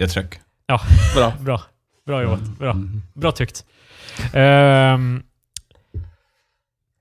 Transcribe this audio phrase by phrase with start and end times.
[0.00, 0.40] Jag tryck.
[1.14, 1.32] Bra.
[1.40, 1.62] Bra.
[2.06, 2.40] Bra jobbat.
[2.40, 2.70] Bra.
[2.70, 3.02] Mm.
[3.14, 3.64] Bra tyckt.
[4.32, 5.22] Ehm,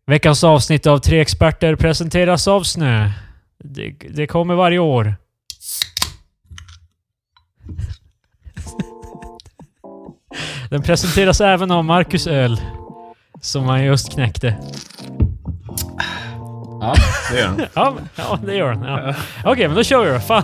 [0.08, 3.11] veckans avsnitt av Tre Experter presenteras av Snö.
[3.63, 5.15] Det, det kommer varje år.
[10.70, 12.61] Den presenteras även av Marcus Öl.
[13.41, 14.57] Som han just knäckte.
[16.82, 16.95] Ja,
[17.32, 17.68] det gör den.
[17.73, 18.84] Ja, ja det gör den.
[18.84, 19.14] Ja.
[19.45, 20.20] Okej, men då kör vi då.
[20.20, 20.43] Fan.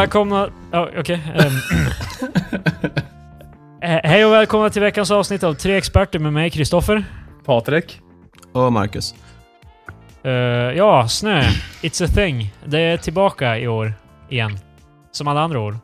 [0.00, 0.48] Välkomna...
[0.72, 1.22] Ja, okej.
[1.34, 1.52] ehm.
[3.82, 7.04] Eh, Hej och välkomna till veckans avsnitt av Tre Experter med mig, Kristoffer.
[7.44, 8.00] Patrik.
[8.52, 9.14] Och Marcus.
[10.24, 10.30] Eh,
[10.76, 11.42] ja, snö.
[11.82, 12.54] It's a thing.
[12.64, 13.92] Det är tillbaka i år.
[14.28, 14.58] Igen.
[15.12, 15.78] Som alla andra år.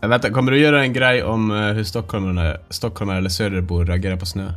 [0.00, 4.16] Men vänta, kommer du göra en grej om eh, hur stockholmarna, stockholmare eller söderbor reagerar
[4.16, 4.52] på snö?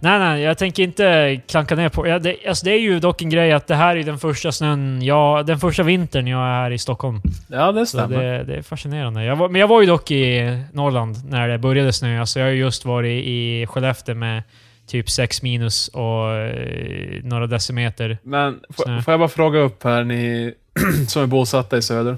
[0.00, 2.06] Nej, nej, jag tänker inte klanka ner på...
[2.06, 4.52] Ja, det, alltså det är ju dock en grej att det här är den första
[4.52, 5.46] snön jag...
[5.46, 7.20] Den första vintern jag är här i Stockholm.
[7.48, 8.22] Ja, det stämmer.
[8.22, 9.24] det, det är fascinerande.
[9.24, 12.46] Jag var, men jag var ju dock i Norrland när det började snöa, så jag
[12.46, 14.42] har ju just varit i Skellefteå med
[14.86, 18.18] typ 6 minus och eh, några decimeter.
[18.22, 19.02] Men Snö.
[19.02, 20.54] får jag bara fråga upp här, ni
[21.08, 22.16] som är bosatta i söder.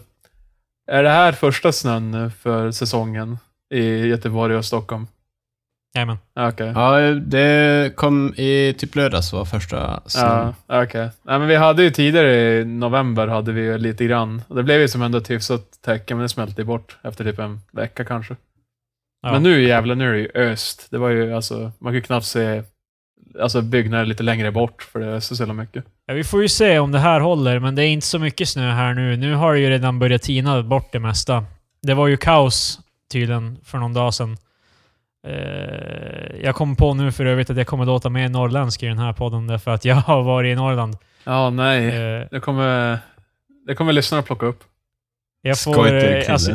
[0.91, 3.38] Är det här första snön nu för säsongen
[3.75, 5.06] i Göteborg och Stockholm?
[5.98, 6.18] Jajamän.
[6.34, 6.72] Ja, Okej.
[6.74, 10.54] Ja, det kom i typ lördags var första snön.
[10.66, 11.08] Ja, okej.
[11.22, 14.42] Nej, men vi hade ju tidigare i november hade vi ju lite grann.
[14.48, 17.38] Och Det blev ju som ändå ett hyfsat täcke, men det smälte bort efter typ
[17.38, 18.36] en vecka kanske.
[19.22, 19.32] Ja.
[19.32, 20.86] Men nu jävlar, nu är det ju öst.
[20.91, 22.62] Det var ju alltså, man kan ju knappt se
[23.41, 25.84] alltså, byggnader lite längre bort för det öste så jävla mycket.
[26.06, 28.48] Ja, vi får ju se om det här håller, men det är inte så mycket
[28.48, 29.16] snö här nu.
[29.16, 31.44] Nu har det ju redan börjat tina bort det mesta.
[31.82, 32.80] Det var ju kaos
[33.12, 34.36] tydligen för någon dag sedan.
[35.26, 38.98] Eh, jag kom på nu för övrigt att jag kommer låta mer norrländsk i den
[38.98, 40.96] här podden därför att jag har varit i Norrland.
[41.24, 41.86] Ja, nej.
[41.88, 42.98] Eh, Det kommer,
[43.66, 44.64] det kommer lyssnarna plocka upp.
[45.42, 46.52] jag får, eh, alltså,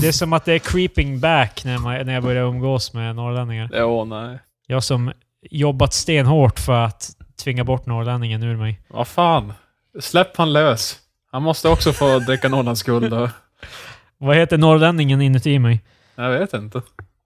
[0.00, 3.16] det är som att det är creeping back när, man, när jag börjar umgås med
[3.16, 3.70] norrlänningar.
[3.72, 4.38] Ja, nej.
[4.66, 5.12] Jag som
[5.50, 7.10] jobbat stenhårt för att
[7.44, 8.80] tvinga bort norrlänningen ur mig.
[8.88, 9.52] Vad fan.
[10.00, 10.98] Släpp han lös.
[11.32, 13.28] Han måste också få dricka Norrlands guld och...
[14.18, 15.80] Vad heter norrlänningen inuti mig?
[16.14, 16.82] Jag vet inte.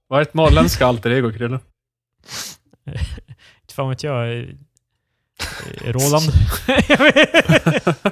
[0.08, 1.58] Vad är ett norrländska alter ego, Krille?
[3.62, 4.38] Inte fan vet jag.
[4.38, 4.44] eh,
[5.84, 6.24] Roland?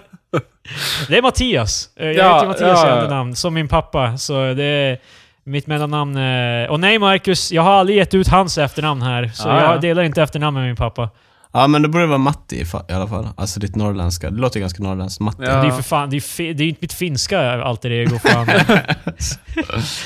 [1.08, 1.90] Det är Mattias.
[1.96, 2.96] Eh, Jag Ja, heter Mattias i ja.
[2.98, 4.18] efternamn, som min pappa.
[4.18, 4.98] Så det är
[5.44, 6.16] mitt mellannamn.
[6.16, 9.28] eh, Och nej Marcus, jag har aldrig gett ut hans efternamn här.
[9.34, 9.78] Så Ja, jag ja.
[9.78, 11.10] delar inte efternamn med min pappa.
[11.56, 12.56] Ja, men det borde vara Matti
[12.88, 13.28] i alla fall.
[13.36, 14.30] Alltså ditt norrländska.
[14.30, 15.20] Det låter ganska norrländskt.
[15.20, 15.42] Matti.
[15.42, 15.46] Ja.
[15.52, 18.46] Det är ju för fan, det är ju det inte mitt finska alter ego fan.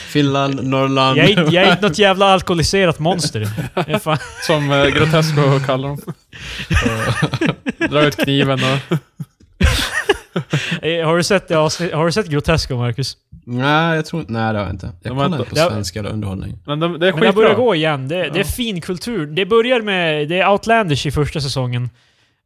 [0.08, 1.18] Finland, Norrland.
[1.18, 3.48] jag, är, inte- jag är inte något jävla alkoholiserat monster.
[3.74, 4.00] Det.
[4.46, 6.00] Som eh, Grotesco kallar dem.
[7.90, 8.98] Dra ut kniven och...
[10.82, 13.16] Eh, Har du sett det Har du sett Grotesco, Marcus?
[13.44, 14.90] Nej, jag tror Nej, det har jag inte.
[15.02, 15.68] Jag kollar inte- på Ja.
[15.70, 16.58] svensk eller underhållning.
[16.66, 17.64] Men de, det är Men det börjar skitbra.
[17.64, 18.08] gå igen.
[18.08, 18.44] Det, det är Ja.
[18.44, 19.26] fin kultur.
[19.26, 20.28] Det börjar med...
[20.28, 21.90] Det är Outlanders i första säsongen.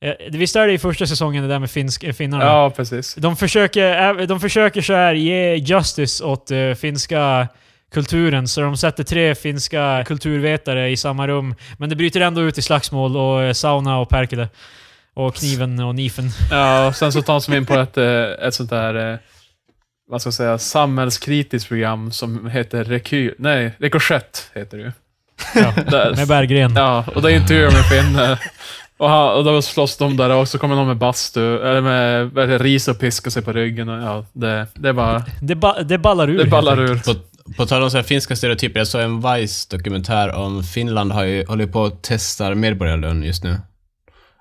[0.05, 2.45] Eh, Visst är det i första säsongen det där med finsk, eh, finnarna?
[2.45, 3.15] Ja, precis.
[3.15, 7.49] De försöker, de försöker så här ge justice åt eh, finska
[7.93, 11.55] kulturen, så de sätter tre finska kulturvetare i samma rum.
[11.79, 14.49] Men det bryter ändå ut i slagsmål och sauna och perkele.
[15.15, 16.31] Och kniven och nifen.
[16.51, 19.19] Ja, och sen så tar de in på ett, eh, ett sånt där, eh,
[20.11, 23.35] vad ska jag säga, samhällskritiskt program som heter Rekyl.
[23.39, 24.93] Nej, Rikoschett heter det ju.
[25.55, 25.73] Ja,
[26.17, 26.73] med Berggren.
[26.77, 28.19] Ja, och det är intervjuer med Finn.
[28.19, 28.39] eh,
[28.97, 32.31] Och, han, och då slåss de där och så kommer någon med bastu, eller med
[32.49, 33.89] det, ris och piska sig på ryggen.
[33.89, 35.25] Och, ja, det, det är bara...
[35.41, 36.39] Det, ba, det ballar ur.
[36.39, 36.99] Det ballar ur.
[36.99, 37.15] På,
[37.57, 41.47] på tal om så här finska stereotyper, jag såg en Vice-dokumentär om Finland har ju,
[41.47, 43.57] håller på att testa medborgarlön just nu.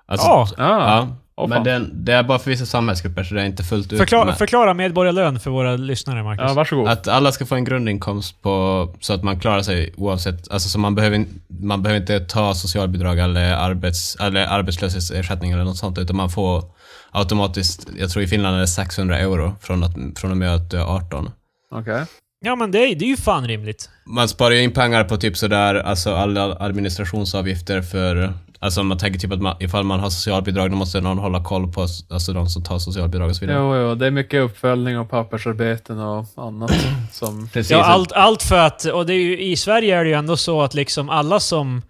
[0.06, 1.46] Alltså, Ja, Ja, ja.
[1.46, 4.24] Men det, det är bara för vissa samhällsgrupper, så det är inte fullt ut förklara,
[4.24, 4.38] med.
[4.38, 6.44] förklara medborgarlön för våra lyssnare, Marcus.
[6.48, 6.88] ja varsågod.
[6.88, 10.78] Att alla ska få en grundinkomst på, så att man klarar sig oavsett, alltså så
[10.78, 16.16] man behöver, man behöver inte ta socialbidrag eller, arbets, eller arbetslöshetsersättning eller något sånt, utan
[16.16, 16.64] man får
[17.10, 20.70] automatiskt, jag tror i Finland är det 600 euro från, att, från och med att
[20.70, 21.30] du är 18.
[21.70, 22.04] Okej.
[22.44, 23.90] Ja, men det är, det är ju fan rimligt.
[24.04, 28.98] Man sparar ju in pengar på typ sådär, alltså alla administrationsavgifter för Alltså om man
[28.98, 32.32] tänker typ att man, ifall man har socialbidrag, då måste någon hålla koll på alltså
[32.32, 33.58] de som tar socialbidrag och så vidare.
[33.58, 36.72] Jo, jo, det är mycket uppföljning och pappersarbeten och annat
[37.12, 37.48] som...
[37.48, 37.70] Precis.
[37.70, 38.84] Ja, allt, allt för att...
[38.84, 41.82] Och det är ju, i Sverige är det ju ändå så att liksom alla som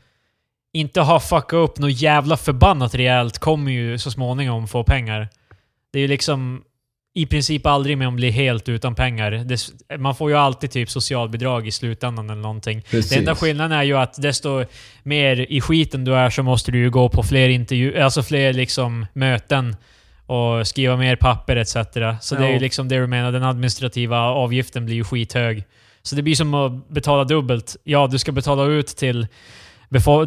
[0.73, 5.29] inte har fuckat upp något jävla förbannat rejält kommer ju så småningom få pengar.
[5.93, 6.63] Det är ju liksom
[7.17, 9.31] i princip aldrig med att bli helt utan pengar.
[9.31, 9.59] Det,
[9.99, 12.83] man får ju alltid typ socialbidrag i slutändan eller någonting.
[12.83, 13.11] Precis.
[13.11, 14.65] Det enda skillnaden är ju att desto
[15.03, 18.53] mer i skiten du är så måste du ju gå på fler intervju, alltså fler
[18.53, 19.77] liksom möten
[20.27, 21.73] och skriva mer papper etc.
[22.21, 25.65] Så det är ju liksom det du menar, den administrativa avgiften blir ju skithög.
[26.03, 27.77] Så det blir som att betala dubbelt.
[27.85, 29.27] Ja, du ska betala ut till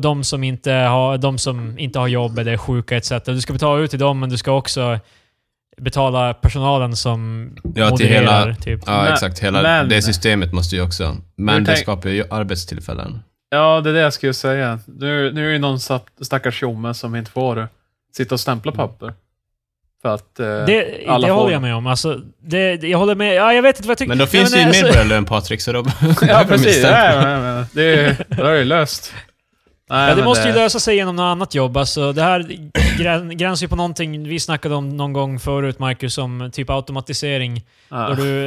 [0.02, 3.12] de som inte har, de som inte har jobb eller är sjuka etc.
[3.26, 5.00] Du ska betala ut till dem, men du ska också
[5.82, 8.82] betala personalen som Ja, till hela- typ.
[8.86, 9.40] Ja, Men- exakt.
[9.40, 11.18] Hela men- det systemet måste ju också...
[11.36, 13.20] Men det skapar ju arbetstillfällen.
[13.50, 14.80] Ja, det är det jag skulle säga.
[14.86, 17.68] Nu, nu är det någon stack- stackars tjomme som inte får
[18.18, 19.14] sitta och stämpla papper.
[20.02, 20.40] För att...
[20.40, 21.54] Eh, Det, alla det får håller det.
[21.54, 21.88] jag med om.
[21.88, 23.36] Alltså, det, det- jag håller med.
[23.36, 24.10] Ja, jag vet inte vad jag tycker.
[24.10, 25.86] Men då finns det ju alltså- medborgarlön Patrik, så då...
[26.22, 26.84] ja, precis.
[26.84, 29.14] Ja, men, men, det, är- då är det löst.
[29.90, 31.78] Nej, Ja, det måste ju lösa sig genom något annat jobb.
[31.78, 32.46] Alltså, det här
[33.00, 37.66] grän, gränsar ju på någonting vi snackade om någon gång förut, Marcus, om typ automatisering.
[37.90, 38.08] Ja.
[38.10, 38.42] Då du,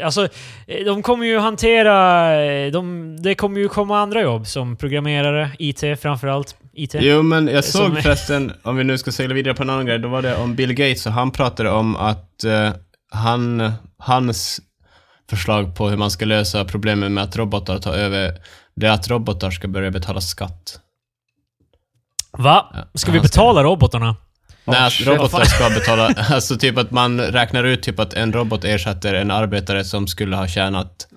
[0.00, 0.28] eh, alltså,
[0.66, 2.34] eh, de kommer ju hantera...
[2.44, 6.56] eh, De, det kommer ju komma andra jobb, som programmerare, IT framförallt.
[6.74, 6.94] IT.
[7.00, 9.86] Jo, men jag såg Som- förresten, om vi nu ska segla vidare på en annan
[9.86, 12.70] grej, då var det om Bill Gates och han pratade om att eh,
[13.10, 14.60] han, hans
[15.30, 18.32] förslag på hur man ska lösa problemet med att robotar tar över,
[18.76, 20.80] det är att robotar ska börja betala skatt.
[22.32, 22.74] Va?
[22.94, 24.16] Ska vi betala robotarna?
[24.66, 28.64] Nej, att robotar ska betala, alltså typ att man räknar ut typ att en robot
[28.64, 31.08] ersätter en arbetare som skulle ha tjänat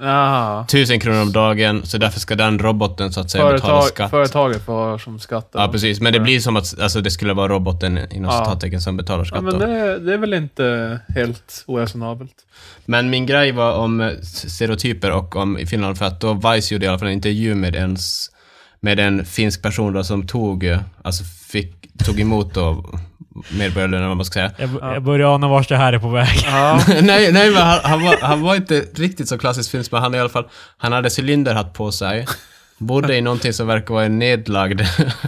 [0.68, 4.12] tusen kronor om dagen, så därför ska den roboten så att säga betala Företag, skatt.
[4.12, 5.50] företaget får som skatt.
[5.54, 6.02] Ja, precis.
[6.02, 8.46] Men det blir som att alltså, det skulle vara roboten inom Ja.
[8.46, 9.44] citattecken som betalar Ja, skatt.
[9.44, 9.66] men då.
[9.66, 12.32] det, det är väl inte helt oresonabelt.
[12.86, 16.86] Men min grej var om stereotyper och om i Finland, för att då Vice gjorde
[16.86, 18.28] i alla fall en intervju med en, s-
[18.80, 21.76] med en finsk person då som tog, eh, alltså fick,
[22.06, 22.86] tog emot då
[23.50, 24.52] medborgarlön, eller vad man ska säga.
[24.58, 24.94] Jag, Ja.
[24.94, 26.40] jag börjar ana vart det här är på väg.
[26.46, 26.82] Ja.
[27.02, 30.16] nej, nej, men han, han, var, han var inte riktigt så klassisk finsk, men han
[30.16, 30.48] i alla fall,
[30.78, 32.26] han hade cylinderhatt på sig.
[32.78, 34.82] Bodde i någonting som verkar vara en nedlagd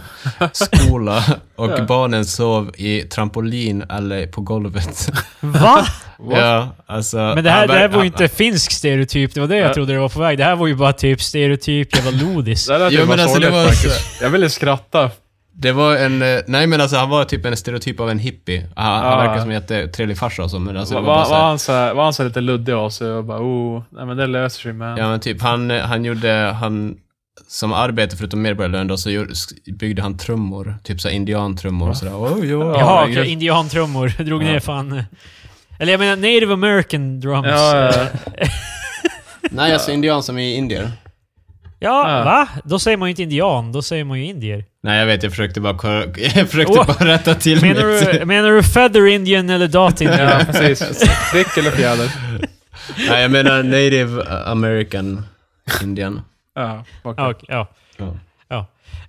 [0.52, 1.24] skola
[1.56, 1.84] och Ja.
[1.84, 5.10] barnen sov i trampolin eller på golvet.
[5.40, 5.86] Va?
[6.30, 7.16] ja, alltså...
[7.16, 9.74] Men det här, det här var ju inte finsk stereotyp, det var det jag Ja.
[9.74, 10.38] trodde det var på väg.
[10.38, 12.66] Det här var ju bara typ stereotyp jävla lodis.
[12.66, 14.20] Det ju Jo, men alltså, det var faktiskt.
[14.22, 15.10] Jag ville skratta.
[15.54, 18.66] Det var en, eh, nej men alltså han var typ en stereotyp av en hippie.
[18.76, 19.16] Han, han Ja.
[19.18, 21.58] verkar som en jättetrevlig farsa och så, men alltså var, var var, så här, han
[21.58, 24.26] så här, var han så lite luddig av sig och bara oh, nej men det
[24.26, 24.98] löser sig med.
[24.98, 26.96] Ja men typ han, eh, han gjorde, han,
[27.48, 29.26] som arbete förutom medborgarlön då, så
[29.78, 30.76] byggde han trummor.
[30.84, 32.12] Typ så indiantrummor och sådär.
[32.12, 32.46] Oh.
[32.46, 34.08] Ja, Jaha, okej, indiantrummor.
[34.24, 34.46] Drog Ja.
[34.46, 34.92] ner fan...
[34.92, 35.04] eh,
[35.78, 37.46] Eller jag menar native american drums.
[37.46, 38.06] Ja, ja,
[39.50, 40.90] Nej alltså indian som i indier.
[41.82, 42.24] Ja, Ja.
[42.24, 42.48] va?
[42.64, 44.64] Då säger man ju inte indian, då säger man ju indier.
[44.82, 45.72] Nej jag vet, jag försökte bara,
[46.34, 46.86] jag försökte Åh!
[46.86, 48.20] bara rätta till Menar mitt.
[48.20, 50.18] du, menar du feather indian eller dot indian?
[50.28, 51.00] ja, precis.
[51.32, 52.10] Prick eller fjäder.
[53.08, 55.22] Nej jag menar native american
[55.82, 56.20] indian.
[56.54, 57.24] Ja, okej.
[57.24, 57.46] Ja, okej,
[57.98, 58.16] ja.
[58.48, 58.66] Ja.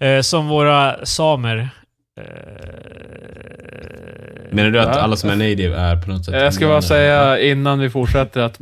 [0.08, 1.70] Eh, som våra samer.
[2.18, 2.24] Eh,
[4.52, 7.40] Menar du att alla som är native är på något sätt Jag ska bara säga
[7.40, 8.60] innan vi fortsätter att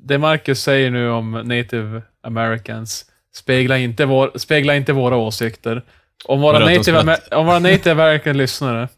[0.00, 3.04] det Marcus säger nu om native americans
[3.36, 5.82] speglar inte, vår, speglar inte våra åsikter.
[6.24, 8.88] Om våra, native, om våra native american lyssnare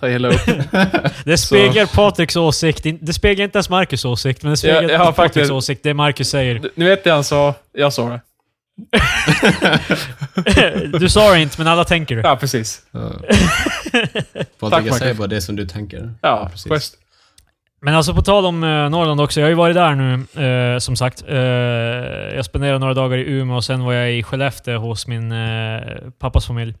[0.00, 0.40] tar illa upp.
[1.24, 2.86] det speglar Patriks åsikt.
[3.00, 5.82] Det speglar inte ens Marcus åsikt, men det speglar Jag- jag har Patriks faktiskt- åsikt.
[5.82, 6.62] Det Marcus säger.
[6.74, 7.54] Ni vet det han sa?
[7.72, 8.20] Jag sa det.
[10.98, 12.22] du sa det inte, men alla tänker det.
[12.22, 12.82] Ja, precis.
[12.90, 13.00] Ja.
[14.60, 16.14] Patrik, jag säger bara det som du tänker.
[16.22, 16.96] Ja, precis.
[17.84, 19.40] Men alltså på tal om eh, Norrland också.
[19.40, 20.12] Jag har ju varit där nu,
[20.74, 21.24] eh, som sagt.
[21.28, 21.36] Eh,
[22.36, 25.80] jag spenderade några dagar i Umeå och sen var jag i Skellefteå hos min eh,
[26.18, 26.74] pappas familj.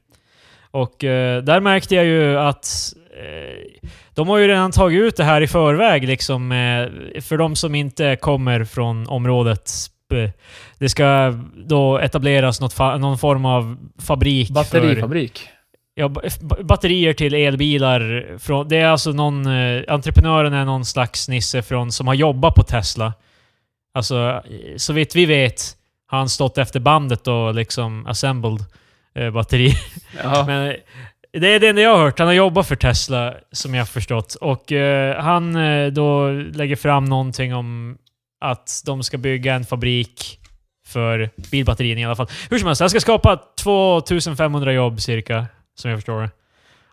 [0.70, 5.24] Och eh, där märkte jag ju att eh, de har ju redan tagit ut det
[5.24, 6.52] här i förväg liksom.
[6.52, 9.70] Eh, för de som inte kommer från området.
[10.78, 15.48] Det ska då etableras något någon form av fabrik för Batterifabrik.
[15.94, 18.26] Ja, ba- ba- batterier till elbilar.
[18.38, 19.46] Från, det är alltså någon...
[19.46, 23.12] Eh, entreprenören är någon slags nisse från, som har jobbat på Tesla.
[23.94, 25.62] Alltså, eh, så vitt vi vet
[26.06, 28.64] har han stått efter bandet och liksom assembled
[29.14, 29.72] eh, batteri.
[30.22, 30.44] Ja.
[30.46, 30.76] Men eh,
[31.40, 32.18] det är det enda jag har hört.
[32.18, 34.34] Han har jobbat för Tesla, som jag har förstått.
[34.34, 35.54] Och eh, han
[35.94, 37.98] då lägger fram någonting om
[38.40, 40.38] att de ska bygga en fabrik
[40.86, 42.28] för bilbatterien i alla fall.
[42.50, 45.46] Hur som helst, det ska skapa 2500 jobb cirka.
[45.74, 46.30] Som jag förstår det.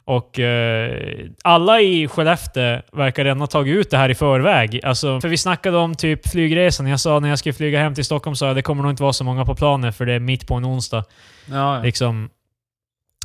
[0.05, 4.79] Och eh, alla i Skellefteå verkar redan ha tagit ut det här i förväg.
[4.83, 6.88] Alltså, för vi snackade om typ flygresan.
[6.88, 9.13] Jag sa när jag skulle flyga hem till Stockholm så det kommer nog inte vara
[9.13, 11.03] så många på planet för det är mitt på en onsdag.
[11.45, 11.83] Ja, ja.
[11.83, 12.29] Liksom.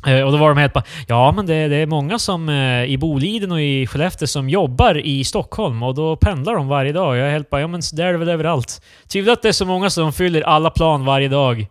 [0.07, 2.83] Eh, Och då var de helt bara Ja, men det, det är många som eh,
[2.85, 7.17] i Boliden och i Skellefteå som jobbar i Stockholm och då pendlar de varje dag.
[7.17, 8.81] Jag är helt bara Ja, men där är det väl överallt.
[9.07, 11.67] Tvivlar att det är så många som fyller alla plan varje dag.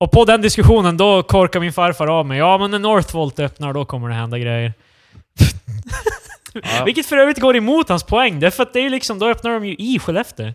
[0.00, 2.38] Och på den diskussionen, då korkar min farfar av mig.
[2.38, 4.72] Ja, men när Northvolt öppnar, då kommer det hända grejer.
[6.52, 6.84] Ja.
[6.84, 8.40] Vilket för övrigt går emot hans poäng.
[8.40, 10.52] Därför att det är liksom, då öppnar de ju i Skellefteå.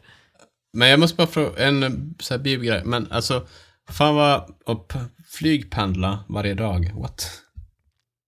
[0.73, 2.81] Men jag måste bara fråga en så här bibelgrej.
[2.85, 3.45] Men alltså,
[3.89, 4.43] fan vad...
[4.65, 4.93] Och
[5.27, 6.91] flygpendla varje dag.
[6.95, 7.31] What?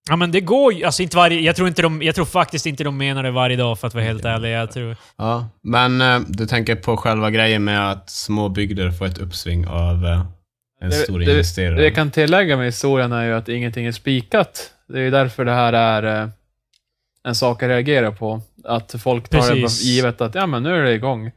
[0.10, 2.66] Ja men det går ju, alltså inte varje, jag tror, inte de, jag tror faktiskt
[2.66, 4.52] inte de menar det varje dag för att vara helt ärlig.
[4.52, 9.06] Jag tror, Ja, men eh, du tänker på själva grejen med att små bygder får
[9.06, 10.22] ett uppsving av
[10.82, 11.76] en stor det, investerare.
[11.76, 14.72] det jag kan tillägga med historien är ju att ingenting är spikat.
[14.88, 16.30] Det är därför det här är eh,
[17.24, 18.42] en sak att reagera på.
[18.64, 19.80] Att folk tar det Precis.
[19.80, 21.32] för givet att ja, men nu är det igång.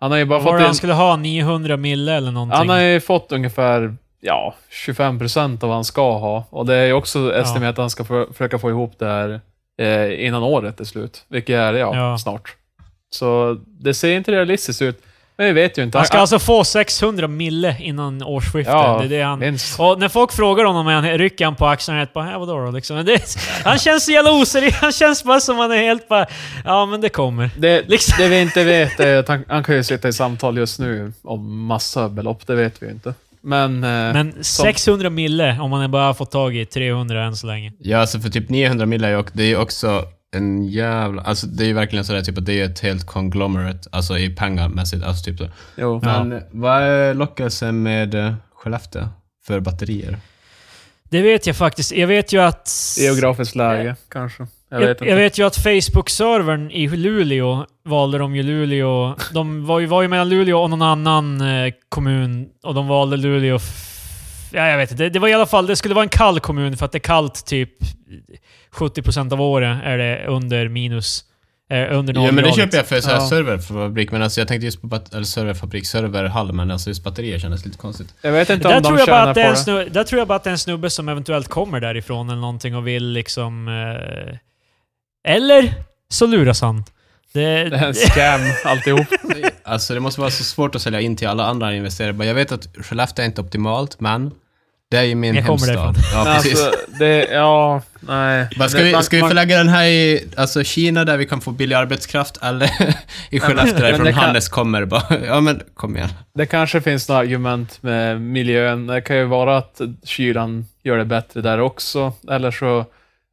[0.00, 1.16] Han har ju bara var fått det in, han skulle ha?
[1.16, 2.56] 900 mille eller någonting?
[2.58, 4.54] Han har ju fått ungefär ja,
[4.86, 6.44] 25% av vad han ska ha.
[6.50, 9.40] Och det är ju också estimerat att han ska för, försöka få ihop det här
[9.78, 11.24] eh, innan året är slut.
[11.28, 12.18] Vilket är, ja, Ja.
[12.18, 12.56] snart.
[13.10, 15.02] Så det ser inte realistiskt ut.
[15.38, 15.98] Men vi vet ju inte.
[15.98, 18.72] han ska alltså få 600 mille innan årsskiftet.
[18.74, 19.38] ja, det är det han...
[19.38, 19.80] minst.
[19.80, 22.70] Och när folk frågar honom, han, rycker han på axlarna och bara, ja, vadå då?
[22.70, 23.04] Liksom.
[23.04, 24.74] Det, han känns så jävla oseriös.
[24.74, 26.26] Han känns bara som han är helt bara,
[26.64, 27.50] ja men det kommer.
[27.58, 28.14] Det, Liksom.
[28.18, 31.12] det vi inte vet är att han, han kan ju sitta i samtal just nu
[31.22, 33.14] om massa belopp, det vet vi ju inte.
[33.40, 37.46] Men, eh, Men 600 mille om man bara har fått tag i 300 än så
[37.46, 37.72] länge.
[37.78, 40.02] Ja, alltså för typ 900 miljoner är ju, och- det är ju också
[40.36, 41.22] en jävla...
[41.22, 44.30] Alltså det är ju verkligen sådär typ att det är ett helt conglomerate, alltså i
[44.34, 45.48] pengamässigt, alltså typ så.
[45.76, 46.00] jo.
[46.04, 46.24] Ja.
[46.24, 49.08] Men vad är lockelsen med eh, Skellefteå
[49.46, 50.18] för batterier?
[51.10, 51.92] Det vet jag faktiskt.
[51.92, 52.70] Jag vet ju att...
[52.98, 54.46] Geografiskt läge, kanske.
[54.70, 59.16] Jag vet Jag, jag vet ju att Facebook-servern i Luleå valde de ju Luleå.
[59.32, 63.16] De var ju, var ju mellan Luleå och någon annan eh, kommun och de valde
[63.16, 63.56] Luleå.
[63.56, 63.92] f-
[64.52, 65.02] Ja, jag vet inte.
[65.04, 66.98] Det, det var i alla fall, det skulle vara en kall kommun för att det
[66.98, 67.70] är kallt typ
[68.76, 71.24] 70% av året är det under minus.
[71.70, 73.28] Eh, under Ja men det köper jag för så här Ja.
[73.28, 77.38] serverfabrik, men alltså jag tänkte just på bat- eller serverfabrik, serverhall, men alltså just batterier
[77.38, 78.14] kändes lite konstigt.
[78.22, 80.04] Jag vet inte Där om tror, de jag bara tjänar att på det snubbe, där
[80.04, 82.86] tror jag bara att det är en snubbe som eventuellt kommer därifrån eller någonting och
[82.86, 83.68] vill liksom...
[83.68, 84.38] Eh,
[85.34, 85.74] eller
[86.08, 86.84] så luras han.
[87.32, 89.06] Det, Det är en scam alltihop.
[89.64, 92.26] Alltså det måste vara så svårt att sälja in till alla andra investerare.
[92.26, 94.30] Jag vet att Skellefteå är inte optimalt, men
[94.90, 95.68] det är ju min Jag hemstad.
[95.76, 95.94] därifrån.
[96.12, 96.64] Ja, Men precis.
[96.64, 98.48] alltså, det, ja, nej.
[98.58, 101.26] Bara, ska, Det- vi, man- ska vi förlägga den här i alltså, Kina där vi
[101.26, 102.70] kan få billig arbetskraft eller
[103.30, 104.84] i Skellefteå därifrån det kan- Hannes kommer?
[104.84, 106.08] Bara, ja men kom igen.
[106.34, 108.86] Det kanske finns några argument med miljön.
[108.86, 112.12] Det kan ju vara att kylan gör det bättre där också.
[112.30, 112.84] Eller så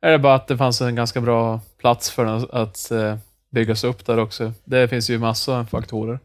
[0.02, 3.16] är det bara att det fanns en ganska bra plats för den att, eh,
[3.52, 4.54] byggas upp där också.
[4.66, 6.20] Det finns ju massa faktorer.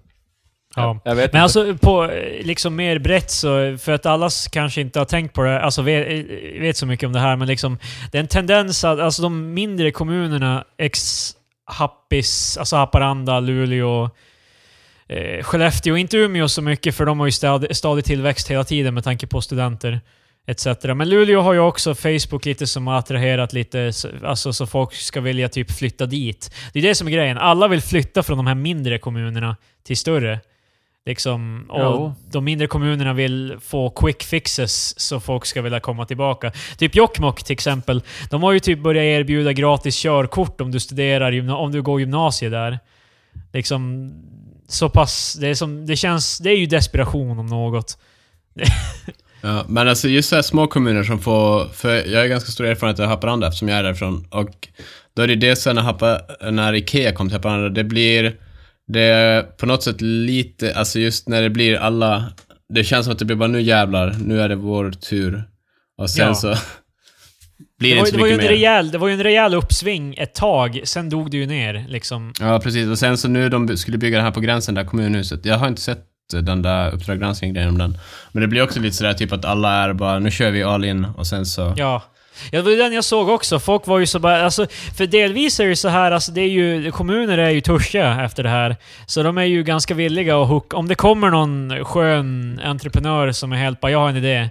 [0.79, 1.01] Ja.
[1.05, 1.43] Jag vet Men inte.
[1.43, 5.61] alltså på liksom mer brett så, för att alla kanske inte har tänkt på det,
[5.61, 7.79] alltså vet, eh, vet så mycket om det här, men liksom
[8.13, 11.31] det är en tendens att alltså de mindre kommunerna, ex
[11.65, 14.11] Happis, alltså Haparanda, Luleå,
[15.09, 18.95] eh, Skellefteå, inte Umeå så mycket för de har ju stadig, stadig tillväxt hela tiden
[18.95, 20.01] med tanke på studenter
[20.49, 20.67] etc.
[20.85, 23.93] Men Luleå har ju också Facebook lite som har attraherat lite,
[24.25, 26.55] alltså så folk ska vilja typ flytta dit.
[26.73, 27.39] Det är det som är grejen.
[27.39, 29.57] Alla vill flytta från de här mindre kommunerna
[29.87, 30.41] till större.
[31.09, 32.15] Liksom, och Jo.
[32.31, 36.53] de mindre kommunerna vill få quick fixes så folk ska vilja komma tillbaka.
[36.79, 38.03] Typ Jokkmokk till exempel.
[38.31, 42.53] De har ju typ börjat erbjuda gratis körkort om du studerar, om du går gymnasiet
[42.53, 42.79] där.
[43.53, 44.13] Liksom,
[44.69, 45.37] så pass...
[45.41, 46.39] Det, är som, det känns...
[46.39, 47.99] Det är ju desperation om något.
[49.41, 52.67] Ja, men alltså just så här små kommuner som får, för jag har ganska stor
[52.67, 54.69] erfarenhet av Haparanda eftersom jag är därifrån och
[55.15, 58.37] då är det det så när, Hapa, när Ikea kom till Haparanda, det blir,
[58.89, 62.25] det är på något sätt lite, alltså just när det blir alla,
[62.75, 65.45] det känns som att det blir bara nu jävlar, nu är det vår tur.
[65.99, 66.35] Och sen Ja.
[66.35, 66.49] så
[67.79, 68.57] blir Det det, var, inte det, så var ju mycket en mer.
[68.59, 71.85] rejäl, det var ju en rejäl uppsving ett tag, sen dog det ju ner.
[71.89, 72.33] Liksom.
[72.41, 72.89] Ja, precis.
[72.89, 75.45] Och sen så nu de skulle bygga det här på gränsen där kommunhuset.
[75.45, 77.99] Jag har inte sett den där Uppdrag granskning-grejen om den.
[78.33, 80.85] Men det blir också lite sådär typ att alla är bara, nu kör vi all
[80.85, 81.75] in och sen så...
[81.77, 82.03] Ja.
[82.53, 83.59] Ja, det var den jag såg också.
[83.59, 84.45] Folk var ju så bara...
[84.45, 84.67] Alltså,
[84.97, 86.91] för delvis är det så här, alltså det är ju...
[86.91, 88.77] Kommuner är ju törstiga efter det här.
[89.07, 90.77] Så de är ju ganska villiga att hooka...
[90.77, 94.49] Om det kommer någon skön entreprenör som är helt bara, jag har en idé.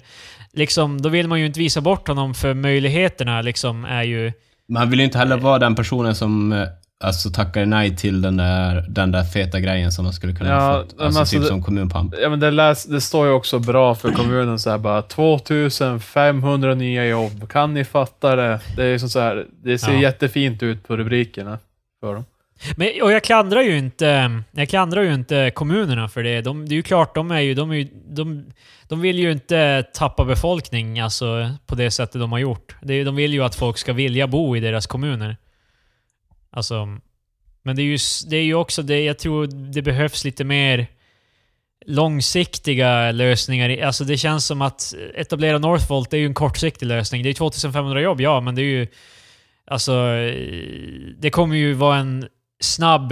[0.54, 4.34] Liksom, då vill man ju inte visa bort honom för möjligheterna liksom är ju...
[4.70, 6.68] Man vill ju inte heller vara den personen som eh,
[7.04, 10.60] alltså tackade nej till den där, den där feta grejen som de skulle kunna Ja,
[10.60, 11.00] ha fått.
[11.02, 12.14] Alltså, alltså typ det- som kommunpamp.
[12.22, 16.76] Ja, men det, läs, det står ju också bra för kommunen så här bara 2500
[16.76, 17.50] nya jobb.
[17.52, 18.60] Kan ni fatta det?
[18.76, 20.00] Det är som så här, det ser Ja.
[20.02, 21.60] jättefint ut på rubrikerna
[22.00, 22.26] för dem.
[22.76, 26.42] Men, och jag klandrar ju inte, jag klandrar ju inte kommunerna för det.
[26.42, 28.46] De, det är ju klart, de är ju, de, är ju, de,
[28.88, 32.76] de vill ju inte tappa befolkning alltså, på det sättet de har gjort.
[32.82, 35.38] Det, är- de vill ju att folk ska vilja bo i deras kommuner.
[36.58, 36.98] Alltså,
[37.64, 37.98] men det är ju,
[38.28, 40.88] det är ju också det, jag tror det behövs lite mer
[41.86, 43.86] långsiktiga lösningar.
[43.86, 47.24] Alltså det känns som att etablera Northvolt det är ju en kortsiktig lösning.
[47.24, 48.88] Det är 2500 jobb, ja, men det är ju...
[49.68, 49.92] Alltså,
[51.18, 52.28] det kommer ju vara en
[52.60, 53.12] snabb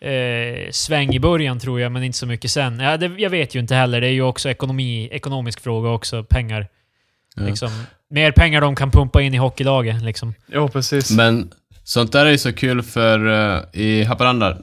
[0.00, 2.80] eh, sväng i början tror jag, men inte så mycket sen.
[2.80, 4.00] Ja, det, jag vet ju inte heller.
[4.00, 6.24] Det är ju också ekonomi, ekonomisk fråga också.
[6.24, 6.68] Pengar.
[7.36, 7.42] Ja.
[7.42, 7.84] Liksom.
[8.10, 10.02] Mer pengar de kan pumpa in i hockeylaget.
[10.02, 10.34] Liksom.
[10.46, 11.10] Jo, precis.
[11.10, 11.50] Men
[11.90, 14.58] sånt där är ju så kul för eh, i Haparanda,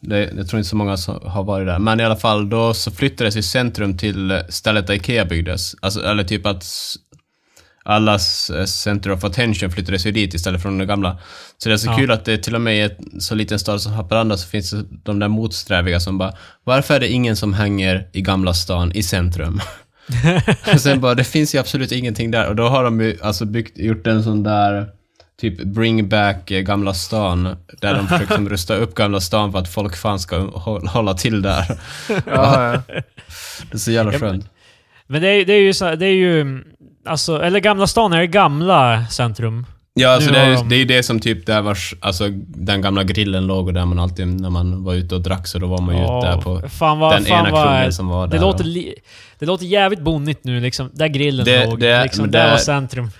[0.00, 2.74] det, jag tror inte så många som har varit där, men i alla fall då
[2.74, 5.74] så flyttades ju centrum till stället där Ikea byggdes.
[5.80, 6.64] Alltså, eller typ att
[7.84, 11.18] allas eh, center of attention flyttades ju dit istället från det gamla.
[11.58, 11.96] Så det är så Ja.
[11.96, 14.70] kul att det till och med i en så liten stad som Haparanda så finns
[14.70, 16.32] det de där motsträviga som bara
[16.64, 19.60] Varför är det ingen som hänger i Gamla stan i centrum?
[20.74, 22.48] och sen bara, det finns ju absolut ingenting där.
[22.48, 24.95] Och då har de ju alltså byggt, gjort en sån där
[25.40, 29.58] typ bring back eh, Gamla stan, där de försöker liksom rusta upp Gamla stan för
[29.58, 31.64] att folk fan ska hå- hålla till där.
[32.08, 32.82] ja, ja.
[33.70, 34.50] Det är så jävla Ja, men- skönt.
[35.06, 36.64] Men det är, det är ju så, det är ju...
[37.06, 39.66] Alltså, eller Gamla stan är det gamla centrum.
[39.94, 42.82] Ja, alltså det, är, de- det är ju det som typ där vars, alltså den
[42.82, 45.66] gamla grillen låg och där man alltid, när man var ute och drack så då
[45.66, 48.34] var man ju ute där på fan vad, den fan ena krogen som var där.
[48.38, 48.94] det, låter och- li,
[49.38, 50.90] det låter jävligt bonnigt nu liksom.
[50.92, 51.80] Där grillen Det- låg.
[51.80, 53.10] det- liksom, men där det- var centrum.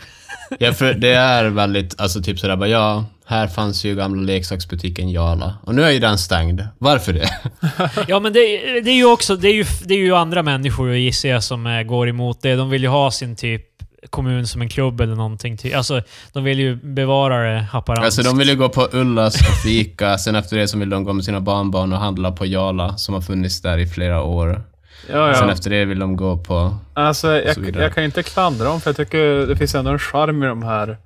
[0.59, 5.11] Ja, för det är väldigt, alltså typ sådär bara, ja, här fanns ju gamla leksaksbutiken
[5.11, 5.55] Jala.
[5.63, 6.63] Och nu är ju den stängd.
[6.79, 7.29] Varför det?
[8.09, 8.41] Ja men det,
[8.81, 11.67] det är ju också, det är ju, det är ju andra människor gissar jag som
[11.67, 12.55] eh, går emot det.
[12.55, 13.63] De vill ju ha sin typ
[14.11, 15.59] kommun som en klubb eller någonting.
[15.75, 18.05] Alltså, de vill ju bevara det Haparandskt.
[18.05, 21.05] Alltså de vill ju gå på Ullas och fika, sen efter det så vill de
[21.05, 24.63] gå med sina barnbarn och handla på Jala, som har funnits där i flera år.
[25.09, 25.53] Ja, Sen ja.
[25.53, 26.77] efter det vill de gå på...
[26.95, 29.99] Alltså, så jag, jag kan inte klandra dem, för jag tycker det finns ändå en
[29.99, 30.97] charm i de här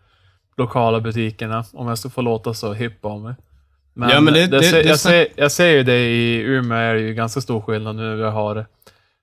[0.56, 3.34] lokala butikerna, om jag ska få låta så hipp av mig.
[3.94, 6.94] Men, Ja, men det- det- det- jag, ser, jag ser ju det i Umeå, är
[6.94, 8.16] det ju ganska stor skillnad nu.
[8.16, 8.66] Vi har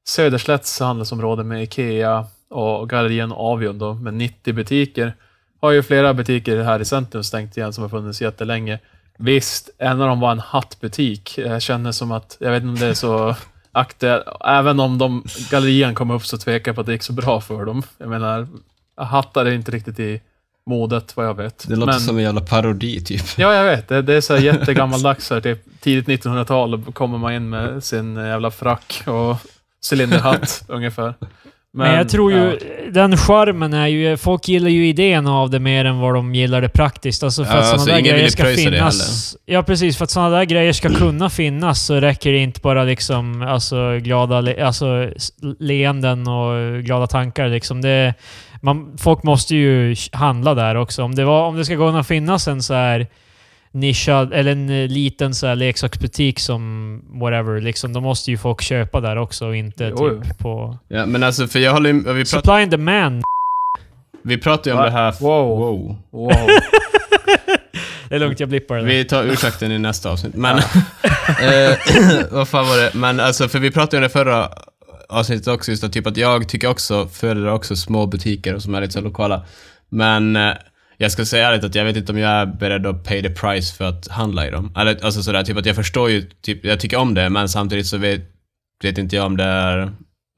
[0.08, 5.14] Söderslätts handelsområde med Ikea och Gallerian Avion då, med 90 butiker.
[5.62, 8.80] Har ju flera butiker här i centrum stängt igen som har funnits jättelänge.
[9.20, 11.38] Visst, en av dem var en hattbutik.
[11.38, 13.36] Jag känner som att, jag vet inte om det är så
[13.72, 14.26] aktuellt.
[14.46, 17.42] Även om de, gallerian kom upp så tvekar jag på att det gick så bra
[17.42, 17.84] för dem.
[17.98, 18.48] Jag menar,
[18.98, 20.22] hattar är inte riktigt i
[20.66, 21.68] modet vad jag vet.
[21.68, 23.24] Det låter Men- som en jävla parodi typ.
[23.38, 23.88] Ja, jag vet.
[23.88, 25.30] Det, det är så här jättegammaldags.
[25.30, 29.38] Här, typ tidigt 1900-tal och kommer man in med sin jävla frack och
[29.92, 31.14] cylinderhatt ungefär.
[31.78, 32.92] Men, jag tror ju, ja.
[32.92, 34.18] den charmen är ju...
[34.18, 37.24] Folk gillar ju idén av det mer än vad de gillar det praktiskt.
[37.24, 39.38] Alltså för Ja, att sådana alltså där grejer ska finnas...
[39.46, 39.98] Ja, precis.
[39.98, 43.98] För att sådana där grejer ska kunna finnas så räcker det inte bara liksom alltså,
[43.98, 45.10] glada le, alltså,
[45.60, 47.48] leenden och glada tankar.
[47.48, 47.82] Liksom.
[47.82, 48.14] Det,
[48.62, 51.04] man, folk måste ju handla där också.
[51.04, 53.08] Om det, var, om det ska kunna finnas en så här
[53.72, 58.62] nischad, eller en eh, liten så här leksaksbutik som whatever, liksom, då måste ju folk
[58.62, 60.24] köpa där också och inte Jo, jo.
[60.24, 60.78] typ på...
[60.88, 63.24] Ja, men alltså för jag håller ju- vi, prat, Supply and demand.
[64.24, 64.86] vi pratar ju om Va?
[64.86, 65.16] det här...
[65.22, 65.58] Wow.
[65.60, 65.96] wow.
[66.12, 66.32] Wow.
[68.10, 68.84] Det är lugnt, jag blippar det.
[68.84, 70.36] Vi tar ursäkten i nästa avsnitt.
[70.36, 70.58] Men,
[71.42, 71.76] eh,
[72.32, 72.92] vad fan var det?
[72.94, 74.50] Men alltså, för vi pratade ju om det förra
[75.10, 78.76] avsnittet också, just att, typ att jag tycker också, föredrar också små butiker och som
[78.76, 79.46] är lite så lokala.
[79.90, 80.54] Men eh,
[80.98, 83.30] jag ska säga ärligt att jag vet inte om jag är beredd att pay the
[83.30, 84.74] price för att handla i dem.
[84.78, 87.88] Eller alltså sådär, typ att jag förstår ju, typ, jag tycker om det, men samtidigt
[87.88, 88.22] så vet,
[88.84, 89.92] vet inte jag om det är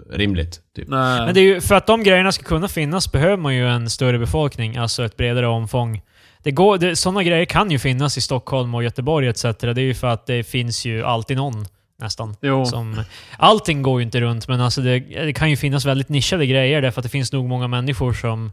[0.10, 0.60] rimligt.
[0.76, 0.88] Typ.
[0.88, 1.26] Nej.
[1.26, 3.90] Men det är ju, för att de grejerna ska kunna finnas behöver man ju en
[3.90, 6.02] större befolkning, alltså ett bredare omfång.
[6.44, 9.44] Det går, det, sådana grejer kan ju finnas i Stockholm och Göteborg etc.
[9.44, 11.66] Det är ju för att det finns ju alltid någon,
[12.00, 12.36] nästan.
[12.42, 12.66] jo.
[12.66, 13.04] Som,
[13.38, 16.82] allting går ju inte runt, men alltså det, det kan ju finnas väldigt nischade grejer
[16.82, 18.52] därför att det finns nog många människor som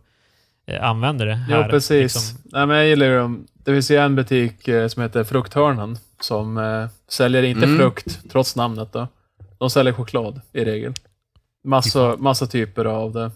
[0.80, 1.62] använder det här.
[1.64, 2.02] Jo, precis.
[2.14, 2.38] liksom.
[2.44, 3.46] Nej, men jag gillar ju dem.
[3.54, 7.78] Det finns ju en butik eh, som heter Frukthörnan som eh, säljer inte Mm.
[7.78, 9.08] frukt, trots namnet då.
[9.58, 10.94] De säljer choklad i regel.
[11.64, 13.30] Massa, massa typer av det.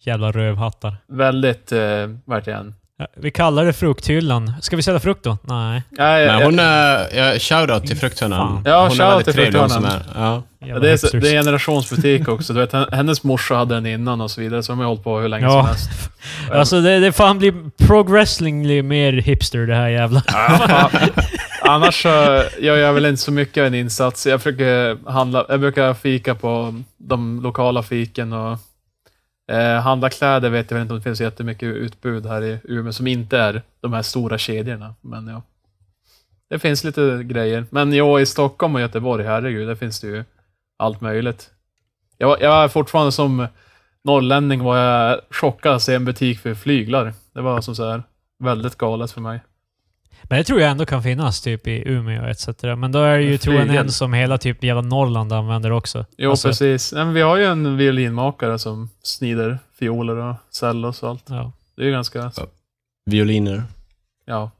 [0.00, 0.96] Jävla rövhattar.
[1.06, 2.74] Väldigt, eh, verkligen,
[3.16, 4.52] Vi kallar det frukthyllan.
[4.60, 5.38] Ska vi sälja frukt då?
[5.42, 5.82] Nej.
[5.90, 7.16] Nej, Men jag- hon är...
[7.16, 8.62] Ja, shoutout till Frukthörnan.
[8.64, 9.84] Ja, hon shoutout till Frukthörnan.
[9.84, 10.42] är- Ja.
[10.60, 11.10] Jävla det, är, hipsters.
[11.22, 12.52] det är en generationsbutik också.
[12.52, 15.18] Du vet, hennes morsa hade den innan och så vidare, så de har hållit på
[15.18, 15.50] hur länge Ja.
[15.52, 15.90] som helst.
[16.52, 20.22] Alltså det, det fan blir pro-wrestling blir mer hipster det här jävla.
[20.26, 20.90] Ja,
[21.62, 24.26] Annars så gör jag väl inte så mycket av en insats.
[24.26, 28.58] Jag försöker handla, jag brukar fika på de lokala fiken och
[29.50, 32.92] eh, handla kläder vet jag väl inte om det finns jättemycket utbud här i Umeå
[32.92, 34.94] som inte är de här stora kedjorna.
[35.00, 35.42] Men ja.
[36.50, 37.66] Det finns lite grejer.
[37.70, 40.24] Men ja, i Stockholm och Göteborg, herregud, där finns det ju
[40.76, 41.50] allt möjligt.
[42.18, 43.46] Jag, jag är fortfarande som
[44.04, 47.12] norrlänning var jag chockad att se en butik för flyglar.
[47.32, 48.02] Det var som så här
[48.38, 49.40] väldigt galet för mig.
[50.22, 52.48] Men det tror jag ändå kan finnas typ i Umeå etc.
[52.76, 56.06] Men då är det ju troligen en som hela typ jävla Norrland använder också.
[56.18, 56.92] Jo, Alltså, precis.
[56.92, 61.24] Nej, men vi har ju en violinmakare som snider fioler och cellos och allt.
[61.28, 61.52] Ja.
[61.76, 62.32] Det är ju ganska...
[63.06, 63.62] Violiner.
[64.26, 64.50] Ja.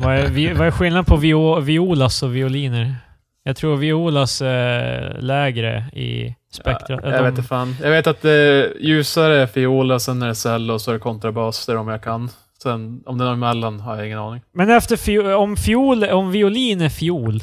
[0.00, 2.96] Vad, är, vi- vad är skillnaden på vio, violas och violiner?
[3.42, 7.00] Jag tror violas är lägre i spektrat.
[7.04, 7.76] Ja, jag vet inte fan.
[7.82, 11.00] Jag vet att det ljusare är fioler, sen är det cello och så är det
[11.00, 11.66] kontrabas.
[11.66, 12.30] Det är de jag kan.
[12.62, 14.40] Sen om det är emellan har jag ingen aning.
[14.54, 17.40] Men efter fio, om, fiol, om violin är fiol,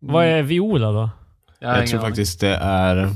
[0.00, 1.10] vad är viola då?
[1.60, 2.10] Jag, Jag tror aning.
[2.10, 3.08] faktiskt det är...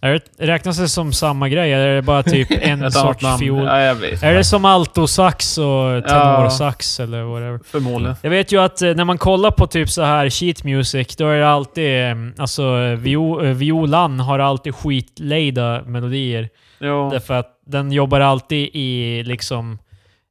[0.00, 1.72] Är det, räknas det som samma grej?
[1.72, 3.38] Eller är det bara typ en sorts namn.
[3.38, 3.64] fiol?
[3.66, 4.22] Ja, jag vet.
[4.22, 7.60] Är det som altosax och tenorsax eller whatever?
[7.64, 8.16] Förmodligen.
[8.22, 11.26] Jag vet ju att eh, när man kollar på typ så här sheet music, då
[11.28, 12.02] är det alltid...
[12.04, 16.48] eh, Alltså eh, vio, eh, violan har alltid skitlejda melodier.
[16.80, 17.10] Jo.
[17.10, 19.78] Därför att den jobbar alltid i liksom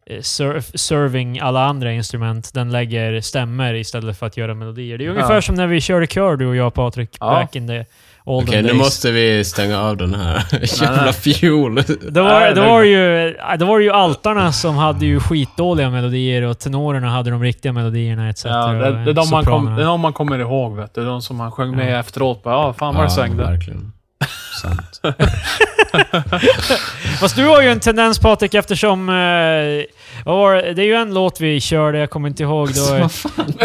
[0.10, 2.52] eh, ser, serving alla andra instrument.
[2.54, 4.98] Den lägger stämmer istället för att göra melodier.
[4.98, 5.41] Det är ungefär Ja.
[5.41, 7.26] som när vi körde kör du och jag Patrik, Ja.
[7.30, 7.86] back in the
[8.24, 8.78] olden Okej, nu days.
[8.80, 10.43] måste vi stänga av den här
[10.82, 11.76] jävla fiol.
[12.10, 15.89] Då var, då, det- var ju, då var det ju altarna som hade ju skitdåliga
[15.89, 18.46] melodier och tenorerna hade de riktiga melodierna etc.
[18.46, 21.06] Ja, det, det, är de man kom, det är de man kommer ihåg, vet du.
[21.06, 22.00] De som man sjöng med Ja.
[22.00, 22.43] efteråt.
[22.43, 23.43] Bara, Ja, fan vad det svängde.
[23.43, 23.91] verkligen.
[24.62, 25.02] Sant.
[27.20, 29.10] Fast du har ju en tendens Patrik eftersom...
[29.10, 29.16] Eh,
[30.26, 30.82] var det?
[30.82, 32.70] är ju en låt vi körde, jag kommer inte ihåg.
[32.74, 33.10] Då,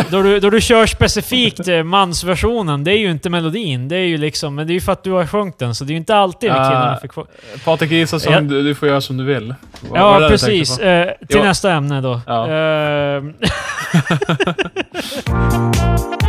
[0.10, 3.88] då, du, då du kör specifikt eh, mansversionen, det är ju inte melodin.
[3.88, 4.54] Det är ju liksom...
[4.54, 6.16] Men det är ju för att du har sjungit den, så det är ju inte
[6.16, 7.26] alltid Ah, killarna fick få-
[7.64, 8.40] Patrik Isaksson, Ja.
[8.40, 9.50] du, du får göra som du vill.
[9.50, 9.56] Är
[9.94, 10.78] Ja, du precis.
[10.78, 11.42] Eh, till Jo.
[11.42, 12.20] nästa ämne då.
[12.26, 12.46] Ja.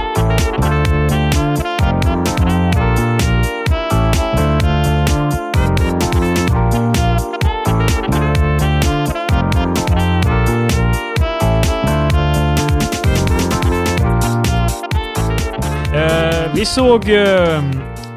[16.64, 17.18] vi såg uh,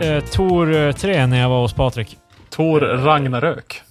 [0.03, 2.19] uh, Tor 3 när jag var hos Patrik.
[2.51, 3.83] Tor Ragnarök.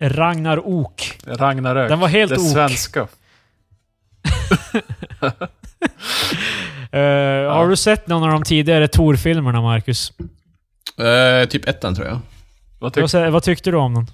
[0.00, 1.18] Ragnar Ok.
[1.24, 1.88] Ragnarök.
[1.88, 2.52] Den var helt det ok.
[2.52, 3.08] svenska.
[6.92, 10.12] Eh, Har du sett någon av de tidigare Tor-filmerna, Marcus?
[10.98, 12.18] Eh, typ ettan tror jag.
[12.78, 14.06] Vad tyck, Vad, vad tyckte du om den?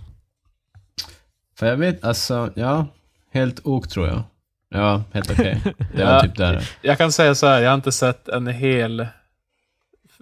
[1.58, 2.86] För jag vet, alltså, ja.
[3.32, 4.22] Helt ok tror jag.
[4.70, 5.62] Ja, helt okej.
[5.94, 6.20] Det var Ja.
[6.20, 6.68] typ där.
[6.82, 9.06] jag kan säga så här, jag har inte sett en hel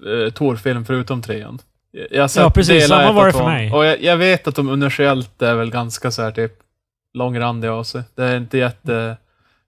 [0.07, 1.59] eh, Tor-film förutom trean.
[2.11, 2.88] Jag- har sett Ja, precis.
[2.88, 3.73] Samma var det för mig.
[3.73, 6.53] Och jag, jag vet att de universellt är väl ganska så här typ
[7.14, 8.03] långrandiga av sig.
[8.14, 9.17] Det är inte jätte...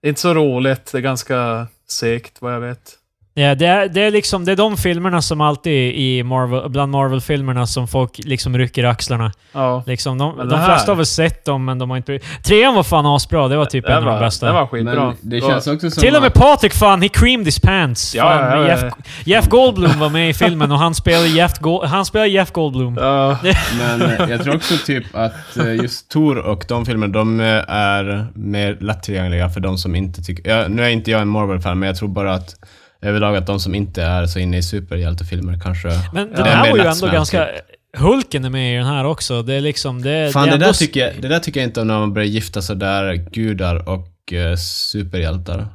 [0.00, 0.92] Det är inte så roligt.
[0.92, 2.92] Det är ganska segt vad jag vet.
[3.38, 6.92] Ja, det är, det är liksom det är de filmerna som alltid i Marvel, bland
[6.92, 9.32] Marvel-filmerna som folk liksom rycker axlarna.
[9.52, 9.82] Ja.
[9.86, 12.18] Liksom, de de det här- flesta har väl sett dem, men de har inte...
[12.44, 13.48] Trean var fan asbra.
[13.48, 14.46] Det var typ en det av de var, bästa.
[14.46, 15.04] det var skitbra.
[15.06, 17.60] Men det var- känns också som Till och med att- Patrik fan, he creamed his
[17.60, 18.14] pants.
[18.14, 18.90] Ja, fan, ja, ja, Jeff, ja.
[19.24, 22.96] Jeff Goldblum var med i filmen och han spelade Jeff, Go han spelade Jeff Goldblum.
[23.00, 23.36] Ja,
[23.78, 27.46] Men eh, jag tror också typ att eh, just Tor och de filmerna, de eh,
[27.68, 30.50] är mer lättillgängliga för de som inte tycker...
[30.60, 32.54] Ja, nu är inte jag en Marvel-fan, men jag tror bara att
[33.02, 35.88] överlag att de som inte är så inne i superhjältefilmer kanske...
[36.12, 37.48] Men den det är här var ju ändå ganska...
[37.96, 39.42] Hulken är med i den här också.
[39.42, 40.02] Det är liksom...
[40.02, 41.98] Det, Fan, det, det, är där tycker jag, det där tycker jag inte om när
[41.98, 45.66] man börjar gifta sådär gudar och eh, superhjältar.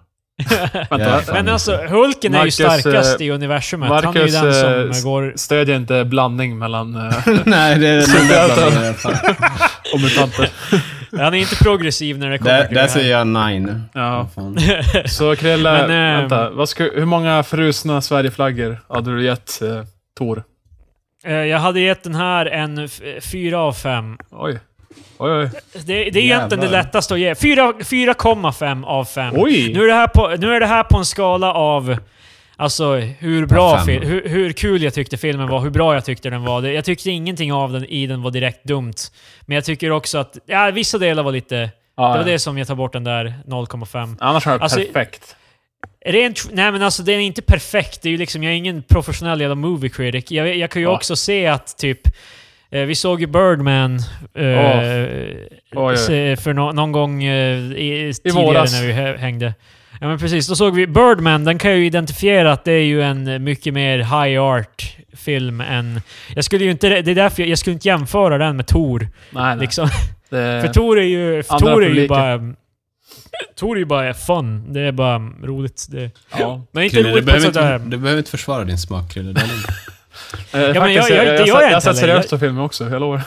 [0.90, 1.22] Ja.
[1.34, 3.90] Men alltså, Hulken är ju Marcus, starkast eh, i universumet.
[3.90, 5.34] han är ju Marcus den som eh, går...
[5.36, 7.14] stödjer inte blandning mellan eh,
[7.46, 9.14] Nej, det är den enda blandningen, fan.
[9.94, 10.50] och mutanter.
[11.18, 13.84] Han är inte progressiv när det kommer Där, till där säger jag nine.
[13.94, 14.28] Ja.
[15.06, 16.50] Så Krille, Men, eh, vänta.
[16.50, 19.84] Vad ska, hur många frusna Sverigeflaggor hade du gett eh,
[20.18, 20.44] Tor?
[21.26, 22.90] Eh, Jag hade gett den här en
[23.22, 24.18] fyra av fem.
[24.32, 24.60] Oj.
[25.18, 25.50] Oj, oj.
[25.74, 26.72] Det, det är egentligen det Jävlar.
[26.84, 27.36] lättaste att ge.
[27.36, 29.34] Fyra- 4,5 av 5.
[29.38, 29.74] Oj!
[29.74, 31.98] Nu är, det här på, nu är det här på en skala av
[32.62, 36.30] Alltså hur bra, fil- hur, hur kul jag tyckte filmen var, hur bra jag tyckte
[36.30, 36.64] den var.
[36.64, 38.94] Jag tyckte ingenting av den i den var direkt dumt.
[39.42, 42.24] Men jag tycker också att, ja, vissa delar var lite, Ja, Det var ja.
[42.24, 44.16] det som jag tar bort den där 0,5.
[44.20, 45.36] Annars är det Alltså- perfekt.
[46.06, 46.50] Rent...
[46.54, 48.02] Nej men alltså den är inte perfekt.
[48.02, 50.32] Det är ju liksom, jag är ingen professionell jävla movie critic.
[50.32, 50.96] Jag, jag kan ju Ja.
[50.96, 52.00] också se att typ...
[52.72, 54.00] Eh, vi såg ju Birdman
[54.36, 55.98] eh, Oj, oj.
[55.98, 58.72] se- för nå- någon gång eh, i, tidigare våras.
[58.74, 59.54] när vi hä- hängde.
[60.04, 61.44] Ja men precis, då såg vi Birdman.
[61.46, 65.62] Den kan jag ju identifiera att det är ju en mycket mer high art film
[65.62, 66.02] än...
[66.36, 67.02] Jag skulle ju inte...
[67.02, 69.00] Det är därför jag, jag skulle inte jämföra den med Tor.
[69.00, 69.10] Nej,
[69.44, 69.58] nej.
[69.58, 69.90] Liksom.
[70.30, 71.44] Det, För Tor är ju...
[71.44, 72.40] För Tor är ju bara...
[73.60, 74.74] Tor är ju bara fun.
[74.74, 75.88] Det är bara roligt.
[75.90, 76.66] Det, ja.
[76.72, 77.76] men inte Krille, du, roligt på behöver ett sånt där...
[77.76, 79.28] inte, du behöver inte försvara din smak, Krille.
[79.34, 79.68] Lugnt.
[80.54, 82.00] Eh, men jag- jag- jag, jag jag, sett heller.
[82.08, 83.22] seriöst på filmen också, jag lovar.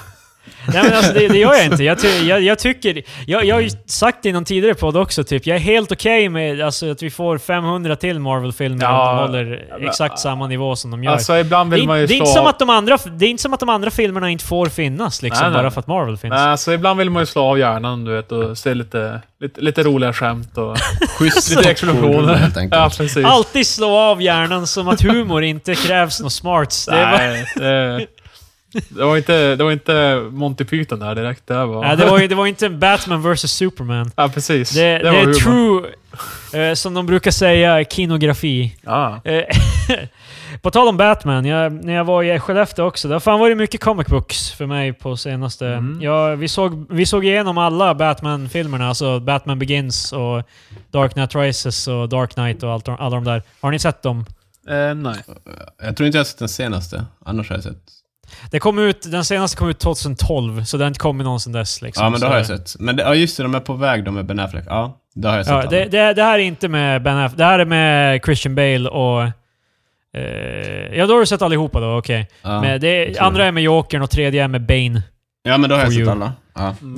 [0.73, 1.85] Nej men alltså det, det gör jag inte.
[1.85, 3.03] Jag, ty, jag, jag tycker...
[3.27, 5.47] Jag, jag har ju sagt det i någon tidigare podd också, typ.
[5.47, 9.23] Jag är helt okej med alltså, att vi får 500 till Marvel-filmer Ja, och de
[9.27, 11.13] håller men- exakt samma nivå som de gör.
[11.13, 12.49] Alltså ibland det, vill man ju är, det, är slå inte som av...
[12.49, 15.43] att de andra, det är inte som att de andra filmerna inte får finnas, liksom,
[15.43, 15.71] Nej, nej, bara nej.
[15.71, 16.31] för att Marvel finns.
[16.31, 19.61] Nej, alltså ibland vill man ju slå av hjärnan, du vet, och se lite, lite,
[19.61, 20.77] lite roliga skämt och
[21.19, 22.51] Schysst lite explosioner.
[22.71, 23.25] Ja, precis.
[23.25, 26.87] Alltid slå av hjärnan som att humor inte krävs något smarts.
[26.87, 28.07] Det, är bara, Nej, det,
[28.89, 31.47] det, var inte, det var inte Monty Python där direkt.
[31.47, 31.83] Det var...
[31.83, 34.11] nej, det, var, det var inte Batman vs Superman.
[34.17, 34.71] Ja, precis.
[34.71, 35.35] Det, det, var är humor.
[36.53, 38.77] true, eh, som de brukar säga, kinografi.
[38.83, 39.21] Ja.
[39.25, 39.43] Eh,
[40.63, 43.57] på tal om Batman, jag, när jag var i Skellefteå också, det har fan varit
[43.57, 45.67] mycket comic books för mig på senaste...
[45.67, 46.03] Mm.
[46.03, 50.43] Ja, vi, såg, vi såg igenom alla Batman-filmerna, alltså Batman Begins och
[50.91, 53.43] Dark Knight Rises och Dark Knight och allt, alla de där.
[53.61, 54.25] Har ni sett dem?
[54.69, 55.23] Eh, nej.
[55.83, 57.05] Jag tror inte jag har sett den senaste.
[57.25, 58.04] Annars har jag sett.
[58.51, 61.53] Det kom ut, den senaste kom ut 2012, så det har inte kommit någon sedan
[61.53, 61.83] dess.
[61.83, 62.05] Liksom.
[62.05, 62.75] Ja, men Så- har jag sett.
[62.81, 64.65] Men det, ja, just det, de är på väg de med Ben Affleck.
[64.69, 65.55] Ja, det har jag sett.
[65.55, 67.39] Ja, det, det, det här är inte med Ben Affleck.
[67.39, 69.23] Det här är med Christian Bale och...
[70.17, 72.29] Eh, ja, då har du sett allihopa då, okej.
[72.43, 72.61] ja.
[72.61, 73.49] Men det, tror andra det.
[73.49, 75.03] är med Jokern och tredje är med Bane.
[75.43, 76.11] ja, men då har jag sett you.
[76.11, 76.33] alla.
[76.55, 76.75] Ja.
[76.83, 76.95] Mm.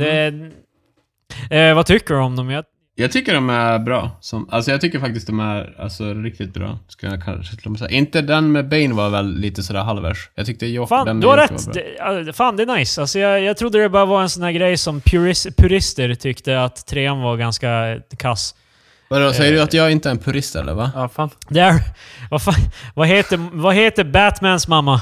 [1.51, 2.51] Det, eh, vad tycker du om dem?
[2.51, 2.65] Jag,
[2.99, 4.11] Jag tycker de är bra.
[4.21, 6.79] Som, alltså jag tycker faktiskt de är alltså, riktigt bra.
[6.89, 7.91] Ska jag kanske till och med säga.
[7.91, 10.31] Inte den med Bane var väl lite sådär halvers.
[10.35, 11.73] Jag tyckte den fan, med du har rätt.
[11.75, 13.01] Det, ja, fan, det är nice.
[13.01, 16.63] Alltså, jag, jag trodde det bara var en sån här grej som puris, purister tyckte
[16.63, 18.55] att trean var ganska kass.
[19.11, 19.57] Vadå, säger Eh.
[19.57, 20.91] du att jag inte är en purist eller va?
[20.95, 21.31] Ja, fan.
[21.49, 21.75] Det är...
[22.31, 22.55] Vad, fan,
[22.95, 25.01] vad, heter, vad heter Batmans mamma?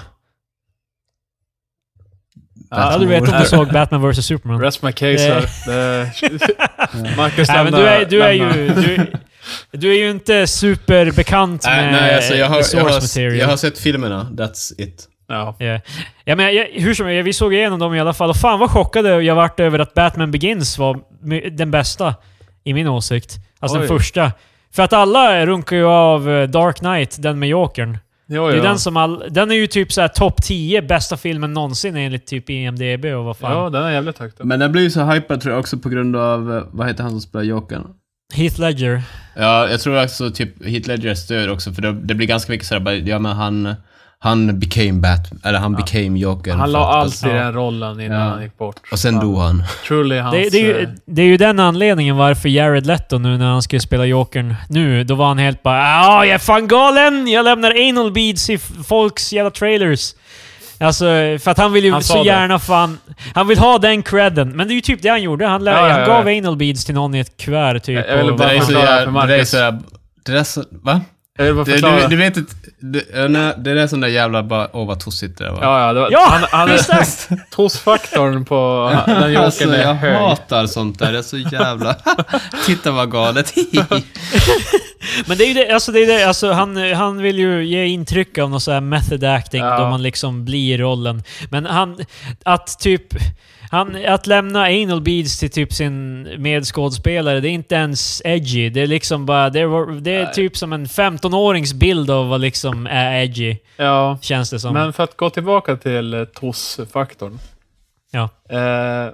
[2.70, 4.60] Ja, Ja, du vet om du såg Batman vs Superman.
[4.60, 5.34] Rest my case Eh.
[5.34, 5.48] här.
[5.66, 8.68] Det- Marcus Nej, men lämnar- du är, du är ju...
[8.74, 9.06] Du,
[9.78, 13.00] du är ju inte superbekant Nej, med nej alltså jag har, the jag, source har,
[13.00, 13.36] material.
[13.36, 15.08] jag har sett filmerna, that's it.
[15.28, 15.56] Ja.
[15.58, 15.80] Ja.
[16.24, 18.30] Ja, men jag, hur som helst, vi såg igenom dem i alla fall.
[18.30, 21.00] Och fan vad chockade jag vart över att Batman Begins var
[21.56, 22.14] den bästa,
[22.64, 23.34] i min åsikt.
[23.60, 23.86] Alltså Oj.
[23.86, 24.32] den första.
[24.74, 27.98] För att alla runkar ju av eh, Dark Knight, den med Jokern.
[28.26, 28.62] Jo, Det är ja.
[28.62, 32.50] den som all, Den är ju typ såhär topp 10 bästa filmen någonsin enligt typ
[32.50, 33.52] IMDB och vad fan.
[33.52, 34.38] ja, den är jävligt högt.
[34.44, 37.02] Men den blir ju så hypad tror jag också på grund av, eh, vad heter
[37.02, 37.86] han som spelar Jokern?
[38.34, 39.02] Heath Ledger.
[39.36, 42.82] Ja, jag tror också typ Heath Ledgers stöd också, för det, det blir ganska mycket
[42.82, 43.74] bara, ja men han,
[44.18, 45.76] han became Batman, eller han Ja.
[45.84, 46.52] became Joker.
[46.54, 47.34] Han la allt i ja.
[47.34, 48.28] den rollen innan Ja.
[48.28, 48.76] han gick bort.
[48.92, 49.62] Och sen dog han.
[49.88, 50.34] Truly hans...
[50.34, 53.46] Det, det, är eh, ju, det är ju den anledningen varför Jared Leto nu när
[53.46, 57.28] han skulle spela Jokern nu, då var han helt bara ja jag är fan galen!
[57.28, 60.14] Jag lämnar anal beads i folks jävla trailers.
[60.80, 61.04] Alltså,
[61.40, 62.26] för att han vill ju Han så det.
[62.28, 62.98] gärna fan...
[63.34, 64.48] Han vill ha den credden.
[64.50, 65.46] Men det är ju typ det han gjorde.
[65.46, 66.06] Han, Ja, ja, han ja.
[66.06, 67.96] gav anal beads till någon i ett kuvert typ.
[67.96, 69.50] Jag- jag ville och- bara Det är så förklara för det Marcus.
[70.26, 71.00] det där så, va?
[71.38, 72.00] Jag vill bara Det, förklara.
[72.00, 75.00] du, du vet inte, det, ja, nej, det är sån där jävla bara, åh vad
[75.00, 75.62] tossigt det var.
[75.62, 75.92] Ja, ja.
[75.92, 77.06] Det var, Ja, han, han visst är
[77.50, 80.14] tossfaktorn på den jokern Alltså, är jag hög.
[80.16, 81.12] hatar sånt där.
[81.12, 81.96] Det är så jävla...
[82.66, 83.54] Titta vad galet.
[85.26, 87.84] Men det är ju det, alltså det är det, alltså han, han vill ju ge
[87.86, 89.78] intryck av någon sån här method acting Ja.
[89.78, 91.22] då man liksom blir rollen.
[91.50, 91.98] Men han,
[92.44, 93.14] att typ...
[93.74, 98.70] Han, att lämna anal beads till typ sin medskådespelare, det är inte ens edgy.
[98.70, 99.50] Det är liksom bara...
[99.50, 104.18] Det är, det är typ som en 15-årings bild av vad liksom är edgy, Ja,
[104.22, 104.74] känns det som.
[104.74, 107.38] men för att gå tillbaka till eh, TOS-faktorn.
[108.10, 108.28] Ja.
[108.48, 109.12] Eh,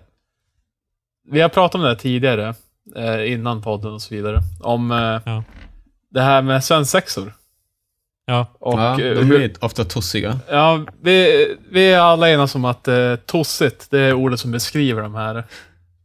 [1.31, 2.55] vi har pratat om det här tidigare,
[2.97, 4.39] eh, innan podden och så vidare.
[4.61, 5.45] Om eh, Ja.
[6.11, 7.33] det här med svensexor.
[8.31, 8.47] Ja.
[8.61, 10.39] Och ja, eh, de hur, är ofta tossiga.
[10.51, 15.03] ja, vi, vi är alla enas om att eh, tossigt, det är ordet som beskriver
[15.03, 15.45] de här,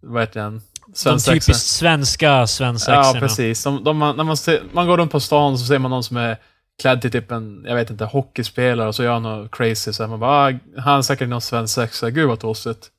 [0.02, 0.62] vad heter den?
[1.04, 2.98] De typiskt svenska svensexorna.
[3.14, 3.64] Ja, precis.
[3.64, 6.04] De, de, man, när man, ser, man går runt på stan så ser man någon
[6.04, 6.38] som är
[6.82, 9.94] klädd till typ en, jag vet inte, hockeyspelare och så gör han något crazy.
[9.94, 12.10] Så man bara, ah, han är säkert någon svensexa.
[12.10, 12.90] Gud vad tossigt.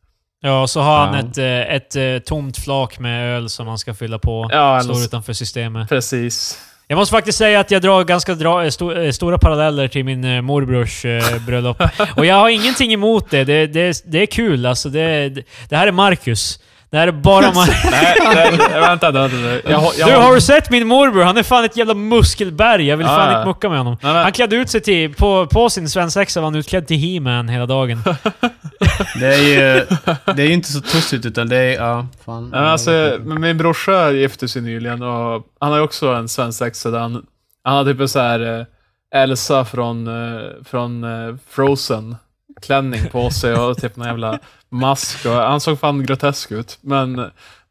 [0.41, 1.21] Ja, och så har han Ja.
[1.21, 4.49] ett, eh, ett, eh, tomt flak med öl som han ska fylla på.
[4.53, 5.89] Ja, Står utanför systemet.
[5.89, 6.59] precis.
[6.89, 10.05] Jag måste faktiskt säga att jag drar ganska dra, eh, sto, eh, stora paralleller till
[10.05, 11.83] min eh, morbrors eh, bröllop.
[12.17, 13.45] Och jag har ingenting emot det.
[13.45, 14.89] Det, det, det är kul alltså.
[14.89, 16.61] Det, det, det här är Marcus.
[16.91, 17.67] Det här är bara man...
[17.91, 19.71] Nej, nej, vänta, vänta, vänta.
[19.71, 21.23] Jag, jag Du, har- du sett min morbror?
[21.23, 22.87] Han är fan ett jävla muskelberg.
[22.87, 23.39] Jag vill Ja, fan ja.
[23.39, 23.97] inte mucka med honom.
[24.03, 24.23] Nej, nej.
[24.23, 25.15] Han klädde ut sig till...
[25.15, 28.03] På, på sin svensexa var han utklädd till He-Man hela dagen.
[29.21, 29.87] Det är ju,
[30.35, 32.49] det är ju inte så tossigt utan det är, ja, fan.
[32.49, 36.99] Men alltså, min brorsa gifte sig nyligen och han har ju också en svensexa där
[36.99, 37.27] han,
[37.65, 42.17] han har typ en så här eh, Elsa från, eh, från eh, Frozen
[42.63, 44.39] klänning på sig och typ någon jävla
[44.71, 46.79] mask och han såg fan grotesk ut.
[46.81, 47.17] Men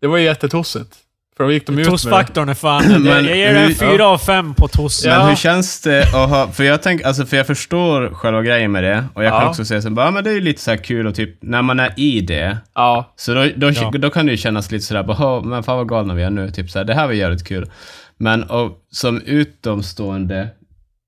[0.02, 0.95] det var ju jättetossigt.
[1.38, 1.88] För då gick de ut.
[1.88, 2.84] Tossfaktorn är fan...
[3.04, 5.06] Men jag ger den hur- 4 av 5 på toss.
[5.06, 5.17] Ja.
[5.19, 8.71] Men hur känns det att ha, för jag tänker, alltså för jag förstår själva grejen
[8.71, 9.50] med det, och jag kan Ja.
[9.50, 11.38] också säga så bara, ja, men det är ju lite så här kul och typ,
[11.43, 13.91] när man är i det, Ja, så då, då, Ja.
[13.91, 16.30] då kan det ju kännas lite sådär, bara, "Ha, men fan vad galna vi är
[16.30, 17.71] nu, typ så här, det här var jävligt kul.
[18.17, 20.48] Men och, som utomstående,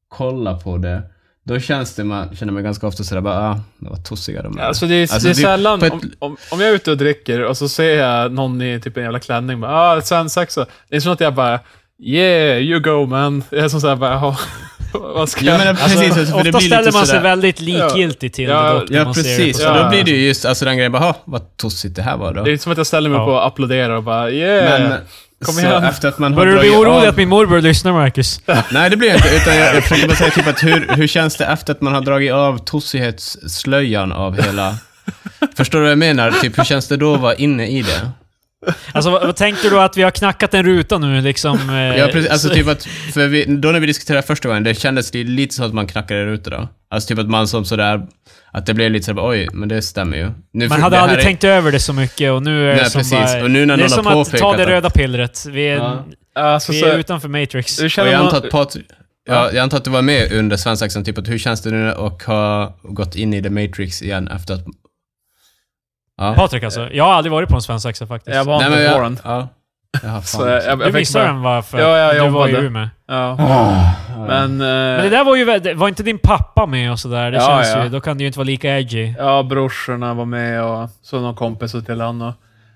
[0.07, 1.03] kolla på det,
[1.47, 4.61] då känns det, man känner man ganska ofta sådär bara, ah, vad tossiga de är.
[4.61, 6.97] alltså det är, Alltså, det är sällan, ett- om, om, om jag är ute och
[6.97, 10.65] dricker och så ser jag någon i typ en jävla klänning, bara ah, svensexa.
[10.89, 11.59] Det är som att jag bara
[11.99, 13.43] Yeah, you go man.
[13.49, 14.37] Jag är som såhär bara, "Jaha,
[15.13, 15.65] vad ska Ja, jag...
[15.65, 18.49] men precis, Alltså, alltså, för det ofta blir ställer man sig sådär- väldigt likgiltig till
[18.49, 19.59] Ja, det när Ja, man ser det precis.
[19.65, 19.83] Och Ja.
[19.83, 22.33] då blir det ju just alltså den grejen bara, "Ha, vad tossigt det här var
[22.33, 22.43] då.
[22.43, 23.25] Det är inte som att jag ställer mig Ja.
[23.25, 24.89] på och applåderar och bara yeah.
[24.89, 24.99] Men
[25.45, 25.83] Kom igen.
[25.83, 28.41] efter att man har Börjar du bli orolig av- att min morbror lyssnar, Marcus?
[28.71, 29.35] Nej, det blir jag inte.
[29.35, 31.93] Utan jag, jag försöker bara säga typ att hur, hur känns det efter att man
[31.93, 34.75] har dragit av tossighetsslöjan av hela...
[35.57, 36.31] Förstår du vad jag menar?
[36.31, 38.09] Typ, hur känns det då att vara inne i det?
[38.91, 41.69] Alltså, vad, vad tänker du att vi har knackat en ruta nu liksom?
[41.69, 42.31] eh, Ja, precis.
[42.31, 45.23] Alltså så- typ att, för vi, då när vi diskuterade första gången, det kändes det
[45.23, 46.67] lite som att man knackade en ruta då.
[46.89, 48.01] Alltså typ att man som sådär,
[48.51, 50.29] att det blev lite sådär, oj, men det stämmer ju.
[50.53, 52.81] Nu, Man hade det aldrig är- tänkt över det så mycket och nu är det
[52.81, 53.11] Nej, som precis.
[53.33, 53.43] bara...
[53.43, 55.45] Och nu när det är som att ta det röda pillret.
[55.49, 56.03] Vi är, Ja.
[56.35, 57.79] Alltså, vi så, är utanför Matrix.
[57.79, 58.85] Och jag antar att Patrik...
[59.29, 61.89] Ja, jag antar att du var med under svensexan, typ att hur känns det nu
[61.91, 64.63] att ha gått in i The Matrix igen efter att...
[66.17, 66.33] Ja.
[66.35, 66.89] Patrik alltså.
[66.93, 68.35] Jag har aldrig varit på en svensexa faktiskt.
[68.35, 69.19] Jag var inte på den.
[69.23, 69.47] ja.
[70.03, 70.47] Jaha, Så fan.
[70.51, 71.61] jag, jag, Du missade den va?
[71.61, 72.67] För Ja, jag du var ju jobbade.
[72.67, 72.87] Umeå.
[73.07, 73.35] ja.
[73.39, 73.93] Ja.
[74.27, 75.73] Men, eh, Men det där var ju...
[75.73, 77.31] Var inte din pappa med och sådär?
[77.31, 77.83] Det Ja, känns ja.
[77.83, 77.89] ju...
[77.89, 79.13] Då kan det ju inte vara lika edgy.
[79.17, 82.33] ja, brorsorna var med och så någon kompis till han och...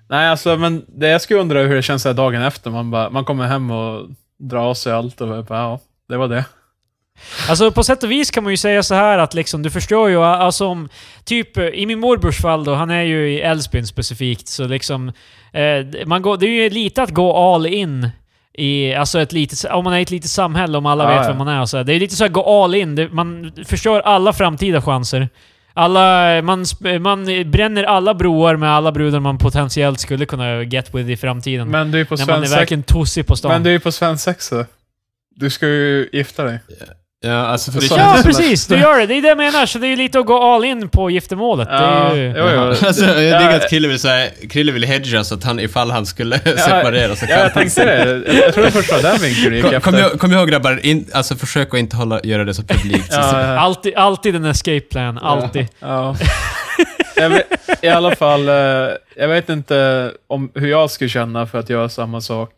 [0.08, 2.70] Nej, alltså, men det jag skulle undra hur det känns här dagen efter.
[2.70, 4.06] Man, bara, man kommer hem och
[4.38, 5.78] drar av sig allt och bara, ja,
[6.08, 6.44] det var det.
[7.48, 10.10] Alltså på sätt och vis kan man ju säga så här att liksom, du förstår
[10.10, 10.88] ju, alltså om,
[11.24, 15.08] typ i min morbrors fall då, han är ju i Älvsbyn specifikt, så liksom,
[15.52, 18.08] eh, man går, det är ju lite att gå all in
[18.54, 21.22] i, alltså ett litet, om man är i ett litet samhälle, om alla Ja, vet
[21.22, 21.28] ja.
[21.28, 21.84] vem man är och så här.
[21.84, 25.28] Det är lite så här gå all in, det, man förstör alla framtida chanser.
[25.74, 26.64] Alla, man,
[27.00, 31.70] man bränner alla broar med alla brudar man potentiellt skulle kunna get with i framtiden.
[31.70, 33.52] Men du är på när man är verkligen tossig på stan.
[33.52, 34.66] Men du är på svensexa.
[35.34, 36.58] Du ska ju gifta dig.
[37.24, 37.94] Ja, alltså för det Så-.
[37.98, 38.66] Ja, precis!
[38.66, 39.06] Du gör det.
[39.06, 39.66] Det är det jag menar.
[39.66, 41.68] Så det är ju lite att gå all in på giftermålet.
[41.68, 42.34] det är ju...
[42.36, 42.60] jo, jo.
[42.86, 45.90] Alltså, jag Ja, diggar att Krille vill säga, Krille vill hedga så att han, ifall
[45.90, 48.32] han skulle separera så Ja, jag tänkte det.
[48.34, 49.90] Jag, tror det först var den vinkeln gick Kom, efter.
[49.90, 53.08] kom, ihåg, kom ihåg grabbar, in, alltså försök att inte hålla, göra det så publikt.
[53.10, 53.58] Ja, ja.
[53.58, 55.18] Alltid, alltid en escape plan.
[55.18, 55.66] Alltid.
[55.80, 56.16] Ja.
[57.16, 57.44] Jag vet,
[57.82, 58.54] I alla fall, eh,
[59.16, 62.50] jag vet inte om hur jag skulle känna för att göra samma sak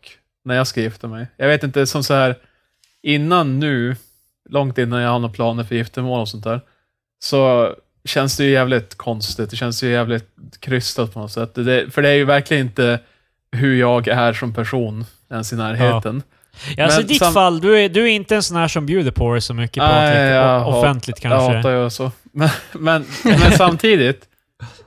[0.45, 1.27] när jag ska gifta mig.
[1.37, 2.35] Jag vet inte, som så här
[3.03, 3.95] innan nu,
[4.49, 6.61] långt innan jag har några planer för giftermål och sånt där,
[7.23, 7.69] så
[8.05, 9.49] känns det ju jävligt konstigt.
[9.49, 10.29] Det känns ju jävligt
[10.59, 11.55] krystat på något sätt.
[11.55, 12.99] Det, för det är ju verkligen inte
[13.51, 16.23] hur jag är som person ens i närheten.
[16.77, 18.85] Ja, alltså, I ditt sam- fall, du är, du är inte en sån här som
[18.85, 20.35] bjuder på det så mycket Nej, Patrik.
[20.35, 21.55] jag offentligt Jag kanske.
[21.57, 22.11] hatar ju så.
[22.31, 24.25] Men, men, men samtidigt,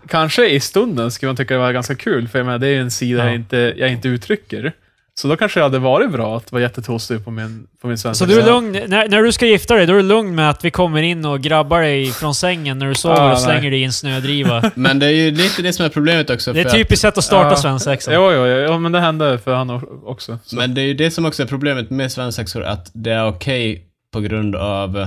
[0.08, 2.70] kanske i stunden skulle man tycka det var ganska kul, för jag menar, det är
[2.70, 3.24] ju en sida Ja.
[3.26, 4.72] jag, inte, jag inte uttrycker.
[5.18, 8.26] Så då kanske det hade varit bra att vara jättetosig på min, på min svenska.
[8.26, 10.50] Så du är lugn, när, när du ska gifta dig, då är du lugn med
[10.50, 13.60] att vi kommer in och grabbar dig från sängen när du sover Ah, och slänger
[13.60, 13.70] nej.
[13.70, 14.70] dig i en snödriva.
[14.74, 16.52] Men det är ju lite det som är problemet också.
[16.52, 17.56] Det är för typiskt sätt att starta Ja.
[17.56, 18.14] svensexan.
[18.14, 19.70] Jo, jo, jo, men det hände för han
[20.06, 20.38] också.
[20.44, 20.56] Så.
[20.56, 23.84] Men det är ju det som också är problemet med svensexor, att det är okej
[24.12, 25.06] på grund av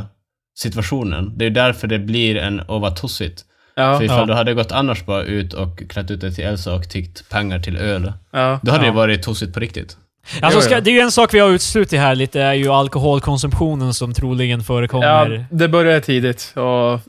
[0.57, 1.33] situationen.
[1.37, 3.45] Det är därför det blir en åh vad tossigt.
[3.75, 4.25] Ja, För ifall Ja.
[4.25, 7.59] du hade gått annars bara ut och klätt ut dig till Elsa och tiggt pengar
[7.59, 8.59] till öl, ja.
[8.63, 8.91] då hade Ja.
[8.91, 9.97] det varit tossigt på riktigt.
[10.41, 13.93] Alltså, ska, det är ju en sak vi har utslutit här lite, är ju alkoholkonsumtionen
[13.93, 15.29] som troligen förekommer.
[15.31, 16.53] ja, det började tidigt.
[16.55, 16.99] Och,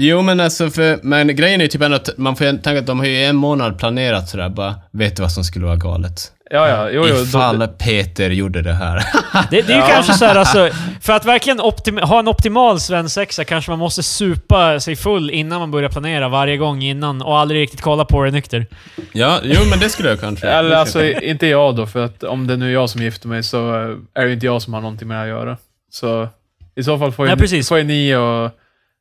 [0.00, 2.78] Jo men alltså, för, men grejen är ju typ ändå att man får ju tänka
[2.80, 5.66] att de har ju i en månad planerat sådär bara, vet du vad som skulle
[5.66, 6.32] vara galet?
[6.50, 7.14] ja, ja, jo, jo.
[7.22, 9.04] Ifall Då, Peter gjorde det här.
[9.50, 9.88] Det, det är ju Ja.
[9.88, 11.58] kanske så här alltså, för att verkligen
[12.02, 16.56] ha en optimal svensexa kanske man måste supa sig full innan man börjar planera varje
[16.56, 18.66] gång innan och aldrig riktigt kolla på det nykter.
[19.12, 20.48] ja, jo men det skulle jag kanske.
[20.50, 23.42] eller alltså, inte jag då, för att om det nu är jag som gifter mig
[23.42, 25.56] så eh, är det ju inte jag som har någonting med det att göra.
[25.90, 26.28] Så
[26.76, 27.68] i så fall får ju, precis.
[27.68, 28.50] får ju ni och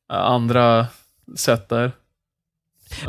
[0.09, 0.87] andra
[1.37, 1.91] sätt där.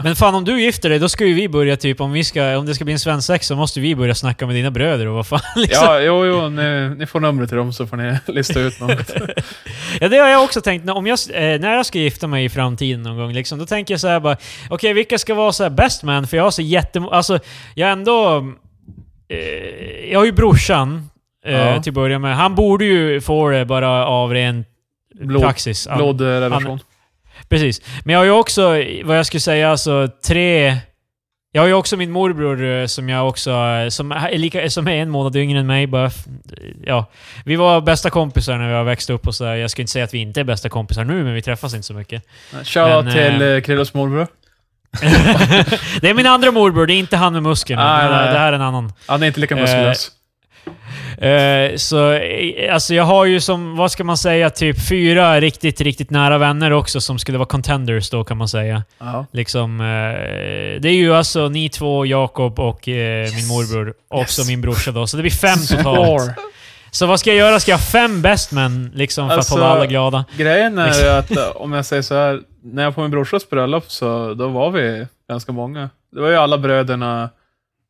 [0.03, 2.59] Men fan om du gifter dig, då ska ju vi börja typ, om, vi ska,
[2.59, 5.15] om det ska bli en svensexa så måste vi börja snacka med dina bröder och
[5.15, 5.85] vad fan liksom.
[5.85, 9.11] Ja, jo, jo, ni, ni får numret till dem så får ni lista ut något.
[10.01, 10.91] Ja, det har jag också tänkt.
[10.91, 13.95] Om jag, eh, när jag ska gifta mig i framtiden någon gång, liksom, då tänker
[13.95, 14.37] jag så här bara...
[14.71, 16.27] Okej, vilka ska vara så här best man?
[16.27, 17.01] För jag har så jätte...
[17.11, 17.39] Alltså,
[17.75, 18.37] jag ändå...
[19.29, 21.11] Eh, jag har ju brorsan,
[21.45, 21.83] eh, Ja.
[21.83, 22.37] till att börja med.
[22.37, 24.65] Han borde ju få det bara av ren
[25.21, 25.87] Blod, praxis.
[25.89, 26.81] Han- blodrelation.
[27.49, 27.83] Precis.
[28.05, 28.69] Men jag har ju också,
[29.05, 30.77] vad jag skulle säga, alltså tre...
[31.53, 33.51] Jag har ju också min morbror eh, som jag också...
[33.51, 35.87] eh, Som är, lika, som är en månad yngre än mig.
[35.87, 36.11] Bara,
[36.85, 37.07] ja.
[37.45, 39.55] Vi var bästa kompisar när vi har växt upp och sådär.
[39.55, 41.87] Jag ska inte säga att vi inte är bästa kompisar nu, men vi träffas inte
[41.87, 42.23] så mycket.
[42.65, 44.27] Shoutout till eh, eh, Krillos morbror.
[46.01, 47.81] det är min andra morbror, det är inte han med muskeln.
[47.81, 48.09] Nej.
[48.09, 48.93] det här är en annan.
[49.07, 50.11] Han är inte lika muskulös.
[51.21, 55.81] Eh, så eh, alltså jag har ju som, vad ska man säga, typ fyra riktigt,
[55.81, 58.83] riktigt nära vänner också som skulle vara contenders då kan man säga.
[58.99, 59.27] Ja.
[59.33, 63.95] Liksom, eh, det är ju alltså ni två, Jakob och eh, min morbror.
[64.11, 64.35] Och Yes.
[64.35, 65.07] så min brorsa då.
[65.07, 66.31] Så det blir fem totalt.
[66.91, 67.61] Så vad ska jag göra?
[67.61, 70.25] Ska jag ha fem bestmen liksom, för Alltså- att hålla alla glada?
[70.37, 71.05] Grejen är Liksom.
[71.05, 73.85] ju att, eh, om jag säger så här, när jag var på min brorsas bröllop
[73.91, 75.91] så då var vi ganska många.
[76.13, 77.29] Det var ju alla bröderna,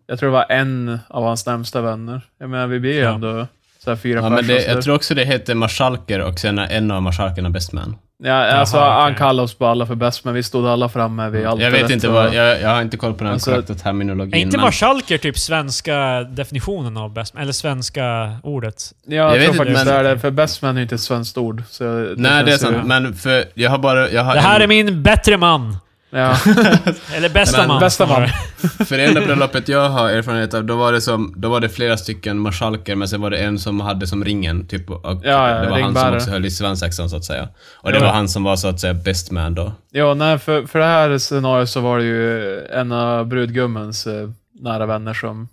[0.09, 2.20] jag tror det var en av hans närmsta vänner.
[2.40, 3.14] Jag menar, vi blir ju Ja.
[3.14, 3.46] ändå
[3.84, 4.74] så här fyra Ja, men det, personer.
[4.74, 7.96] jag tror också det heter marskalker och sen är en av marskalkerna best man.
[8.24, 11.28] Ja, alltså Jaha, han kallade oss bara alla för bäst, men vi stod alla framme
[11.30, 13.74] vid allt Jag vet inte vad, jag, jag har inte koll på den Alltså, korrekta
[13.74, 14.34] terminologin.
[14.34, 17.42] Är inte men- marskalker typ svenska definitionen av bestman?
[17.42, 18.82] Eller svenska ordet?
[19.06, 20.82] Ja, Jag jag, vet tror inte, faktiskt men- det är det, för bestman är ju
[20.82, 21.62] inte ett svenskt ord.
[21.70, 22.76] Så det Nej, det är sant.
[22.86, 24.11] Men för jag har bara...
[24.11, 25.76] Jag har Det här en, är min bättre man!
[26.11, 26.36] Ja.
[27.14, 27.80] Eller bästa Men man.
[27.80, 28.28] bästa man.
[28.86, 31.68] För det enda bröllopet jag har erfarenhet av, då var det som, då var det
[31.68, 35.61] flera stycken marskalker, men sen var det en som hade som ringen, typ, och ja,
[35.61, 37.48] det var han som också höll i svensexan, så att säga.
[37.74, 38.04] Och det Ja.
[38.04, 39.72] var han som var, så att säga, best man då.
[39.90, 44.30] Ja, nej, för, för det här scenariot så var det ju en av brudgummens eh,
[44.61, 45.48] nära vänner som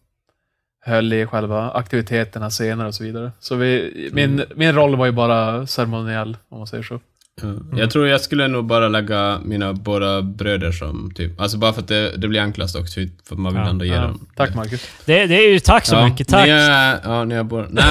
[0.86, 3.32] höll i själva aktiviteterna senare och så vidare.
[3.40, 4.46] Så vi, min, Mm.
[4.56, 7.00] min roll var ju bara ceremoniell, om man säger så.
[7.42, 7.48] Ja.
[7.78, 11.82] Jag tror jag skulle nog bara lägga mina båda bröder som typ, alltså bara för
[11.82, 13.70] att det, det blir enklast också, för man vill Ja.
[13.70, 14.28] ändå ge Ja, dem.
[14.36, 14.88] tack Marcus.
[15.06, 16.28] Det, det är ju tack så ja, mycket.
[16.28, 16.46] Tack!
[16.46, 17.84] Ni är, ja, ni är båda, nej,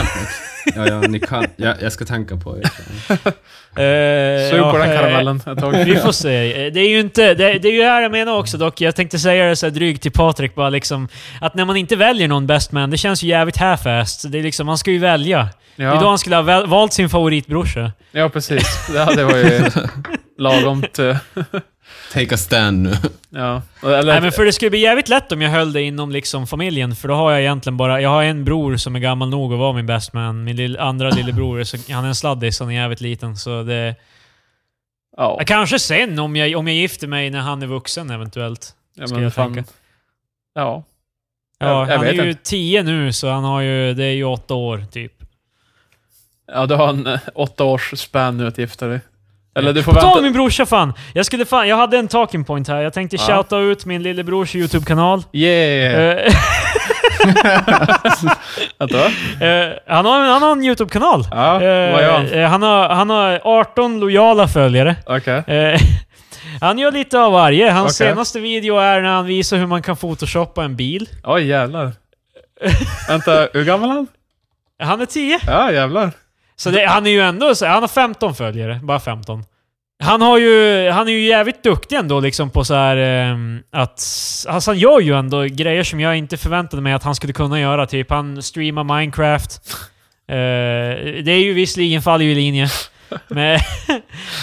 [0.76, 2.64] ja, ja, ni kan, ja, jag ska tänka på er.
[3.76, 5.84] Eh, Sug på ja, den eh, karamellen ett tag.
[5.84, 6.66] Vi får se.
[6.66, 7.34] Eh, Det är ju inte...
[7.34, 8.80] Det, det är ju här jag menar också dock.
[8.80, 11.08] Jag tänkte säga det så här drygt till Patrik bara liksom...
[11.40, 14.28] Att när man inte väljer någon best man, det känns ju jävligt half-assed.
[14.28, 15.48] Det är liksom, man ska ju välja.
[15.76, 17.92] Det är då Ja, han skulle ha valt sin favoritbrorsa.
[18.12, 18.86] ja, precis.
[18.92, 19.60] Det hade var ju
[20.38, 20.98] lagomt.
[22.14, 22.92] Take a stand nu.
[23.30, 23.62] Ja.
[23.82, 26.46] Eller, Nej men för det skulle bli jävligt lätt om jag höll det inom liksom
[26.46, 28.00] familjen, för då har jag egentligen bara...
[28.00, 30.44] Jag har en bror som är gammal nog att vara min best man.
[30.44, 33.62] Min lill, andra lillebror, är så, han är en sladdis, han är jävligt liten, så
[33.62, 33.94] det...
[35.16, 38.74] ja, Kanske sen om jag, om jag gifter mig när han är vuxen eventuellt.
[38.94, 39.54] ja, ska men jag fan.
[39.54, 39.70] tänka.
[40.54, 40.84] Ja.
[41.58, 42.42] Ja, Jag- jag han är vet ju inte.
[42.42, 43.94] tio nu, så han har ju...
[43.94, 45.12] Det är ju åtta år, typ.
[46.52, 49.00] ja, du har en eh, åtta års span nu att gifta dig.
[49.56, 50.08] Eller du får vänta.
[50.08, 50.92] om min brorsa fan!
[51.12, 51.68] Jag skulle fan...
[51.68, 52.82] Jag hade en talking point här.
[52.82, 53.22] Jag tänkte Ja.
[53.36, 55.22] shouta ut min lillebrors YouTube-kanal.
[55.32, 56.32] Yeah!
[58.78, 58.98] Vänta.
[59.46, 61.26] eh, han, har, han har en YouTube-kanal.
[61.30, 62.50] Ja, vad gör han?
[62.50, 64.96] Han, har, han har 18 lojala följare.
[65.46, 65.80] Eh,
[66.60, 67.70] han gör lite av varje.
[67.70, 68.10] Hans Okej.
[68.12, 71.08] senaste video är när han visar hur man kan photoshoppa en bil.
[71.24, 71.92] Oj, jävlar.
[73.08, 74.06] Vänta, hur gammal är han?
[74.82, 75.38] Han är 10.
[75.46, 76.10] Ja, jävlar.
[76.56, 77.54] Så det, han är ju ändå...
[77.54, 78.80] så- Han har 15 följare.
[78.82, 79.44] Bara 15.
[80.02, 80.90] Han har ju...
[80.90, 83.36] Han är ju jävligt duktig ändå liksom på så här eh,
[83.72, 84.00] att...
[84.48, 87.60] Alltså han gör ju ändå grejer som jag inte förväntade mig att han skulle kunna
[87.60, 87.86] göra.
[87.86, 89.60] Typ han streamar Minecraft.
[90.28, 90.34] Eh,
[91.24, 92.68] det är ju visserligen faller ju i linje
[93.28, 93.60] med,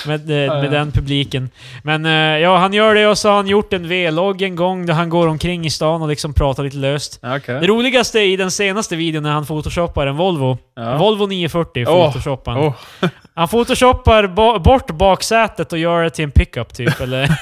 [0.05, 1.49] med, eh, med den publiken.
[1.83, 4.85] Men eh, ja, han gör det och så har han gjort en V-logg en gång
[4.85, 7.19] där han går omkring i stan och liksom pratar lite löst.
[7.23, 7.59] Okej.
[7.59, 10.57] Det roligaste i den senaste videon när han photoshoppar en Volvo.
[10.75, 10.97] Ja.
[10.97, 12.61] Volvo 940 Åh, photoshoppar han.
[12.61, 12.73] Oh,
[13.33, 17.27] Han photoshoppar bo- bort baksätet och gör det till en pickup typ, eller...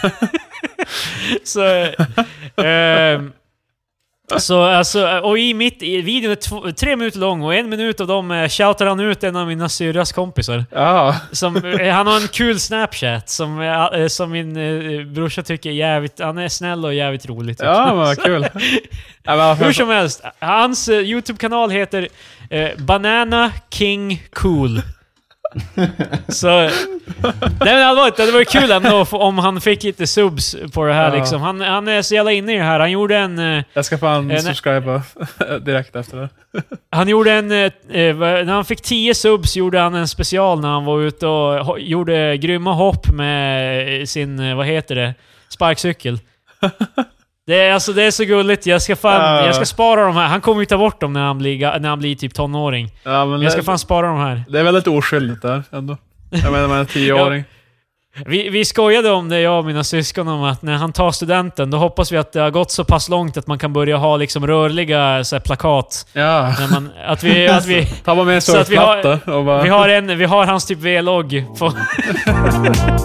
[1.44, 1.62] så...
[2.64, 3.32] ehm,
[4.38, 5.84] så alltså, och i mitt...
[5.84, 9.00] I videon är två, tre minuter lång och en minut av dem eh, shoutar han
[9.00, 10.66] ut en av mina syrras kompisar.
[10.72, 11.16] ja.
[11.32, 14.54] Som, eh, han har en kul snapchat som, eh, som min
[15.14, 16.20] brorsa tycker är jävligt...
[16.20, 17.58] Han är snäll och jävligt rolig.
[17.58, 17.66] typ.
[17.66, 18.44] Ja, vad kul.
[19.60, 22.08] Hur som helst, hans YouTube-kanal heter
[22.50, 24.82] eh, Banana King Cool.
[26.28, 26.48] Så...
[26.50, 26.70] Nej
[27.60, 31.16] men allvarligt, det var kul ändå om han fick lite subs på det här Ja.
[31.20, 31.42] liksom.
[31.42, 32.80] Han, han är så jävla inne i det här.
[32.80, 33.40] Han gjorde en...
[33.40, 34.42] eh, jag ska fan nej.
[34.42, 35.02] subscriba
[35.62, 36.30] direkt efter det.
[36.92, 37.52] Han gjorde en...
[37.52, 37.58] eh,
[37.90, 41.80] eh, när han fick 10 subs gjorde han en special när han var ute och
[41.80, 45.14] gjorde grymma hopp med sin, vad heter det,
[45.50, 46.20] sparkcykel.
[47.50, 48.66] Det är, alltså, det är så gulligt.
[48.66, 49.46] Jag ska, fan, Ja.
[49.46, 50.28] jag ska spara de här.
[50.28, 52.92] Han kommer ju ta bort dem när han blir, när han blir typ tonåring.
[53.04, 54.44] Ja, men jag ska det, fan spara de här.
[54.50, 55.98] det är väldigt oskyldigt där ändå.
[56.30, 57.44] Jag menar, man är tioåring.
[58.26, 61.72] Vi, vi skojade om det, jag och mina syskon, om att när han tar studenten,
[61.72, 64.18] då hoppas vi att det har gått så pass långt att man kan börja ha
[64.18, 66.08] liksom rörliga så här, plakat.
[66.14, 66.56] Ja.
[66.60, 69.64] När man, att vi, att vi, Ta bara med en surfplatta och bara...
[69.64, 71.74] vi, har en, vi har hans typ V-logg på...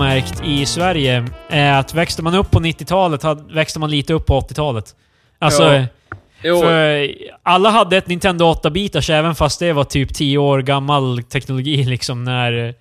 [0.00, 4.26] märkt i Sverige är att växte man upp på 90-talet hade- växte man lite upp
[4.26, 4.94] på 80-talet.
[5.38, 5.62] Alltså...
[5.74, 5.84] Ja.
[6.42, 7.10] Jo, För
[7.42, 12.24] alla hade ett Nintendo 8-bitars även fast det var typ 10 år gammal teknologi liksom
[12.24, 12.74] när...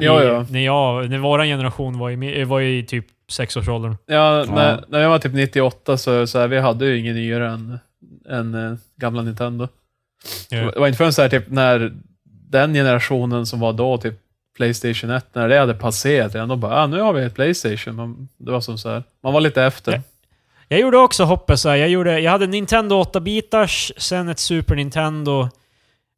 [0.00, 0.46] Ja, i- ja.
[0.50, 3.96] När, jag, när våran generation var i, var i typ sexårsåldern.
[4.06, 7.48] ja, när, när jag var typ 98 så, så här, vi hade ju ingen nyare
[7.50, 7.78] än,
[8.30, 9.68] än eh, gamla Nintendo.
[10.50, 10.58] Ja.
[10.74, 11.92] Det var inte förrän så här, typ när
[12.50, 14.14] den generationen som var då, typ
[14.56, 17.96] Playstation 1, när det hade passerat redan, då bara ah, nu har vi ett Playstation.
[17.96, 19.92] Man, det var som så här, man var lite efter.
[19.92, 20.00] Ja.
[20.68, 21.76] Jag gjorde också hoppet så här.
[21.76, 25.48] Jag, gjorde, jag hade Nintendo 8-bitars, sen ett Super Nintendo.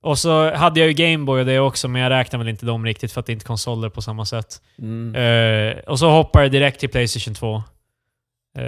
[0.03, 2.84] Och så hade jag ju Gameboy och det också, men jag räknar väl inte dem
[2.86, 4.62] riktigt för att det är inte konsoler på samma sätt.
[4.78, 5.14] Mm.
[5.14, 7.62] Eh, och så hoppade jag direkt till Playstation 2.
[8.59, 8.62] Eh,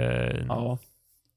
[0.47, 0.77] Ja.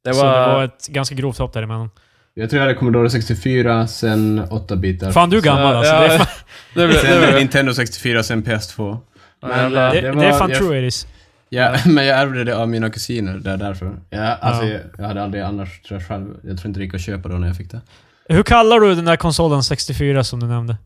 [0.04, 1.90] Det Så var, det var ett ganska grovt hopp däremellan.
[2.34, 5.12] Jag tror jag hade Commodore 64, sen 8-bitar.
[5.12, 5.92] Fan, du är gammal Ja, alltså.
[5.94, 6.26] ja, det, är fan,
[6.74, 8.98] det, blev- det, Sen Nintendo 64, sen PS2.
[9.40, 9.94] Ja, jävlar.
[9.94, 11.06] det, det det är var- fan jag- true it is.
[11.48, 13.96] Ja, men jag ärvde det av mina kusiner, det är därför.
[14.10, 14.70] Jag, alltså, Ja.
[14.72, 17.28] jag, jag hade aldrig annars, tror jag själv, jag tror inte det gick att köpa
[17.28, 17.80] då när jag fick det.
[18.28, 20.76] Hur kallar du den där konsolen 64 som du nämnde?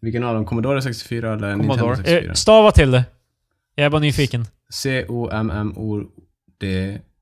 [0.00, 0.44] Vilken av dem?
[0.44, 1.76] Commodore 64 eller Commodore.
[1.78, 2.30] Nintendo 64?
[2.30, 3.04] Eh, stava till det.
[3.74, 4.46] Jag är bara nyfiken.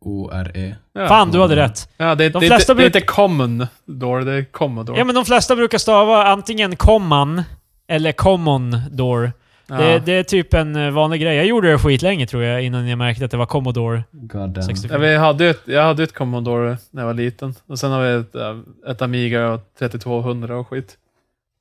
[0.05, 0.75] C-O-M-M-O-D-O-R-E.
[0.93, 1.09] ja.
[1.09, 1.89] Fan, du hade rätt.
[1.97, 4.99] Ja, det, De det, flesta det, det är inte common door, det är commodore.
[4.99, 7.43] Ja, men de flesta brukar stava antingen comman
[7.89, 9.33] eller common door.
[9.67, 9.75] Ja.
[9.77, 11.37] Det, det är typ en eh, vanlig grej.
[11.37, 14.05] Jag gjorde det skitlänge tror jag, innan jag märkte att det var Commodore.
[14.11, 14.63] God damn.
[14.63, 14.95] 64.
[14.95, 17.55] Ja, vi hade ett, jag hade ett Commodore när jag var liten.
[17.67, 18.59] Och sen har vi ett, äh,
[18.91, 20.97] ett Amiga och 3200 och skit.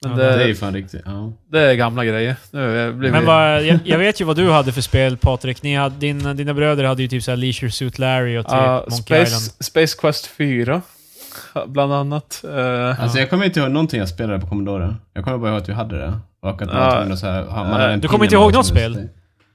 [0.03, 1.33] Men Ja, det, Det är det, ju fan riktigt, ja.
[1.59, 2.35] är gamla grejer.
[2.51, 5.63] Nu blir Men vad, jag, jag vet ju vad du hade för spel Patrik.
[5.63, 8.85] Ni hade, din, dina bröder hade ju typ såhär Leisure Suit Larry och typ Ja,
[8.89, 9.41] Monkey Island.
[9.43, 10.81] Space, Space Quest 4.
[11.67, 12.43] Bland annat.
[12.57, 14.95] Eh, Alltså jag kommer inte ihåg någonting jag spelade på Commodore.
[15.13, 16.13] Jag kommer bara ihåg att vi hade det.
[16.41, 16.95] Och att man Ja.
[17.13, 18.93] att så här, man hade en Du kommer inte ihåg något spel?
[18.93, 19.09] ställa-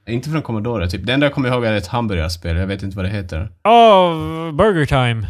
[0.07, 1.05] Inte från Commodore, typ.
[1.05, 2.57] Det enda jag kommer ihåg är ett hamburgarspel.
[2.57, 3.49] Jag vet inte vad det heter.
[3.63, 5.27] Åh, Burger Time.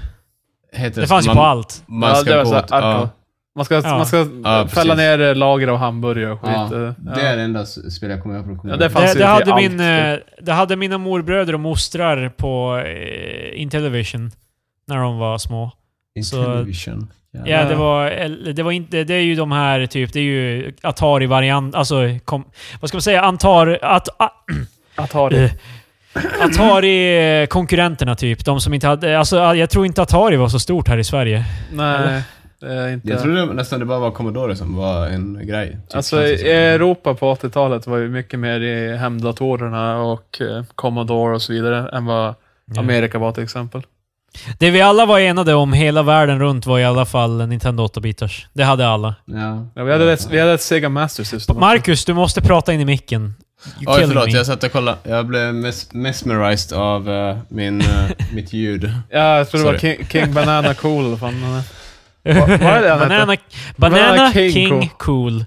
[0.74, 1.84] heter Det fanns ju på allt.
[1.88, 2.58] Man ja, ska det var gå...
[2.58, 3.10] åt- ja,
[3.56, 3.82] Man ska, Ja.
[3.98, 4.26] man ska Ja,
[4.68, 4.98] fälla precis.
[4.98, 6.50] ner lager av hamburgare och skit.
[6.54, 8.84] ja, eh, det är det enda spel jag kommer ihåg från Ja, Commodore.
[8.88, 10.30] det fanns Det, ju det, till hade allt, min, typ.
[10.40, 14.32] eh, det hade mina morbröder och mostrar på eh, Intellivision.
[14.88, 15.72] När de var små.
[16.24, 17.08] så- Intellivision.
[17.32, 17.40] Ja.
[17.46, 19.04] Ja, det var, eller, det var inte...
[19.04, 20.14] Det är ju de här typ...
[20.14, 21.76] Det är ju Atari-variant...
[21.76, 21.96] Alltså...
[22.26, 22.44] Kom,
[22.82, 23.22] vad ska man säga?
[23.22, 23.80] Antar...
[23.82, 24.30] Att, a,
[24.96, 25.44] Atari.
[25.44, 25.52] eh,
[26.42, 28.46] Atari-konkurrenterna typ.
[28.46, 29.20] De som inte hade...
[29.20, 31.46] Alltså jag tror inte Atari var så stort här i Sverige.
[31.72, 32.22] Nej,
[32.62, 33.10] är inte...
[33.10, 35.70] Jag trodde nästan det bara var Commodore som var en grej.
[35.88, 36.52] Typ Alltså i.
[36.52, 41.90] Europa på 80-talet var ju mycket mer i hemdatorerna och eh, Commodore och så vidare
[41.98, 42.36] än vad
[42.74, 42.80] Ja.
[42.80, 43.82] Amerika var till exempel.
[44.58, 48.48] Det vi alla var enade om hela världen runt var i alla fall Nintendo 8-bitars.
[48.54, 49.16] Det hade alla.
[49.26, 49.68] Ja.
[49.76, 51.66] Ja, vi, hade ett, vi hade ett Sega Master System också.
[51.66, 53.34] Marcus, du måste prata in i micken.
[53.88, 54.26] Oj, förlåt.
[54.26, 54.32] me.
[54.32, 54.98] Jag satt och kollade.
[55.04, 57.88] Jag blev mes mesmerized av eh, min, eh,
[58.34, 58.92] mitt ljud.
[59.10, 59.78] Ja, jag tror det var.
[59.78, 61.18] King, King Banana Cool.
[61.18, 61.34] Fan,
[62.24, 63.00] Vad- är det han?
[63.00, 63.36] Banana,
[63.76, 65.46] Banana King, King Cool.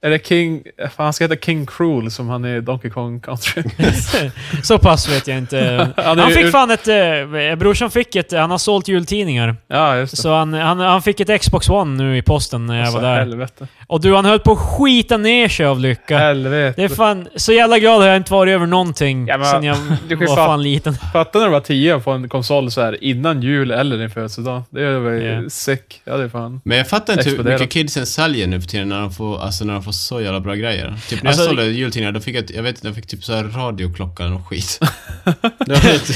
[0.00, 0.62] Är det King...
[0.78, 3.62] Fan, han ska heta King Cruel som han är i Donkey Kong Country.
[4.62, 5.88] Så pass vet jag inte.
[5.96, 6.88] Han fick fan ett...
[6.88, 8.32] Eh, brorsan fick ett...
[8.32, 9.56] Han har sålt jultidningar.
[9.68, 10.22] Ja, just det.
[10.22, 13.08] Så han, han, han fick ett Xbox One nu i posten när jag Alltså, var
[13.08, 13.18] där.
[13.18, 13.68] Helvete.
[13.86, 16.18] Och du, han höll på att skita ner sig av lycka.
[16.18, 16.74] Helvete.
[16.80, 17.28] Det är fan...
[17.36, 19.76] Så jävla glad har jag inte varit över någonting Ja, men- sen jag
[20.08, 20.94] du var fan- liten.
[21.12, 24.10] Fatta när du var tio och få en konsol så här innan jul eller din
[24.10, 24.62] födelsedag.
[24.70, 25.50] Det var ju Ja.
[25.50, 26.00] sick.
[26.04, 26.60] Ja, det är fan...
[26.64, 29.64] Men jag fattar inte hur mycket kidsen säljer nu för tiden när de får, alltså
[29.64, 30.94] när de får så jävla bra grejer.
[31.08, 33.24] Typ när Alltså- jag sålde jultidningar, då fick jag, jag vet inte, jag fick typ
[33.24, 34.80] så här radioklocka eller skit.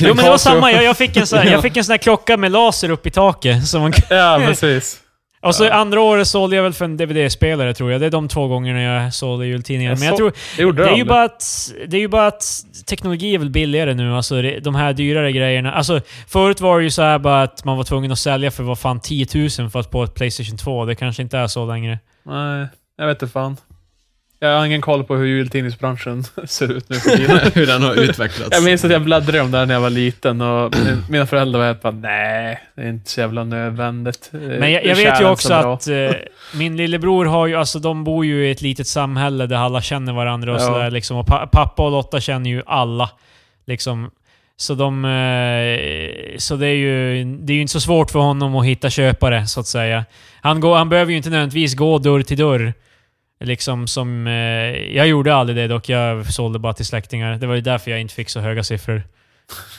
[0.00, 1.92] Jo men det var samma, jag, jag, fick en sån här, jag fick en sån
[1.92, 3.66] här klocka med laser upp i taket.
[3.66, 5.00] Som man, Ja, precis.
[5.42, 8.00] och så andra året sålde jag väl för en DVD-spelare tror jag.
[8.00, 9.96] Det är de två gångerna jag sålde jultidningar.
[9.96, 12.44] Men jag tror, Det gjorde det är, ju bara att, det är ju bara att
[12.86, 14.14] teknologi är väl billigare nu.
[14.16, 15.72] Alltså de här dyrare grejerna.
[15.72, 18.62] Alltså förut var det ju så här bara att man var tvungen att sälja för
[18.62, 20.84] vad fan 10 000 för att få ett Playstation 2.
[20.84, 21.98] Det kanske inte är så längre.
[22.22, 22.66] Nej,
[23.00, 23.56] jag vet inte fan.
[24.42, 27.40] Jag har ingen koll på hur jultidningsbranschen ser ut nu för tiden.
[27.54, 28.48] Hur den har utvecklats.
[28.52, 31.26] Jag minns att jag bläddrade om det här när jag var liten och min- mina
[31.26, 34.28] föräldrar var helt bara nej, det är inte så jävla nödvändigt.
[34.32, 36.10] Men jag, jag vet ju också att eh,
[36.54, 40.12] min lillebror har ju, alltså de bor ju i ett litet samhälle där alla känner
[40.12, 40.66] varandra och Ja.
[40.66, 41.16] sådär liksom.
[41.16, 43.10] Och pa pappa och Lotta känner ju alla.
[43.66, 44.10] Liksom.
[44.56, 45.04] Så de...
[45.04, 47.24] Eh, så det är ju...
[47.24, 50.04] Det är ju inte så svårt för honom att hitta köpare, så att säga.
[50.42, 52.72] Han, går, han behöver ju inte nödvändigtvis gå dörr till dörr.
[53.44, 54.26] Liksom som...
[54.26, 54.32] Eh,
[54.96, 55.88] jag gjorde aldrig det dock.
[55.88, 57.36] Jag sålde bara till släktingar.
[57.36, 59.02] Det var ju därför jag inte fick så höga siffror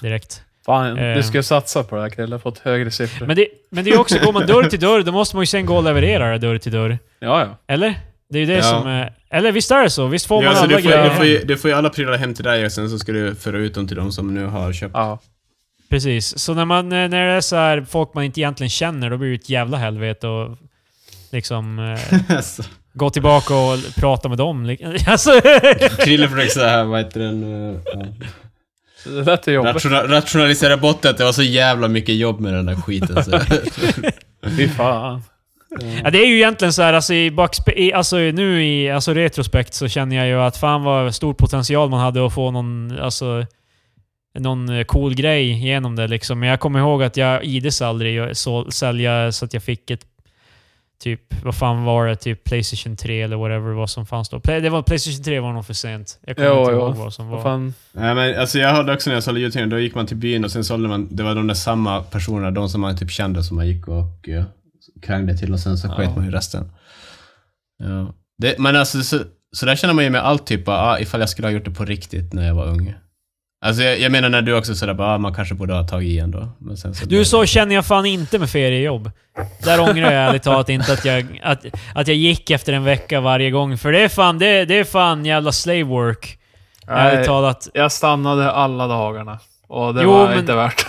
[0.01, 0.41] direkt.
[0.65, 1.15] Fan, Eh.
[1.15, 3.27] du ska ju satsa på det här Krille, fått högre siffror.
[3.27, 5.41] Men det, men det är ju också, går man dörr till dörr, då måste man
[5.43, 6.99] ju sen gå och leverera det dörr till dörr.
[7.19, 7.57] Ja, ja.
[7.73, 7.93] Eller?
[8.29, 8.63] Det är ju det Ja.
[8.63, 9.13] som är...
[9.29, 10.07] Eller visst är det så?
[10.07, 11.75] Visst får Ja, man alltså, alla du, får, grejer du, får ju, du får ju
[11.77, 14.11] alla prylar hem till dig och sen så ska du föra ut dem till de
[14.11, 14.91] som nu har köpt.
[14.93, 15.19] ja.
[15.89, 16.39] Precis.
[16.39, 19.29] Så när, man, när det är så här folk man inte egentligen känner, då blir
[19.29, 20.57] det ett jävla helvete och
[21.31, 24.77] liksom eh, Alltså, gå tillbaka och prata med dem.
[25.07, 25.41] Alltså,
[25.99, 27.43] Krille försöker såhär, vad heter den?
[27.75, 27.79] eh.
[29.05, 29.73] Det lät ju jobbigt.
[29.75, 33.23] Rationa, rationalisera bort det, det var så jävla mycket jobb med den där skiten.
[33.23, 33.39] Så.
[34.57, 35.23] Fy fan.
[36.03, 39.13] ja, det är ju egentligen så här, alltså, i backspe- i, alltså nu i alltså,
[39.13, 42.99] retrospekt så känner jag ju att fan vad stor potential man hade att få någon,
[42.99, 43.45] alltså,
[44.39, 46.39] någon eh, cool grej genom det liksom.
[46.39, 50.05] Men jag kommer ihåg att jag ides aldrig så, sälja så att jag fick ett
[51.01, 52.15] Typ, vad fan var det?
[52.15, 54.39] Typ Playstation 3 eller whatever vad som fanns då.
[54.39, 56.19] Play, det var, Playstation 3 var nog för sent.
[56.25, 56.77] Jag kommer Jo, inte jo.
[56.79, 57.35] ihåg vad som var.
[57.35, 57.73] Vad fan.
[57.93, 60.45] Nej men alltså jag hade också när jag sålde ljudtidningar, då gick man till byn
[60.45, 63.43] och sen sålde man, det var de där samma personerna, de som man typ kände
[63.43, 64.43] som man gick och uh,
[65.01, 65.95] krängde till och sen så Ja.
[65.95, 66.71] sket man ju resten.
[67.83, 68.13] Ja.
[68.37, 69.19] Det, men alltså så,
[69.55, 71.71] så där känner man ju med allt typ, ah, ifall jag skulle ha gjort det
[71.71, 72.93] på riktigt när jag var ung.
[73.65, 76.07] Alltså jag, jag menar när du också sådär bara, ah, man kanske borde ha tagit
[76.09, 76.49] i ändå.
[76.57, 79.11] Men sen så Du, så känner jag fan inte med feriejobb.
[79.63, 83.21] Där ångrar jag ärligt talat inte att jag, att, att jag gick efter en vecka
[83.21, 83.77] varje gång.
[83.77, 86.37] För det är fan, det, det är fan jävla slave work.
[86.87, 87.67] Ärligt Nej, talat.
[87.73, 89.39] jag stannade alla dagarna.
[89.67, 90.85] Och det Jo, var men- inte värt.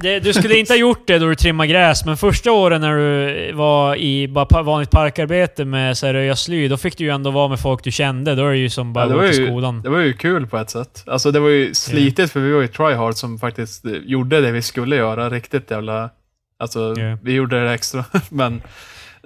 [0.00, 2.96] Det, du skulle inte ha gjort det då du trimmade gräs, men första åren när
[2.96, 7.10] du var i bara vanligt parkarbete med så här, röja sly, då fick du ju
[7.10, 8.34] ändå vara med folk du kände.
[8.34, 9.82] Då är det ju som bara Ja, det gå var till ju- skolan.
[9.82, 11.04] Det var ju kul på ett sätt.
[11.06, 14.50] Alltså det var ju slitigt för vi var ju tryhard som faktiskt eh, gjorde det
[14.52, 15.30] vi skulle göra.
[15.30, 16.10] Riktigt jävla...
[16.58, 17.18] Alltså, Ja.
[17.22, 18.04] vi gjorde det extra.
[18.30, 18.62] Men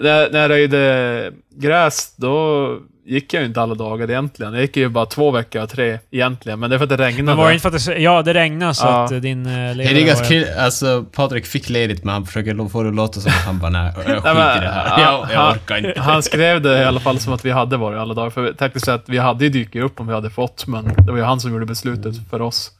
[0.00, 4.52] när, när jag röjde gräs, då gick jag ju inte alla dagar egentligen.
[4.52, 6.60] Jag gick ju bara två veckor av tre egentligen.
[6.60, 7.22] Men det är för att det regnade.
[7.22, 9.04] Men var det inte för att det, ja, det regnade så Ja.
[9.04, 12.26] att eh, din Det ledare är ganska var- kul, alltså Patrik fick ledigt men han
[12.26, 14.60] försöker få det att låta som att han bara nej, jag skiter Nej, men, i
[14.60, 15.00] det här.
[15.00, 16.00] ja, Jag, jag han- orkar inte.
[16.00, 18.30] Han skrev det i alla fall som att vi hade varit alla dagar.
[18.30, 21.18] För tekniskt sett, vi hade ju dykt upp om vi hade fått, men det var
[21.18, 22.70] ju han som gjorde beslutet för oss.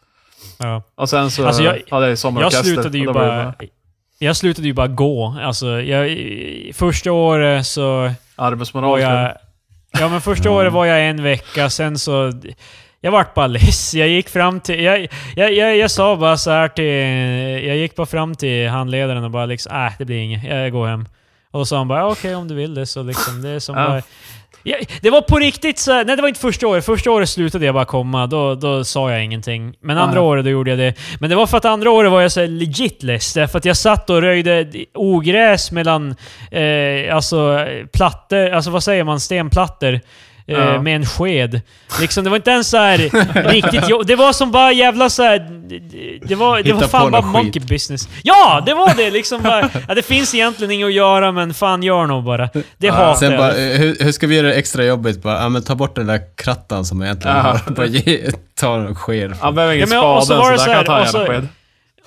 [0.58, 0.82] Ja.
[0.94, 2.64] Och sen så Alltså, jag- hade jag ju Jag sommarorkester.
[2.64, 3.54] slutade ju det bara...
[4.22, 5.36] Jag slutade ju bara gå.
[5.42, 6.16] Alltså, jag,
[6.74, 8.90] första året så Arbetsmoral.
[8.90, 9.32] var jag.
[10.00, 12.32] Ja, men första året var jag en vecka, sen så...
[13.00, 13.94] Jag vart bara less.
[13.94, 14.82] Jag gick fram till...
[14.82, 16.84] Jag, jag, jag, jag sa bara så här till...
[17.68, 20.44] Jag gick bara fram till handledaren och bara liksom, äh, det blir inget.
[20.44, 21.08] Jag går hem.
[21.50, 23.58] Och då sa han bara, "Ja, okej om du vill det så liksom, det är
[23.58, 23.88] som Ja.
[23.88, 24.02] bara...
[24.62, 26.84] Ja, det var på riktigt så Nej, det var inte första året.
[26.84, 28.26] Första året slutade jag bara komma.
[28.26, 29.74] Då, då sa jag ingenting.
[29.80, 30.94] Men andra året, då gjorde jag det.
[31.20, 33.34] Men det var för att andra året var jag så legit less.
[33.34, 36.14] Därför att jag satt och röjde ogräs mellan...
[36.50, 38.50] Eh, alltså plattor...
[38.50, 39.20] Alltså vad säger man?
[39.20, 40.00] Stenplattor.
[40.50, 40.82] Eh, Ja.
[40.82, 41.60] Med en sked.
[42.00, 42.98] Liksom, det var inte ens så här
[43.48, 45.60] riktigt jo- Det var som bara jävla så här.
[46.28, 48.08] Det var, det var fan bara monkey business.
[48.22, 48.62] Ja!
[48.66, 49.10] Det var det!
[49.10, 52.48] Liksom bara, ja, det finns egentligen inget att göra, men fan gör nog bara.
[52.78, 53.38] Det hatar Sen jag.
[53.40, 55.22] bara, eh, hur, hur ska vi göra det extra jobbigt?
[55.22, 57.58] Bara, ja, men ta bort den där krattan som egentligen Ja.
[57.76, 58.30] Bara ge,
[58.60, 59.32] ta en sked.
[59.40, 61.26] Han behöver ingen Ja, men så spade, så, det där så kan jag ta så-
[61.26, 61.48] sked.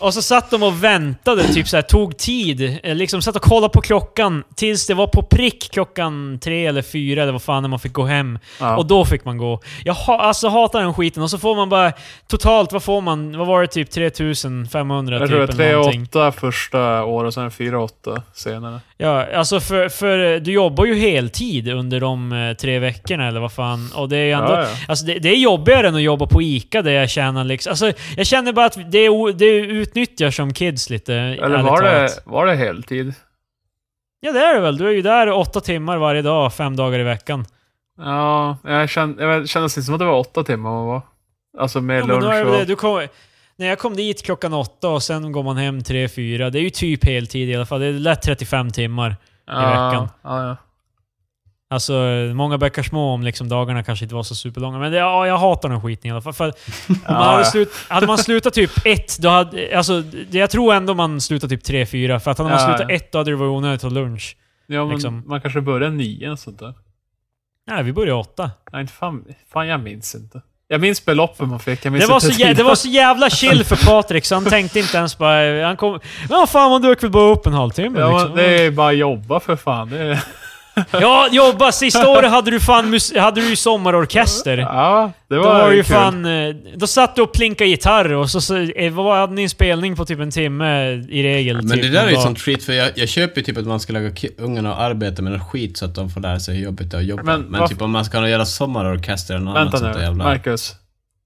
[0.04, 2.80] Och så satt de och väntade, typ så här, tog tid.
[2.84, 6.82] Eh, Liksom satt och kollade på klockan tills det var på prick klockan tre eller
[6.82, 8.40] fyra eller vad fan när man fick gå hem.
[8.60, 8.78] Ja.
[8.78, 9.60] Och då fick man gå.
[9.84, 11.24] Jag ha, alltså hatar den skiten.
[11.24, 11.92] Och så får man bara...
[12.28, 13.38] Totalt, vad får man?
[13.38, 13.68] Vad var det?
[13.68, 16.06] Typ 3500 jag typ tror det eller är någonting.
[16.06, 18.80] 3-8 första året och sen 4-8 senare.
[18.98, 23.52] Ja, alltså för, för du jobbar ju heltid under de eh, tre veckorna eller vad
[23.52, 23.90] fan.
[23.96, 24.54] Och det är ju ändå...
[24.54, 24.68] Ja, ja.
[24.88, 27.70] Alltså det, det är jobbigare än att jobba på ICA där jag tjänar liksom...
[27.70, 31.14] Alltså jag känner bara att det, är, det utnyttjar som kids lite.
[31.16, 32.22] Eller var det, talat.
[32.26, 33.14] var det heltid?
[34.20, 34.78] Ja det är det väl.
[34.78, 37.46] Du är ju där åtta timmar varje dag, fem dagar i veckan.
[37.98, 41.02] Ja, jag kände, jag kändes inte som att det var åtta timmar man var.
[41.58, 42.62] Alltså med Ja, lunch väl det.
[42.62, 42.68] och...
[42.68, 43.08] Du kom,
[43.56, 46.50] när jag kom dit klockan åtta och sen går man hem tre, fyra.
[46.50, 47.80] Det är ju typ heltid i alla fall.
[47.80, 49.16] Det är lätt 35 timmar.
[49.48, 50.10] ja, veckan.
[50.24, 50.58] Ja, ja.
[51.74, 51.94] Alltså,
[52.34, 54.80] många bäckar små om liksom dagarna kanske inte var så superlånga.
[54.80, 56.34] Men det, ja, jag hatar den skiten i alla fall.
[56.34, 56.60] För att
[57.08, 59.78] man hade, slut, hade man slutat typ ett, då hade...
[59.78, 62.20] Alltså, det- jag tror ändå man slutar typ tre, fyra.
[62.20, 64.38] För att hade man Ja, slutat ett, då hade det varit onödigt att ta lunch.
[64.68, 65.24] ja men liksom.
[65.28, 66.74] man kanske börjar nio och sånt där.
[67.68, 68.52] Nej, vi började åtta.
[68.72, 70.42] Nej, inte fan, fan, jag minns inte.
[70.68, 71.86] Jag minns beloppen man fick.
[71.86, 74.80] Minns Det var, så, jä- det var så jävla chill för Patrik, så han tänkte
[74.80, 75.66] inte ens bara...
[75.66, 76.00] Han kom...
[76.30, 78.36] Ja, fan man dök väl bara upp en halvtimme Ja, liksom.
[78.36, 79.90] det är bara jobba för fan.
[79.90, 80.24] Det är,
[80.92, 81.72] Ja, jobba!
[81.72, 84.58] Sista året hade du fan hade du ju sommarorkester.
[84.58, 85.96] ja, det Då var, var det ju kul.
[85.96, 86.26] fan...
[86.26, 89.50] eh, Då satt du och plinkade gitarr och så, så eh, vad hade ni en
[89.50, 91.56] spelning på typ en timme i regel.
[91.62, 93.66] Men typ, det där är ju sånt skit, för jag, jag köper ju typ att
[93.68, 96.56] man ska lägga ungarna och arbeta med något skit så att de får lära sig
[96.56, 97.24] hur jobbigt det är att jobba.
[97.24, 100.24] Men Men, typ om man ska göra sommarorkester eller något annat sånt där jävla...
[100.24, 100.76] Marcus.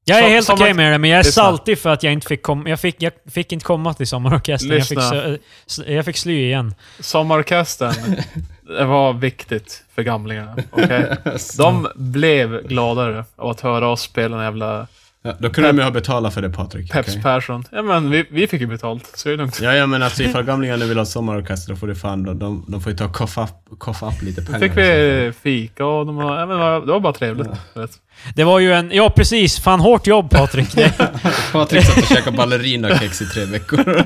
[0.10, 1.44] Jag är Som- helt okej med det, men jag är Lyssna.
[1.44, 2.70] saltig för att jag inte fick komma...
[2.70, 4.72] Jag fick, jag fick inte komma till sommarorkestern.
[4.78, 6.76] Jag fick, sl- jag fick sly igen.
[7.00, 7.94] Sommarorkestern,
[8.68, 10.56] det var viktigt för gamlingarna.
[10.72, 11.16] Okej?
[11.58, 14.88] De blev gladare av att höra oss spela en jävla
[15.22, 16.92] Ja, då kunde de ju ha betalat för det Patrik.
[16.92, 17.22] Peps okej?
[17.24, 17.64] Persson.
[17.72, 19.60] Ja men vi, vi fick ju betalt, så är det lugnt.
[19.62, 22.24] Ja, ja, men alltså ifall gamlingarna vill ha sommarorkester, då får det fan...
[22.24, 24.60] De, de, de får ju ta och koffa upp, koffa upp lite Då pengar.
[24.60, 27.48] fick vi fika och de var, ja, men det var- bara trevligt.
[27.74, 27.92] vet.
[28.36, 28.92] Det var ju en...
[28.94, 29.60] Ja, precis.
[29.60, 30.68] Fan hårt jobb Patrik.
[31.52, 34.06] Patrik satt och käkade ballerinakex i tre veckor.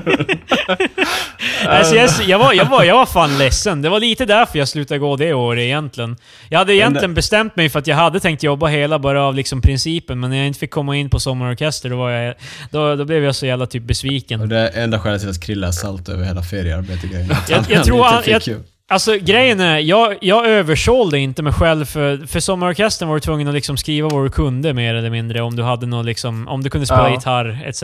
[1.66, 3.82] alltså, jag, jag, var, jag, var, jag var fan ledsen.
[3.82, 6.16] Det var lite därför jag slutade gå det året egentligen.
[6.48, 9.62] Jag hade egentligen bestämt mig för att jag hade tänkt jobba hela bara av liksom
[9.62, 12.34] principen, men när jag inte fick komma in på sommarorkester, då, var jag,
[12.70, 14.40] då, då blev jag så jävla typ besviken.
[14.40, 17.32] och det är enda skälet till att Krille är salt över hela feriearbetet-grejen.
[17.32, 18.42] Att Jag- jag tror han- jag-
[18.92, 23.48] Alltså grejen är, jag, jag översålde inte mig själv för, för sommarorkestern var du tvungen
[23.48, 26.62] att liksom skriva vad du kunde mer eller mindre om du hade något liksom, om
[26.62, 27.14] du kunde spela Ja.
[27.14, 27.82] gitarr etc.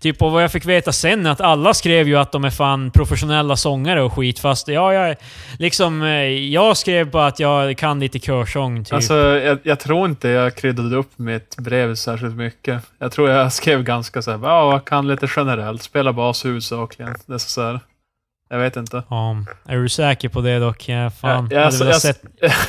[0.00, 2.50] Typ och vad jag fick veta sen är att alla skrev ju att de är
[2.50, 5.16] fan professionella sångare och skit fast ja, jag
[5.58, 8.94] liksom, eh, jag skrev bara att jag kan lite körsång typ.
[8.94, 12.82] Alltså, jag, jag tror inte jag kryddade upp mitt brev särskilt mycket.
[12.98, 17.14] Jag tror jag skrev ganska såhär, ja, jag kan lite generellt, spela bas huvudsakligen.
[17.26, 17.80] Det är så här.
[18.50, 19.02] Jag vet inte.
[19.10, 19.36] ja,
[19.68, 20.88] är du säker på det dock?
[20.88, 21.48] Ja, fan.
[21.50, 22.22] Ja, jag- jag- sett...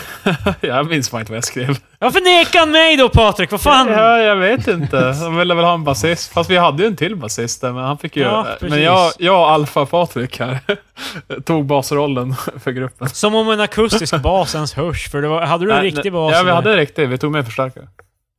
[0.62, 1.78] jag minns fan inte vad jag skrev.
[2.00, 3.52] Varför nekar han mig då Patrik?
[3.52, 3.88] Vad fan?
[3.88, 5.12] Ja, jag vet inte.
[5.12, 6.34] De ville väl ha en basist.
[6.34, 8.24] Fast vi hade ju en till basist där, men han fick ju...
[8.24, 10.60] Ja, men jag, jag och Alfa-Patrik här
[11.46, 13.10] tog basrollen för gruppen.
[13.10, 16.12] Som om en akustisk bas ens hörs, för det var, hade du en Nej, riktig
[16.14, 16.34] bas?
[16.36, 17.10] Ja, vi hade en riktig.
[17.10, 17.88] Vi tog med förstärkare.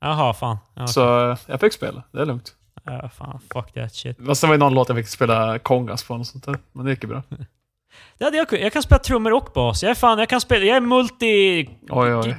[0.01, 0.57] Jaha, fan.
[0.77, 2.03] Ja, Så eh, jag fick spela.
[2.13, 2.53] Det är lugnt.
[2.85, 3.41] Ja, fan.
[3.53, 4.17] Fuck that shit.
[4.27, 6.59] Fast det var ju någon låt jag fick spela kongas på och sånt där.
[6.73, 7.23] Men det gick ju bra.
[8.19, 9.83] Det hade jag, jag kan spela trummor och bas.
[9.83, 11.69] Jag är fan, jag kan spela, jag är multi...
[11.91, 12.37] Oj, oj.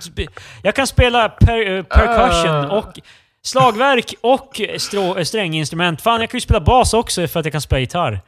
[0.63, 2.77] Jag kan spela per, eh, percussion Ah.
[2.77, 2.99] och
[3.43, 6.01] slagverk och strå, eh, stränginstrument.
[6.01, 8.21] Fan, jag kan ju spela bas också för att jag kan spela gitarr.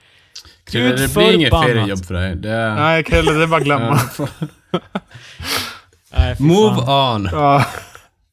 [0.63, 2.35] Krille, Gud det blir inget feriejobb för dig.
[2.35, 2.75] Det är...
[2.75, 3.99] Nej, Krille, det är bara att glömma.
[6.11, 7.29] Nej, Move on!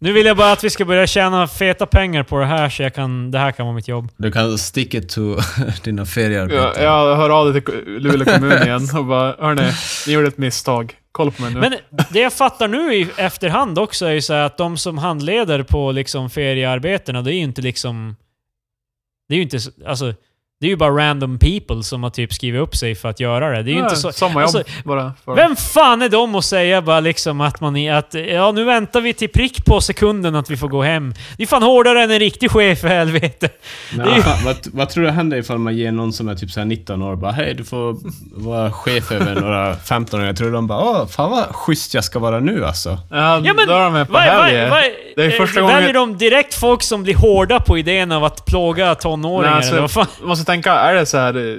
[0.02, 0.06] Ja.
[0.06, 2.82] Nu vill jag bara att vi ska börja tjäna feta pengar på det här så
[2.82, 4.08] jag kan, det här kan vara mitt jobb.
[4.16, 5.20] Du kan stick it to
[5.84, 6.82] dina feriearbeten.
[6.84, 9.72] jag hör av dig till Luleå kommun igen och bara, hörni,
[10.06, 10.94] ni gjorde ett misstag.
[11.12, 11.60] Kolla på mig nu.
[11.60, 11.74] Men
[12.10, 15.62] det jag fattar nu i efterhand också är ju så här att de som handleder
[15.62, 18.16] på liksom feriearbetena, det är ju inte liksom...
[19.28, 19.60] Det är ju inte...
[19.60, 20.14] så- Alltså,
[20.60, 23.50] det är ju bara random people som har typ skrivit upp sig för att göra
[23.56, 23.62] det.
[23.62, 24.12] Det är ju inte så...
[24.12, 25.12] Sommarjobb alltså, bara.
[25.24, 25.34] För.
[25.34, 27.94] Vem fan är de att säga bara liksom att man är...
[27.94, 31.14] Att, ja, nu väntar vi till prick på sekunden att vi får gå hem.
[31.36, 33.48] Det är fan hårdare än en riktig chef för helvete.
[33.96, 36.60] Nå, ju- vad, vad tror du händer ifall man ger någon som är typ så
[36.60, 37.96] här 19 år bara Hej, du får
[38.44, 40.26] vara chef över några 15 år.
[40.26, 42.88] Jag tror de bara Åh, fan vad schysst jag ska vara nu alltså.
[43.10, 43.66] Ja, Ja men...
[43.66, 44.70] då är de med på vad- vad- helger.
[44.70, 44.82] vad-
[45.16, 48.24] Det är eh, första Väljer gången- de direkt folk som blir hårda på idén av
[48.24, 50.06] att plåga tonåringar Nej, alltså, eller vad fan?
[50.50, 51.56] Tänka, är det så här eh,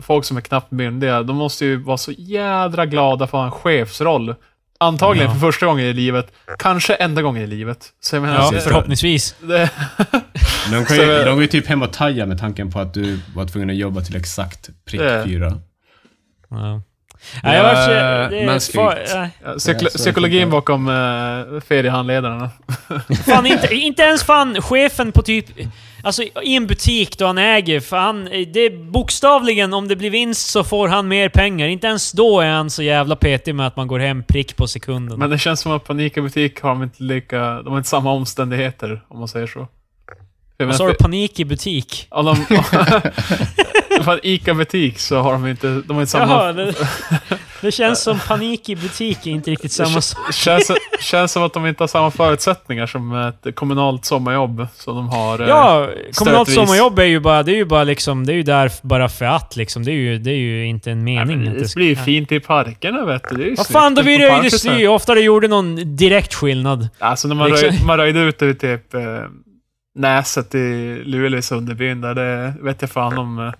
[0.00, 3.44] folk som är knappt myndiga, de måste ju vara så jädra glada för att ha
[3.56, 4.34] en chefsroll.
[4.80, 5.34] Antagligen Ja.
[5.34, 6.32] för första gången i livet.
[6.58, 7.86] Kanske enda gången i livet.
[8.00, 9.34] Så jag menar, Ja, det- förhoppningsvis.
[9.40, 9.70] det,
[10.70, 12.80] De, kan Så ju, det- de går ju typ hem och taja med tanken på
[12.80, 15.52] att du var tvungen att jobba till exakt prick Det- fyra.
[16.50, 16.82] Ja.
[17.42, 18.44] Nej, jag var, det nej.
[18.44, 20.46] ja, psykolo- Ja, så psykologin det.
[20.46, 22.50] bakom uh, feriehandledarna.
[23.24, 25.46] fan, inte, inte ens fan chefen på typ...
[26.02, 30.10] Alltså i en butik då han äger, för han, det är bokstavligen om det blir
[30.10, 31.66] vinst så får han mer pengar.
[31.66, 34.66] Inte ens då är han så jävla petig med att man går hem prick på
[34.66, 35.18] sekunden.
[35.18, 37.88] Men det känns som att på en ICA-butik har de inte lika, de har inte
[37.88, 39.68] samma omständigheter, om man säger så.
[40.56, 40.94] Vad sa du?
[40.94, 42.06] Panik i butik?
[42.10, 42.36] Om de...
[44.04, 46.32] För ICA-butik så har de inte, de har inte samma...
[46.32, 46.74] Jaha, det,
[47.60, 50.32] det känns som panik i butik är inte riktigt samma sak.
[50.34, 50.70] Känns,
[51.00, 55.40] känns som att de inte har samma förutsättningar som ett kommunalt sommarjobb som de har.
[55.42, 56.54] eh, Ja, kommunalt stötvis.
[56.68, 59.24] sommarjobb är ju bara, det är ju bara liksom, det är ju där bara för
[59.24, 59.84] att liksom.
[59.84, 61.38] Det är ju, det är ju inte en Nej, mening.
[61.44, 63.36] men att det blir ju fint i parkerna vet du.
[63.36, 64.86] Det är ju Vad fan, då blir det ju sly.
[64.86, 66.88] Ofta det gjorde någon direkt skillnad.
[66.98, 67.68] Alltså när man, Liksom.
[67.68, 69.00] röj, man röjde ut i typ eh,
[69.94, 73.52] Näset i Luleå i Sunderbyn där, det vet jag fan om, eh,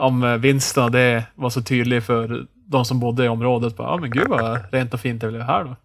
[0.00, 3.76] om eh, vinsten det var så tydlig för de som bodde i området.
[3.76, 5.76] Bara, ja men gud vad rent och fint det blev här då.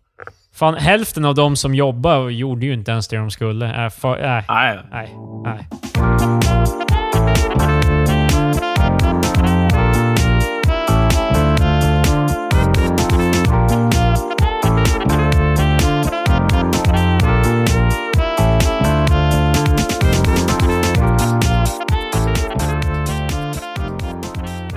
[0.53, 3.86] Fan, hälften av de som jobbar gjorde ju inte ens det de skulle.
[3.86, 4.80] Äh, för, äh, Nej.
[4.91, 6.39] nej, nej.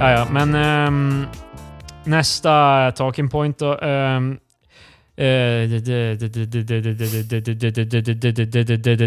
[0.03, 1.27] Ja, ja, men ehm,
[2.05, 3.79] nästa talking point då.
[3.79, 4.39] ehm,
[5.17, 5.69] eh,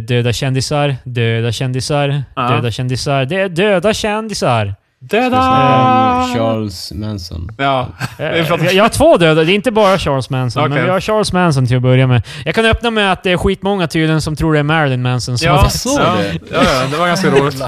[0.07, 3.25] Döda kändisar, döda kändisar, döda kändisar.
[3.25, 4.75] Det är döda kändisar.
[4.99, 5.37] Döda!
[5.37, 7.49] Um, Charles Manson.
[7.57, 7.87] Ja.
[8.19, 10.69] Eh, Jag jag har två döda, det är inte bara Charles Manson.
[10.69, 12.27] Men vi har Charles Manson till att börja med.
[12.45, 15.37] Jag kan öppna med att det är skitmånga tydligen som tror det är Marilyn Manson
[15.37, 15.71] som Ja, dött.
[15.73, 16.39] så ja, det.
[16.51, 17.59] ja, ja, det var ganska roligt.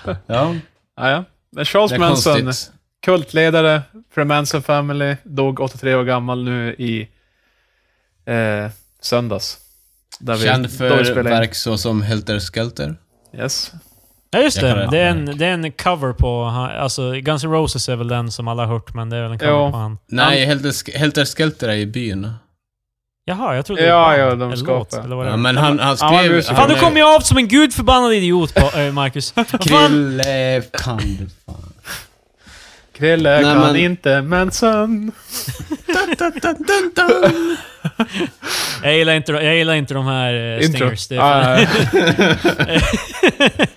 [0.00, 1.24] Ja, Ja, ja.
[1.56, 2.72] Men Charles det Manson, konstigt.
[3.04, 3.82] kultledare
[4.14, 7.08] för Manson Family, dog 83 år gammal nu i
[8.26, 9.58] eh, söndags.
[10.20, 11.24] Där vi- Känd vi för in.
[11.24, 12.96] verk så som Helter Skelter.
[13.34, 13.72] Yes.
[14.30, 14.88] Ja, just det.
[14.90, 16.44] Det är, en, det är en cover på...
[16.44, 19.32] Alltså, Guns N' Roses är väl den som alla har hört, men det är väl
[19.32, 19.70] en cover Ja.
[19.70, 19.98] på han.
[20.06, 22.32] Nej, Helter, Helter Skelter är i byn.
[23.28, 24.78] Jaha, jag trodde Ja, det ja, var de en skapar.
[24.78, 25.38] låt, eller vad det Ja, är.
[25.38, 26.32] men han, han Han var skrev...
[26.32, 26.54] musiker.
[26.56, 29.32] Fan, nu kommer jag av som en gudförbannad idiot, på, äh, Marcus.
[29.32, 29.44] Fan?
[29.44, 31.72] Krille kan du fan.
[32.98, 35.12] Krille Nej, kan men- inte Manson.
[38.82, 40.76] Jag gillar inte, jag gillar inte de här uh, Intro.
[40.78, 41.08] stingers.
[41.08, 41.66] Det är fan-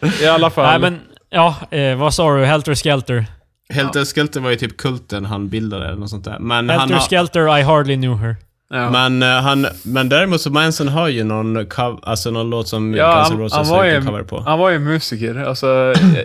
[0.02, 0.66] Ah, I alla fall.
[0.66, 1.00] Nej, men...
[1.30, 2.46] Ja, eh, vad sa du?
[2.46, 3.26] Helter Skelter.
[3.74, 6.40] Helter Skelter var ju typ kulten han bildade eller något sånt där.
[6.40, 8.36] Men han Helter har, Skelter, I hardly knew her.
[8.70, 8.90] Ja.
[8.90, 12.94] men, eh, han, men däremot så Manson har ju någon, cov, alltså någon låt som
[12.94, 14.40] Ja, Guns N' Roses han, har var gjort cover på.
[14.42, 15.36] han var ju musiker.
[15.36, 15.68] Alltså,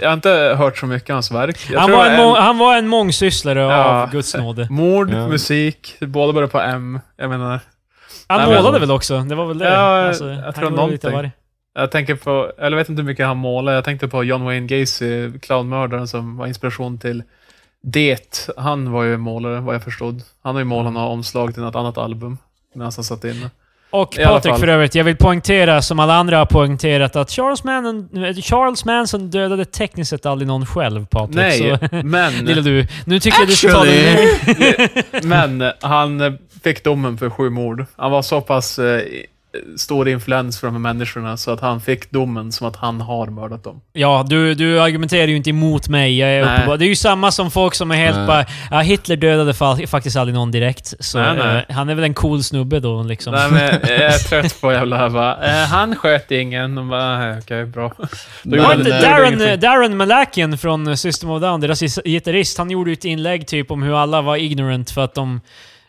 [0.01, 1.59] jag har inte hört så mycket av hans verk.
[1.72, 3.84] Jag Han tror var, en en- han var en mångsysslare Ja.
[3.84, 4.66] av Guds nåde.
[4.70, 5.28] Mord, Ja.
[5.28, 7.01] musik, båda börjar på M.
[7.16, 7.61] Jag menar,
[8.28, 9.18] Han Nej, men- målade väl också?
[9.20, 9.68] Det var väl det?
[9.74, 11.30] Ja, alltså, jag tror någonting.
[11.74, 13.72] jag tänker på, eller jag vet inte hur mycket han målar.
[13.72, 17.22] Jag tänkte på John Wayne Gacy, clownmördaren som var inspiration till
[17.87, 18.49] Det.
[18.57, 20.22] Han var ju målare, vad jag förstod.
[20.43, 22.39] Han har ju målat några omslag till något annat album.
[22.74, 23.51] Medan han satt inne.
[23.91, 27.64] Och I Patrik för övrigt, jag vill poängtera, som alla andra har poängterat, att Charles
[27.64, 28.09] Manson,
[28.43, 31.37] Charles Manson dödade tekniskt sett aldrig någon själv, Patrik.
[31.37, 32.32] Nej, Så, men...
[32.45, 32.87] lilla du.
[33.05, 35.22] Nu tycker jag du ska ta det...
[35.22, 37.87] Men han fick domen för sju mord.
[37.97, 39.03] Han var så pass eh,
[39.76, 43.26] stor influens för de här människorna så att han fick domen som att han har
[43.26, 43.80] mördat dem.
[43.92, 46.18] Ja, du, du argumenterar ju inte emot mig.
[46.18, 46.57] Jag är Nej.
[46.57, 48.26] uppe på, det är ju samma som folk som är helt Nej.
[48.26, 48.44] bara...
[48.70, 50.94] Ja, Hitler dödade fa- faktiskt aldrig någon direkt.
[51.00, 51.64] Så Nej, nej.
[51.68, 53.32] eh, han är väl en cool snubbe då liksom.
[53.34, 56.74] Nej, men jag är trött på jävla här bara, eh, han sköt ingen.
[56.74, 57.92] De bara, "Eh, okej, bra.
[58.42, 59.61] Då inte det- eh, Darren.
[59.61, 63.70] Darren Malakian från System of a Down, deras gitarrist, han gjorde ju ett inlägg typ
[63.70, 65.40] om hur alla var ignorant för att de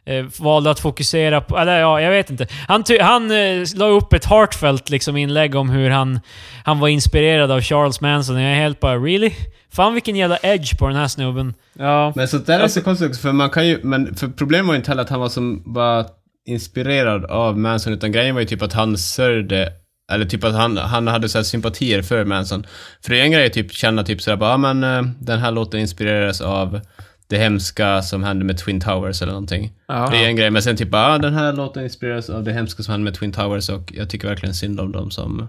[0.05, 1.57] eh, valde att fokusera på...
[1.57, 2.47] Eller ja, jag vet inte.
[2.67, 6.19] Han, han eh, la upp ett heartfelt liksom, inlägg om hur han,
[6.63, 8.41] han var inspirerad av Charles Manson.
[8.41, 9.31] Jag är helt bara “Really?”
[9.75, 11.53] Fan vilken jävla edge på den här snubben.
[11.73, 14.67] Ja, Men så där är så konstigt också, för man kan ju, men för problemet
[14.67, 16.05] var ju inte heller att han var som bara
[16.47, 19.71] inspirerad av Manson, utan grejen var ju typ att han sörjde,
[20.11, 22.65] eller typ att han, han hade så här sympatier för Manson.
[23.03, 25.39] För det är en grej att typ känna typ sådär bara, ja men eh, den
[25.39, 26.79] här låten inspirerades av
[27.27, 29.73] det hemska som hände med Twin Towers eller någonting.
[29.87, 30.09] ja.
[30.11, 32.53] Det är en grej, men sen typ bara, ah, den här låten inspirerades av det
[32.53, 35.47] hemska som hände med Twin Towers och jag tycker verkligen synd om dem som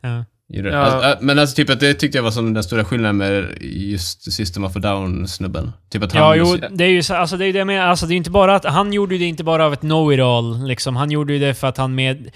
[0.00, 0.24] Ja.
[0.48, 0.76] gjorde det.
[0.76, 0.80] Ja.
[0.82, 3.58] Alltså, äh, men alltså typ att det tyckte jag var som den stora skillnaden med
[3.60, 5.72] just System of a Down-snubben.
[5.90, 6.22] Typ att han...
[6.22, 8.16] Ja, jo, det är ju så, alltså det är ju det med, alltså det är
[8.16, 10.96] inte bara att, han gjorde ju det inte bara av ett know-it-all, liksom.
[10.96, 12.30] Han gjorde ju det för att han med,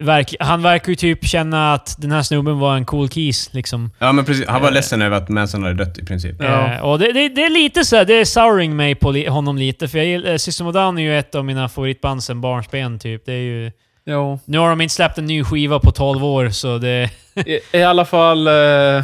[0.00, 3.90] verk, han verkar ju typ känna att den här snubben var en cool kis, liksom.
[3.98, 4.74] Ja men precis, han var Eh.
[4.74, 6.36] ledsen över att Manson hade dött i princip.
[6.38, 6.72] Ja.
[6.74, 9.26] Eh, och det, det, det är lite så här, det är souring mig på li,
[9.28, 12.22] honom lite, för jag gillar, eh, System of Down är ju ett av mina favoritband
[12.24, 13.26] sen barnsben, typ.
[13.26, 13.72] Det är ju...
[14.06, 14.40] Jo.
[14.44, 17.10] Nu har de inte släppt en ny skiva på 12 år, så det...
[17.46, 19.02] I, I alla fall, eh,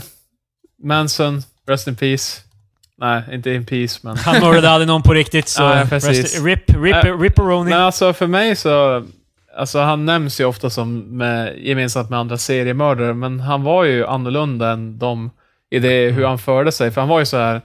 [0.82, 2.40] Manson, rest in peace.
[2.98, 4.16] Nej, inte in peace, men...
[4.16, 5.62] Han mördade aldrig någon på riktigt, så...
[5.62, 6.18] Ja, precis.
[6.18, 7.70] rest, rip, rip, Äh, ripperoni.
[7.70, 9.04] Men alltså för mig så,
[9.56, 14.06] alltså han nämns ju ofta som med, gemensamt med andra seriemördare, men han var ju
[14.06, 15.30] annorlunda än de
[15.70, 16.90] i det hur han förde sig.
[16.90, 17.60] För han var ju så här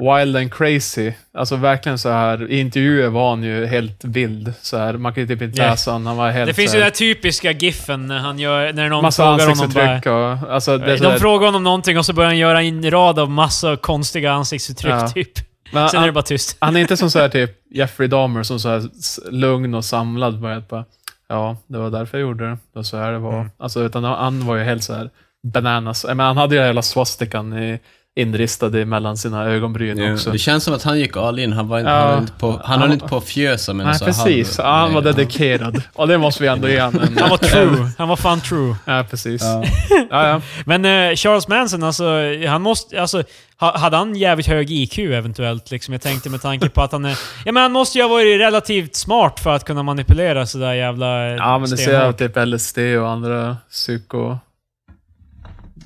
[0.00, 1.12] wild and crazy.
[1.34, 4.52] Alltså verkligen så här, i intervjuer var han ju helt vild.
[4.62, 6.06] Så här, man kan ju typ inte läsa honom.
[6.06, 8.72] Han var helt Det finns ju den här typiska giffen när han gör...
[8.72, 10.32] När någon massa frågar honom bara...
[10.32, 10.52] och...
[10.52, 13.76] Alltså, det De frågar honom någonting och så börjar han göra en rad av massa
[13.76, 15.08] konstiga ansiktsuttryck, Ja.
[15.08, 15.30] typ.
[15.72, 16.56] men Sen är det han, bara tyst.
[16.60, 18.82] han är inte som så här typ Jeffrey Dahmer som så här
[19.30, 20.40] lugn och samlad.
[20.40, 20.84] Bara, bara,
[21.30, 22.50] ja, det var därför jag gjorde det.
[22.50, 23.34] Det var så här det var.
[23.34, 23.50] Mm.
[23.58, 25.10] Alltså, utan han var ju helt så här
[25.52, 26.04] bananas.
[26.04, 27.78] Menar, han hade ju hela swastikan i
[28.16, 30.30] inristade mellan sina ögonbryn Ja, också.
[30.30, 31.52] det känns som att han gick all in.
[31.52, 31.96] Han var, inte- Ja.
[32.00, 34.58] han var inte på, han Han- höll inte på att fjösa med Nej, så precis.
[34.58, 35.82] Ja, han var nej, dedikerad.
[35.94, 37.16] Och det måste vi ändå ge honom.
[37.20, 37.90] Han var true.
[37.98, 38.76] Han var fan true.
[38.84, 39.42] Ja, precis.
[39.42, 39.64] Ja.
[40.10, 40.40] Ja, ja.
[40.66, 42.04] Men eh, Charles Manson, alltså,
[42.48, 43.00] han måste...
[43.00, 43.22] Alltså,
[43.60, 45.70] ha, hade han jävligt hög IQ eventuellt?
[45.70, 47.18] Liksom, jag tänkte med tanke på att han är...
[47.44, 51.26] Ja men han måste ju ha varit relativt smart för att kunna manipulera sådär jävla
[51.26, 54.38] ja, men det ser jag typ LSD och andra psyko...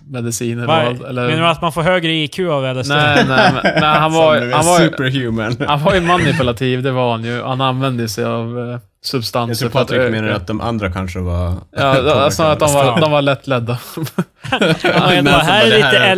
[0.06, 1.04] Mediciner och Va, allt.
[1.04, 1.26] Eller...
[1.28, 2.88] Menar du att man får högre IQ av LSD?
[2.90, 5.56] Nej, nej, men, nej, han var, han var, superhuman.
[5.68, 7.42] han var ju manipulativ, det var han ju.
[7.42, 11.54] Han använde sig av eh, Jag substanser tror Patrik menar att de andra kanske var...
[11.70, 13.78] Ja, alltså att de var, de var lättledda.
[14.50, 16.16] Jag Men bara, alltså, här är lite här-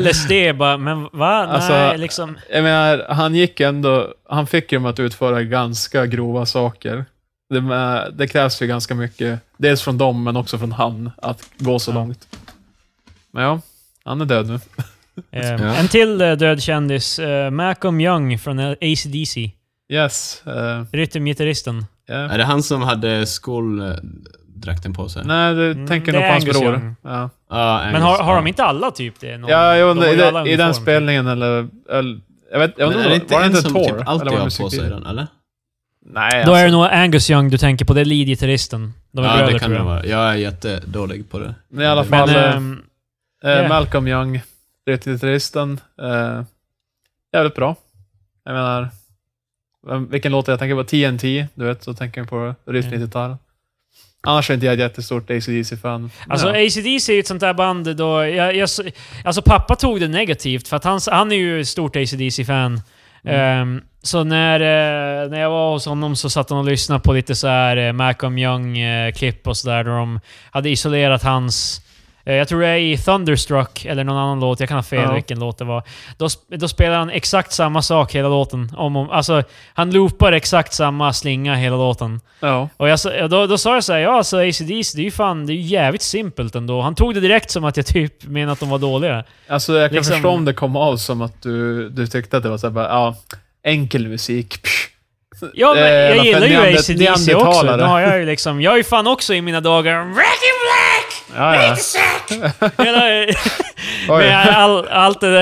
[0.53, 1.47] LSD bara, men va?
[1.47, 2.37] Alltså, Nej, liksom...
[2.53, 4.09] Jag menar, han gick ändå...
[4.29, 7.05] Han fick ju dem att utföra ganska grova saker.
[7.51, 11.43] Det, med- det krävs ju ganska mycket, dels från dem, men också från han, att
[11.59, 11.95] gå så Ja.
[11.95, 12.27] långt.
[13.33, 13.61] Men ja,
[14.07, 14.55] han är död nu.
[14.55, 15.75] Eh, Ja.
[15.75, 17.19] En till eh, död kändis.
[17.19, 19.51] Eh, Malcolm Young från eh, AC/DC.
[19.93, 20.43] Yes.
[20.47, 21.87] Uh, Rytmgitarristen.
[22.11, 22.35] yeah.
[22.35, 25.23] Är det han som hade skoldräkten på sig?
[25.27, 26.95] Nej, du Mm, tänker det nog på hans Angus bror.
[27.03, 28.37] Ja, Ja, Men har, har ja.
[28.37, 29.39] de inte alla typ det?
[29.39, 31.69] Någon, ja jo, de har ju i, alla den- i den uniform, spelningen eller...
[31.91, 32.21] eller
[32.53, 33.85] jag vet, jag Men vet är det inte, var det en som Tor?
[33.99, 35.27] typ alltid det har på sig den, eller?
[36.09, 37.95] Nej, Då är det alltså, nog Angus Young du tänker på.
[37.95, 38.93] Det är lead-gitarristen.
[39.13, 39.85] De är Ja, bröder det kan tror det jag.
[39.85, 40.07] vara.
[40.07, 41.55] Jag är jättedålig på det.
[41.69, 42.79] Men i alla fall, Men, eh, ehm, eh,
[43.51, 43.69] yeah.
[43.69, 44.41] Malcolm Young,
[44.87, 45.81] rytmgitarristen.
[46.03, 46.43] Eh,
[47.33, 47.77] jävligt bra.
[48.45, 48.89] Jag menar,
[50.11, 50.85] vilken låt jag tänker på?
[50.85, 53.37] TNT, du vet, så tänker jag på rytmgitarr.
[54.27, 56.11] Annars är inte jag ett jättestort AC/DC-fan.
[56.29, 56.67] Alltså ja.
[56.67, 58.27] AC/DC är ju ett sånt där band då...
[58.27, 58.69] Jag, jag,
[59.25, 62.81] alltså pappa tog det negativt för att han, han är ju ett stort AC/DC-fan.
[63.25, 63.41] Mm.
[63.41, 67.13] Ehm, så när, eh, när jag var hos honom så satt han och lyssnade på
[67.13, 70.21] lite så här eh, Malcolm Young-klipp och sådär, där de
[70.51, 71.83] hade isolerat hans...
[72.27, 75.03] eh, jag tror det är i Thunderstruck, eller någon annan låt, jag kan ha fel
[75.03, 75.13] Ja.
[75.13, 75.83] vilken låt det var.
[76.19, 78.73] Då, då spelar han exakt samma sak hela låten.
[78.77, 79.43] Om, om, alltså,
[79.75, 82.21] han loopar exakt samma slinga hela låten.
[82.41, 82.69] ja.
[82.77, 82.99] Och jag,
[83.31, 85.61] då, då sa jag såhär, ja alltså AC/DC, det är ju fan, det är ju
[85.63, 86.81] jävligt simpelt ändå.
[86.81, 89.25] Han tog det direkt som att jag typ menade att de var dåliga.
[89.49, 92.43] Alltså jag kan Liksom- förstå om det kom av som att du, du tyckte att
[92.43, 93.17] det var så här, bara, ja,
[93.65, 94.63] enkel musik.
[94.63, 94.87] Psh.
[95.55, 97.77] Ja, men Eh, jag gillar ju AC/DC också.
[97.77, 100.25] Då har jag ju liksom, jag är ju fan också i mina dagar Black!
[101.37, 101.77] Ja, ja.
[102.79, 103.03] Hela,
[104.09, 104.25] Oj.
[104.25, 105.41] med all, allt det där.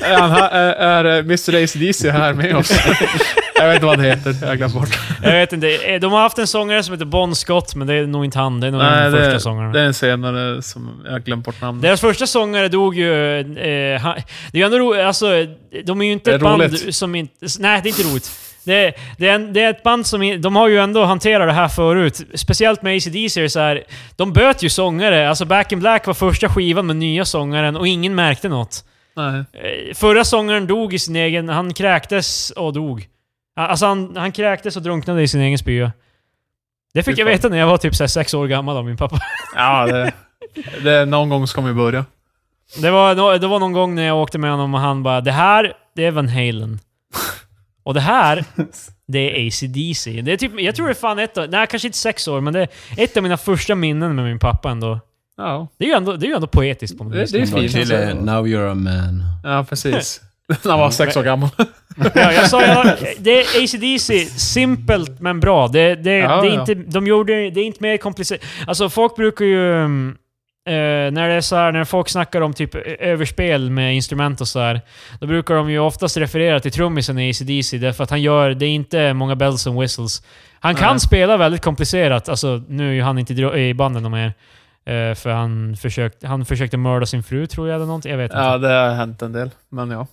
[0.00, 2.70] Är, är, är eh, Mr AC/DC här med oss?
[3.56, 4.98] jag vet inte vad han heter, jag har glömt bort.
[5.22, 5.68] Jag vet inte.
[5.74, 8.38] Eh, De har haft en sångare som heter Bon Scott, men det är nog inte
[8.38, 8.60] han.
[8.60, 9.72] Det är nog Nej, den första det, sångaren.
[9.72, 11.82] det är en senare som jag har glömt bort namnet.
[11.82, 13.38] Deras första sångare dog ju...
[13.40, 14.14] Eh, han,
[14.52, 15.26] det är ju ändå roligt, alltså,
[15.84, 16.94] de är ju inte ett band roligt.
[16.96, 17.46] som inte...
[17.58, 18.30] Nej, det är inte roligt.
[18.64, 20.40] Det, det, är en, det är ett band som...
[20.40, 22.20] De har ju ändå hanterat det här förut.
[22.34, 23.84] Speciellt med AC/DC så här,
[24.16, 25.28] De böt ju sångare.
[25.28, 28.84] Alltså Back in Black var första skivan med nya sångaren och ingen märkte något.
[29.16, 29.38] Nej.
[29.38, 31.48] Eh, Förra sångaren dog i sin egen...
[31.48, 33.06] Han kräktes och dog.
[33.56, 35.92] Alltså han, han kräktes och drunknade i sin egen spya.
[36.94, 39.18] Det fick jag veta när jag var typ så sex år gammal av min pappa.
[39.56, 40.12] Ja, det,
[40.82, 42.04] det, någon gång ska man ju börja.
[42.82, 45.32] Det var, det var någon gång när jag åkte med honom och han bara Det
[45.32, 46.80] här, det är Van Halen.
[47.88, 48.44] Och det här,
[49.06, 50.20] det är AC/DC.
[50.22, 52.40] Det är typ, jag tror det är fan ett av, nej kanske inte sex år,
[52.40, 55.00] men det är ett av mina första minnen med min pappa ändå.
[55.36, 57.30] Ja, Det är ju ändå, det är ju ändå poetiskt på något Det- vis.
[57.30, 57.72] det är Från fint.
[57.72, 59.22] till eh, Now You're a man.
[59.44, 60.20] ja precis.
[60.64, 61.50] När han var sex år gammal.
[62.14, 62.86] Ja, jag sa jag,
[63.18, 65.68] det är AC/DC, simpelt men bra.
[65.68, 66.60] Det, det, Ja, det är ja.
[66.60, 68.40] inte, de gjorde, det är inte mer komplicerat.
[68.66, 69.74] Alltså folk brukar ju...
[69.74, 70.16] mm,
[70.68, 74.48] Eh, när det är så här, när folk snackar om typ överspel med instrument och
[74.48, 74.80] så här,
[75.20, 78.66] då brukar de ju oftast referera till trummisen i AC/DC därför att han gör, det
[78.66, 80.22] är inte många bells and whistles.
[80.60, 81.00] Han kan Nej.
[81.00, 84.32] spela väldigt komplicerat, alltså nu är ju han inte i banden de mer.
[84.84, 88.30] Eh, för han försökte, han försökte mörda sin fru tror jag eller någonting, jag vet
[88.30, 88.42] inte.
[88.42, 89.50] Ja, det har hänt en del.
[89.68, 90.06] Men ja.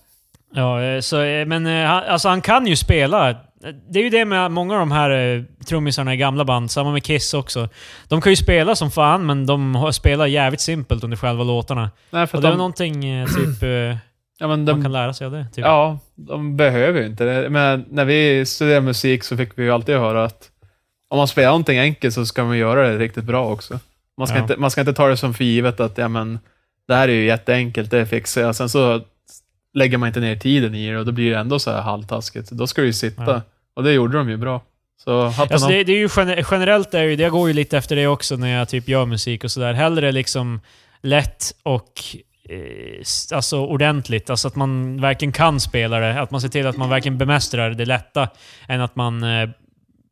[0.54, 3.36] Ja, eh, så, eh, men eh, alltså han kan ju spela.
[3.90, 6.92] Det är ju det med många av de här eh, trummisarna i gamla band, samma
[6.92, 7.68] med Kiss också.
[8.08, 11.90] De kan ju spela som fan, men de har- spelar jävligt simpelt under själva låtarna.
[12.10, 13.96] Nej, för Och att det är väl de, någonting eh, typ, eh, ja,
[14.40, 15.46] men man de, kan lära sig av det.
[15.54, 15.64] Typ.
[15.64, 17.50] ja, de behöver ju inte det.
[17.50, 20.50] Men när vi studerade musik så fick vi ju alltid höra att
[21.08, 23.78] om man spelar någonting enkelt så ska man göra det riktigt bra också.
[24.18, 24.42] Man ska, Ja.
[24.42, 26.38] inte, man ska inte ta det som för givet att ja, men,
[26.88, 28.56] det här är ju jätteenkelt, det fixar jag.
[28.56, 29.00] Sen så
[29.74, 32.50] lägger man inte ner tiden i det och då blir det ändå så här halvtaskigt.
[32.50, 33.22] Då ska det ju sitta.
[33.32, 33.42] Ja.
[33.76, 34.62] Och det gjorde de ju bra.
[35.04, 37.54] Så hatten Alltså det, det är ju gener- generellt, är ju, det jag går ju
[37.54, 39.72] lite efter det också när jag typ gör musik och sådär.
[39.74, 40.60] Hellre liksom
[41.02, 41.92] lätt och
[42.48, 44.30] eh, alltså ordentligt.
[44.30, 46.20] Alltså att man verkligen kan spela det.
[46.20, 48.28] Att man ser till att man verkligen bemästrar det lätta.
[48.68, 49.48] Än att man eh,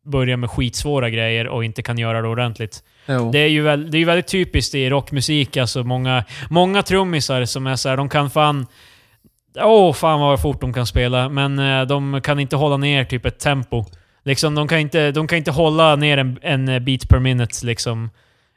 [0.07, 2.83] börjar med skitsvåra grejer och inte kan göra det ordentligt.
[3.07, 3.31] Jo.
[3.33, 7.45] Det är ju väl, det är ju väldigt typiskt i rockmusik, alltså många, många trummisar
[7.45, 8.67] som är så här, de kan fan...
[9.59, 11.29] Åh, fan vad fort de kan spela.
[11.29, 13.85] Men eh, de kan inte hålla ner typ ett tempo.
[14.25, 18.11] Liksom, de kan inte, de kan inte hålla ner en, en beat per minute, liksom.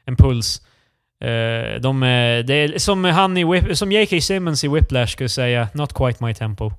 [0.04, 0.62] En puls.
[1.24, 4.20] Eh, de, är- det är som han i Whip, som J.K.
[4.20, 6.72] Simmons i Whiplash skulle säga, “Not quite my tempo”.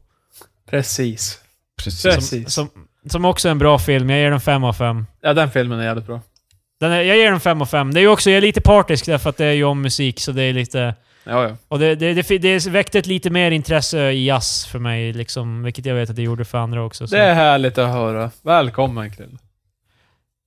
[0.69, 1.39] Precis.
[1.83, 2.03] Precis.
[2.15, 2.53] Precis.
[2.53, 4.09] Som, som, som också är en bra film.
[4.09, 5.05] Jag ger den 5 av 5.
[5.21, 6.21] Ja, den filmen är jävligt bra.
[6.79, 7.93] Den är, jag ger den 5 av 5.
[7.93, 10.19] Det är ju också, jag är lite partisk därför att det är ju om musik,
[10.19, 10.95] så det är lite...
[11.29, 11.55] Ja, ja.
[11.67, 15.63] Och det, det, det, det väckte ett lite mer intresse i jazz för mig, liksom,
[15.63, 17.07] vilket jag vet att det gjorde för andra också.
[17.07, 17.15] Så.
[17.15, 18.31] Det är härligt att höra.
[18.41, 19.37] Välkommen Krill.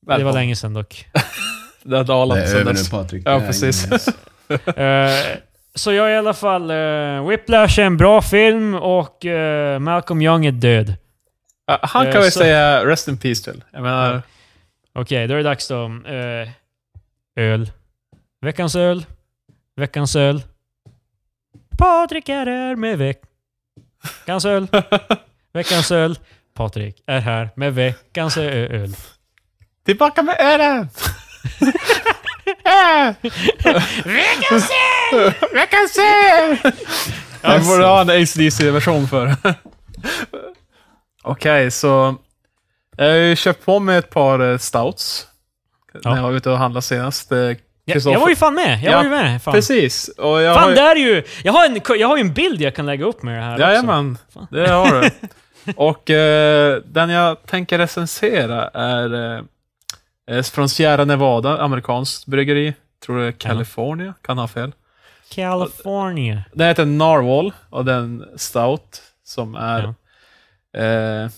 [0.06, 1.06] det var länge sedan dock.
[1.84, 2.90] Det har Det dalat är sen över nu dess.
[2.90, 3.22] Patrik.
[3.26, 3.88] Ja, Det är precis.
[4.76, 5.10] Eh,
[5.74, 6.70] så jag är i alla fall...
[6.70, 10.94] Uh, Whiplash är en bra film och eh, Malcolm Young är död.
[11.66, 13.64] Han kan vi så- säga rest in peace till.
[13.72, 14.22] Jag menar,
[14.94, 15.90] Okej, då är det dags då.
[17.36, 17.70] Öl.
[18.40, 19.04] Veckans öl.
[19.76, 20.42] Veckans öl.
[21.78, 24.66] Patrik är här med veckans öl.
[25.52, 26.18] Veckans öl.
[26.54, 28.96] Patrik är här med veckans öl.
[29.84, 30.88] tillbaka med ölen!
[34.04, 34.70] Veckans
[35.12, 35.32] öl!
[35.52, 36.72] Veckans öl!
[37.42, 39.36] Jag borde ha en ACDC-version för.
[41.22, 42.16] Okej, så...
[42.96, 45.26] Jag har ju köpt på mig ett par eh, stouts.
[45.92, 46.10] Ja.
[46.10, 47.32] När jag var ute och handlade senast.
[47.84, 48.80] Jag, jag var ju fan med.
[48.82, 49.42] Jag Ja, var ju med.
[49.42, 50.08] Fan, Precis.
[50.08, 50.76] Och jag fan har ju...
[50.76, 51.22] där är ju...
[51.44, 53.52] Jag har, en, jag har ju en bild jag kan lägga upp med det här
[53.54, 53.62] också.
[53.62, 54.46] Jajamän, Fan.
[54.50, 55.10] det har du.
[55.76, 59.42] Och eh, den jag tänker recensera är eh,
[60.36, 62.74] eh, från Sierra Nevada, amerikanskt bryggeri.
[63.04, 64.72] Tror det är California, kan ha fel.
[65.34, 66.42] California.
[66.52, 69.84] Den heter Narwhal och den Stout som är...
[70.76, 71.30] Eh,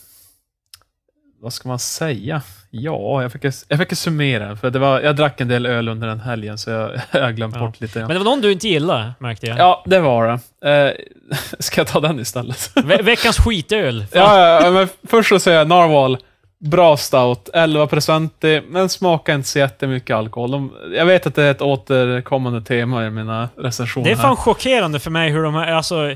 [1.41, 2.43] vad ska man säga?
[2.77, 4.57] Ja, jag fick, jag fick summera.
[4.57, 7.55] För det var, jag drack en del öl under den helgen, så jag, har glömt
[7.55, 7.61] Ja.
[7.61, 7.99] bort lite.
[7.99, 9.59] Men det var någon du inte gillade, märkte jag.
[9.59, 10.27] Ja, det var
[10.63, 10.71] det.
[10.71, 12.71] Eh, ska jag ta den istället?
[12.85, 14.05] Ve veckans skitöl.
[14.13, 16.19] Ja, ja, men först så säger jag Narwhal.
[16.59, 20.51] Bra stout, 11% men smakar inte så jättemycket alkohol.
[20.51, 24.05] De, jag vet att det är ett återkommande tema i mina recensioner.
[24.07, 24.23] Det är här.
[24.23, 26.15] fan chockerande för mig hur de här, alltså...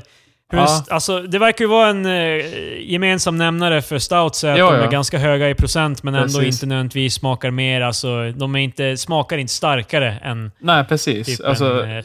[0.51, 0.83] Hur Ja.
[0.89, 2.45] alltså, det verkar ju vara en eh,
[2.81, 4.83] gemensam nämnare för stouts, att Ja, de ja.
[4.83, 6.55] är ganska höga i procent, men ändå Precis.
[6.55, 7.81] inte nödvändigtvis smakar mer.
[7.81, 11.27] Alltså, de är inte, smakar inte starkare än Nej, precis.
[11.27, 12.03] typ alltså, en, eh, en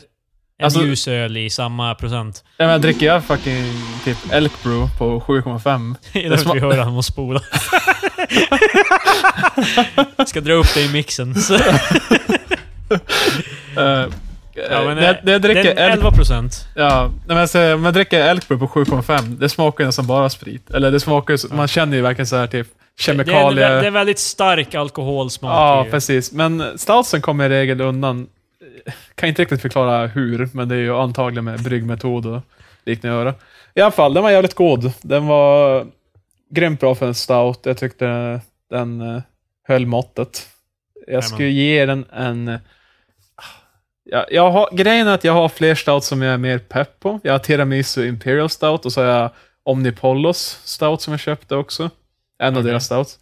[0.65, 2.45] alltså- ljus öl i samma procent.
[2.57, 3.65] jag menar, dricker jag fucking
[4.05, 5.95] typ Elk Brew på 7,5.
[6.13, 7.41] Det sma- vi hör honom och spola.
[10.27, 11.35] Ska dra upp det i mixen.
[13.79, 14.07] Uh,
[14.55, 16.69] ja, men, när, jag- när jag dricker den, Elk 11 procent.
[16.75, 20.31] Ja, men alltså, om jag dricker Elk Brew på 7,5, det smakar ju nästan bara
[20.31, 20.71] sprit.
[20.71, 22.67] Eller det smakar så- man känner ju verkligen så här typ
[23.07, 23.71] Det är, en, kemikalier.
[23.71, 25.53] vä- det är väldigt stark alkoholsmak.
[25.53, 26.33] Ja, precis.
[26.33, 28.27] Men stoutsen kommer i regel undan.
[29.15, 32.41] Kan inte riktigt förklara hur, men det är ju antagligen med bryggmetod och
[32.87, 33.35] liknande att göra.
[33.75, 34.93] I alla fall, den var jävligt god.
[35.03, 35.87] Den var
[36.51, 37.61] grymt bra för en stout.
[37.63, 38.41] Jag tyckte
[38.71, 39.23] den eh,
[39.69, 40.47] höll måttet.
[41.07, 42.59] Jag skulle ge den en...
[44.05, 47.01] Ja, jag har, grejen är att jag har fler stout som jag är mer pepp
[47.01, 47.21] på.
[47.23, 49.31] Jag har Tiramisu Imperial Stout och så har jag
[49.65, 51.91] Omnipollos Stout som jag köpte också.
[52.43, 52.71] En av Okej.
[52.71, 53.19] deras stouts.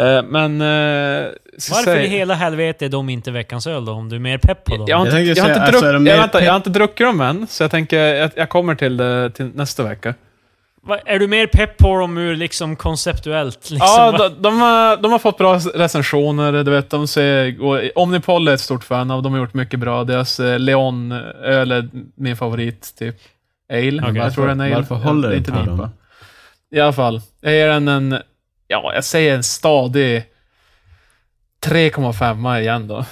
[0.00, 0.58] Eh, men...
[1.58, 3.92] ska Varför säga- i hela helvete är de inte veckans öl då?
[3.92, 4.86] Om du är mer pepp på dem?
[4.88, 6.70] jag har inte, Jag jag har inte, alltså, druck, mer jag, vänta, jag har inte
[6.70, 10.14] druckit dem än, så jag tänker jag, jag kommer till det till nästa vecka.
[11.06, 13.70] Är du mer pepp på dem ur liksom konceptuellt?
[13.70, 13.88] Liksom?
[13.96, 18.48] Ja, de, de, har, de har fått bra recensioner, du vet, de ser, och Omnipol
[18.48, 20.04] är ett stort fan av, de har gjort mycket bra.
[20.04, 21.12] Deras eh, Leon
[21.42, 23.16] öl är min favorit, typ.
[23.72, 24.16] Ale, Okej.
[24.16, 24.74] jag tror det är.
[24.74, 25.88] Varför håller det det inte på dem?
[26.74, 28.18] I alla fall, jag ger den en,
[28.68, 30.24] ja, jag säger en stadig
[31.64, 33.04] 3,5 igen då.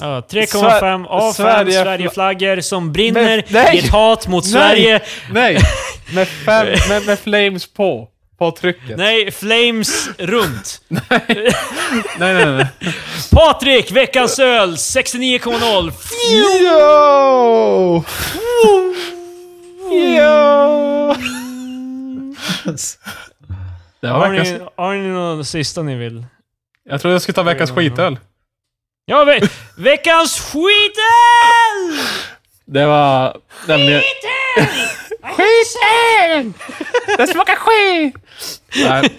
[0.00, 3.38] Ja, 3,5 av fem Sverige- Sverigeflaggor som brinner
[3.74, 4.52] i ett hat mot Nej!
[4.52, 5.00] Sverige.
[5.32, 5.58] Nej!
[6.14, 8.08] Med, fem, med, med flames på.
[8.38, 8.98] På trycket.
[8.98, 10.80] Nej, flames runt.
[10.88, 11.54] nej,
[12.18, 12.46] nej.
[12.46, 12.66] nej.
[13.30, 15.92] Patrik, veckans öl, 69,0.
[16.62, 18.04] Yo!
[19.92, 21.14] Yo!
[24.00, 24.48] Det var Har veckans...
[24.48, 26.24] ni, har ni något sista ni vill?
[26.84, 28.18] Jag trodde jag skulle ta veckans skitöl.
[29.04, 29.40] Ja, ve
[29.76, 32.06] veckans skitöl!
[32.64, 33.36] Det var
[33.68, 34.02] nämligen...
[35.26, 36.52] Skitöl!
[37.16, 38.14] Det smakar skit!
[38.76, 39.10] Nej.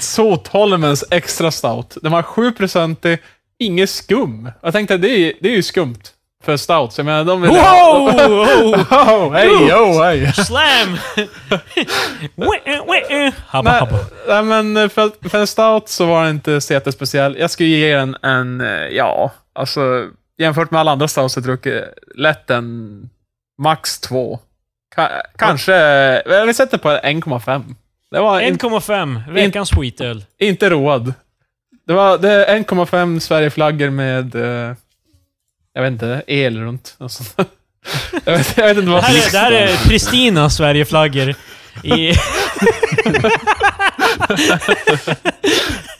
[0.00, 1.96] Sotholmens extra stout.
[2.02, 3.18] Den var 7%
[3.58, 4.50] inget skum.
[4.62, 6.02] Jag tänkte, det är, det är ju skumt
[6.44, 6.92] för stout.
[6.92, 7.50] Så jag menar, de vill...
[7.50, 7.56] Wow!
[8.90, 10.32] Oh, hej, yo, hej!
[10.32, 10.98] Slam!
[12.34, 13.88] Nej, habba.
[14.28, 17.36] nej, men för, för en stout så var den inte så jättespeciell.
[17.38, 20.06] Jag skulle ge den en, eh, ja, alltså
[20.38, 21.84] jämfört med alla andra stouts jag druckit,
[22.14, 23.02] lätt en
[23.62, 24.38] max två.
[24.96, 25.72] Ka- kanske...
[26.46, 27.74] Vi sätter på 1,5.
[28.10, 29.32] Det var in, 1,5.
[29.32, 30.24] Veckans skitöl.
[30.38, 31.14] inte road.
[31.86, 34.34] Det var det är 1,5 Sverigeflaggor med...
[34.34, 34.74] eh,
[35.72, 36.94] jag vet inte, el runt.
[36.98, 37.34] och sånt.
[38.24, 41.34] jag, vet, jag vet inte Det vad här är, det här är Pristina Sverigeflaggor.
[41.82, 42.12] I...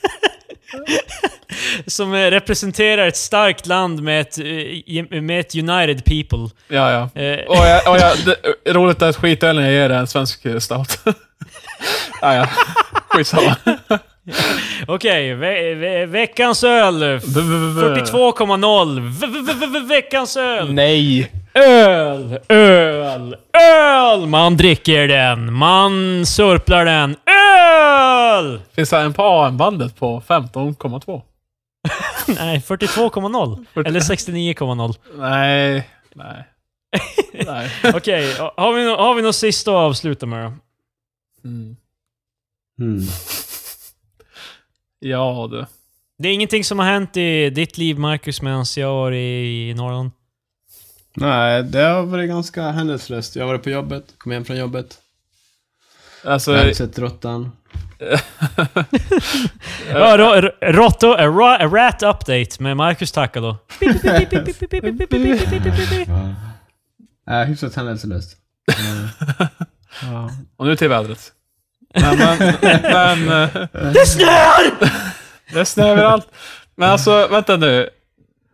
[1.87, 6.49] Som eh, representerar ett starkt land med ett, eh, med ett united people.
[6.67, 7.21] Ja, ja.
[7.21, 8.11] Eh, Och jag, och jag,
[8.65, 10.99] det, roligt att skitölen jag ger är en svensk stout.
[12.21, 12.47] ja, ja.
[13.09, 13.55] Skitsamma.
[14.87, 17.03] Okej, ve ve veckans öl.
[17.03, 18.99] 42,0.
[19.19, 20.73] V- v- v- v- Veckans öl.
[20.73, 21.31] Nej.
[21.53, 24.25] Öl, öl, öl!
[24.27, 27.15] Man dricker den, man surplar den.
[27.91, 28.61] Öl!
[28.71, 31.21] Finns det en på AM-bandet på 15,2?
[32.27, 33.65] Nej, 42,0.
[33.85, 34.95] Eller 69,0.
[35.17, 35.89] Nej.
[36.15, 36.47] Nej.
[37.45, 37.69] Nej.
[37.95, 40.53] Okej, har vi, nå- har vi något sista att avsluta med då?
[41.49, 41.75] Mm.
[42.79, 43.01] Mm.
[44.99, 45.65] Ja du.
[46.17, 49.73] Det är ingenting som har hänt i ditt liv, Marcus, medan jag var i, i
[49.73, 50.11] Norrland?
[51.13, 53.35] Nej, det har varit ganska händelselöst.
[53.35, 55.00] Jag har varit på jobbet, kom hem från jobbet.
[56.23, 57.51] Alltså, Jag har sett råttan.
[59.93, 63.57] Ja, ro, ro, Rotto, a, ra, a rat update med Marcus Takalo.
[66.07, 67.41] Ja.
[67.41, 68.37] Äh, hyfsat händelselöst.
[70.01, 70.29] Ja.
[70.57, 71.31] och nu till vädret.
[71.93, 72.37] Men, men,
[72.81, 74.89] men eh, Det snöar!
[75.53, 76.27] det är snö överallt.
[76.75, 77.89] Men alltså, vänta nu.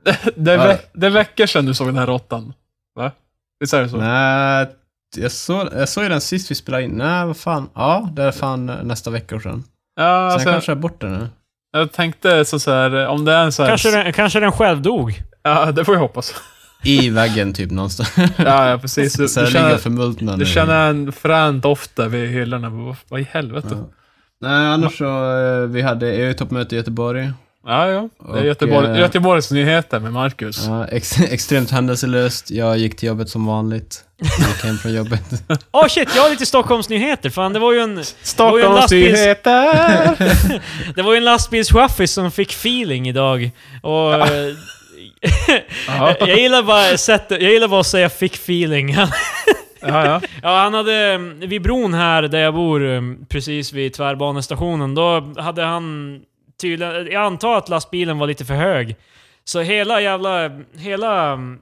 [0.06, 2.54] Det, det, är ve- det är veckor sedan du såg den här råttan.
[2.96, 3.12] Va?
[3.60, 3.98] Visst är det så?
[3.98, 4.68] Nej,
[5.16, 6.92] jag såg, jag såg ju den sist vi spelade in.
[6.92, 7.70] Nej, vad fan.
[7.76, 9.64] Ja, det är fan nästa vecka sedan.
[9.96, 11.28] Ja, Sen alltså, kanske jag är borta nu.
[11.72, 13.70] jag tänkte så, så här, om det är en så här...
[13.70, 15.22] Kanske den, kanske den själv dog.
[15.44, 16.34] Ja, det får jag hoppas.
[16.84, 18.14] I väggen typ någonstans.
[18.38, 19.14] Ja, ja precis.
[19.14, 20.46] Du, Så du, känner, du nu.
[20.46, 22.70] känner en frän doft där vid hyllorna.
[22.70, 23.68] Vad, vad i helvete?
[23.72, 23.88] Ja, Ja.
[24.42, 25.06] Nej, annars så,
[25.40, 27.32] eh, vi hade EU-toppmöte i Göteborg.
[27.66, 28.10] Ja.
[28.34, 30.66] Det är Göteborg, eh, Göteborgs nyheter med Marcus.
[30.68, 32.52] Ja, ex extremt händelselöst.
[32.52, 34.04] Jag gick till jobbet som vanligt.
[34.18, 35.22] Jag gick hem från jobbet.
[35.50, 37.30] Åh oh shit, jag har lite Stockholmsnyheter.
[37.30, 37.96] Fan, det var ju en...
[37.96, 40.62] var ju en Stockholms lastbils- nyheter!
[40.96, 43.52] Det var ju en lastbilschaffis som fick feeling idag.
[43.82, 44.14] Och...
[45.88, 46.16] Ja.
[46.20, 49.08] jag gillar bara sättet, jag gillar bara att säga 'fick feeling'.
[49.82, 50.22] ja, ja.
[50.44, 51.18] Ja, han hade...
[51.48, 56.20] Vid bron här där jag bor, precis vid tvärbanestationen, då hade han
[56.62, 57.12] tydligen...
[57.12, 58.96] Jag antar att lastbilen var lite för hög.
[59.44, 60.52] Så hela jävla...
[60.78, 61.32] Hela...
[61.32, 61.60] mm,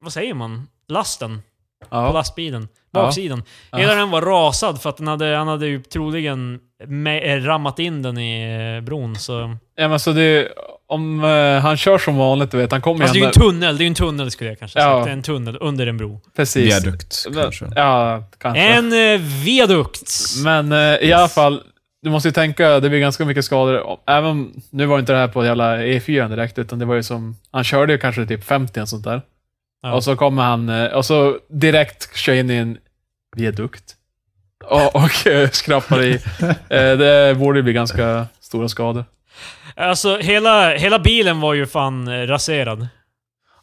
[0.00, 0.68] Vad säger man?
[0.88, 1.42] Lasten
[1.80, 2.12] på ja.
[2.12, 2.68] lastbilen.
[2.92, 3.02] Ja.
[3.02, 3.42] Baksidan.
[3.70, 3.78] Ja.
[3.78, 7.78] Hela den var rasad för att den hade, han hade ju troligen med, eh, rammat
[7.78, 9.16] in den i eh, bron.
[9.16, 9.56] Så...
[9.76, 10.48] ja men så det...
[10.88, 12.72] Om eh, han kör som vanligt, du vet.
[12.72, 14.58] Han kommer Alltså det är ju en tunnel, det är ju en tunnel skulle jag
[14.58, 14.84] kanske Ja.
[14.84, 15.04] säga.
[15.04, 16.20] Det är en tunnel under en bro.
[16.36, 16.66] Precis.
[16.66, 17.66] Viadukt kanske.
[17.76, 18.60] Ja, kanske.
[18.62, 20.10] En eh, viadukt!
[20.44, 21.62] Men eh, i alla fall,
[22.06, 23.98] du måste ju tänka, det blir ganska mycket skador.
[24.06, 27.36] Även, nu var inte det här på jävla E4 direkt, utan det var ju som,
[27.50, 29.22] han körde ju kanske typ 50 och sånt där.
[29.82, 29.94] Ja.
[29.94, 32.78] Och så kommer han, eh, och så direkt kör in i en
[33.36, 33.94] viadukt.
[34.64, 36.12] Och, och eh, skrapar i.
[36.68, 39.04] Eh, det borde bli ganska stora skador.
[39.74, 42.88] Alltså hela, hela bilen var ju fan raserad.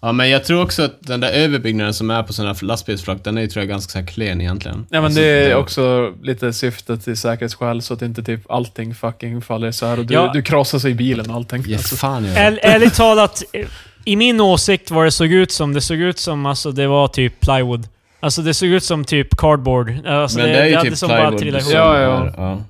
[0.05, 3.37] Ja, men jag tror också att den där överbyggnaden som är på sådana lastbilsflak, den
[3.37, 4.77] är ju tror jag ganska så klen egentligen.
[4.89, 8.95] Ja men Alltså, det är också lite syftet i säkerhetsskäl, så att inte typ allting
[8.95, 10.31] fucking faller så här och du, Ja.
[10.33, 11.63] du krossar sig i bilen och allting.
[11.67, 13.43] Ja, Alltså, fan jag Äl, ärligt talat,
[14.05, 17.07] i min åsikt vad det såg ut som, det såg ut som alltså det var
[17.07, 17.87] typ plywood.
[18.19, 20.07] Alltså det såg ut som typ cardboard.
[20.07, 21.39] Alltså Men det är ju hade typ som bara plywood.
[21.39, 21.71] trillat ihop.
[21.71, 22.33] som Ja, ja.
[22.37, 22.61] ja.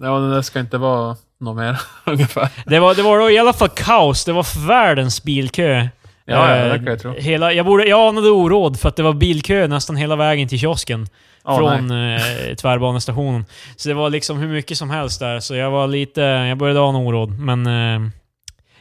[0.00, 2.48] ja, men det ska inte vara något mer, ungefär.
[2.66, 4.24] Det var, det var i alla fall kaos.
[4.24, 5.88] Det var världens bilkö.
[6.30, 7.14] Ja, ja, Eh, det kan jag tro.
[7.18, 10.58] Hela, jag, borde, jag anade oråd för att det var bilkö nästan hela vägen till
[10.58, 11.06] kiosken.
[11.44, 12.20] Åh, från eh,
[12.60, 13.44] tvärbanestationen.
[13.76, 16.20] Så det var liksom hur mycket som helst där, så jag var lite...
[16.20, 17.66] Jag började ana oråd, men...
[17.66, 18.10] Eh,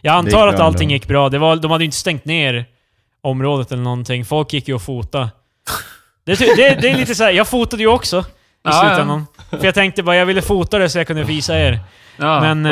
[0.01, 0.93] jag antar att allting ändå.
[0.93, 1.29] gick bra.
[1.29, 2.65] Det var, de hade ju inte stängt ner
[3.21, 4.25] området eller någonting.
[4.25, 5.29] Folk gick ju och fota.
[6.25, 8.23] Det, det, det är lite så här, jag fotade ju också i
[8.63, 9.25] Ja, slutändan.
[9.49, 11.79] För jag tänkte bara, jag ville fota det så jag kunde visa er.
[12.17, 12.65] Ja, men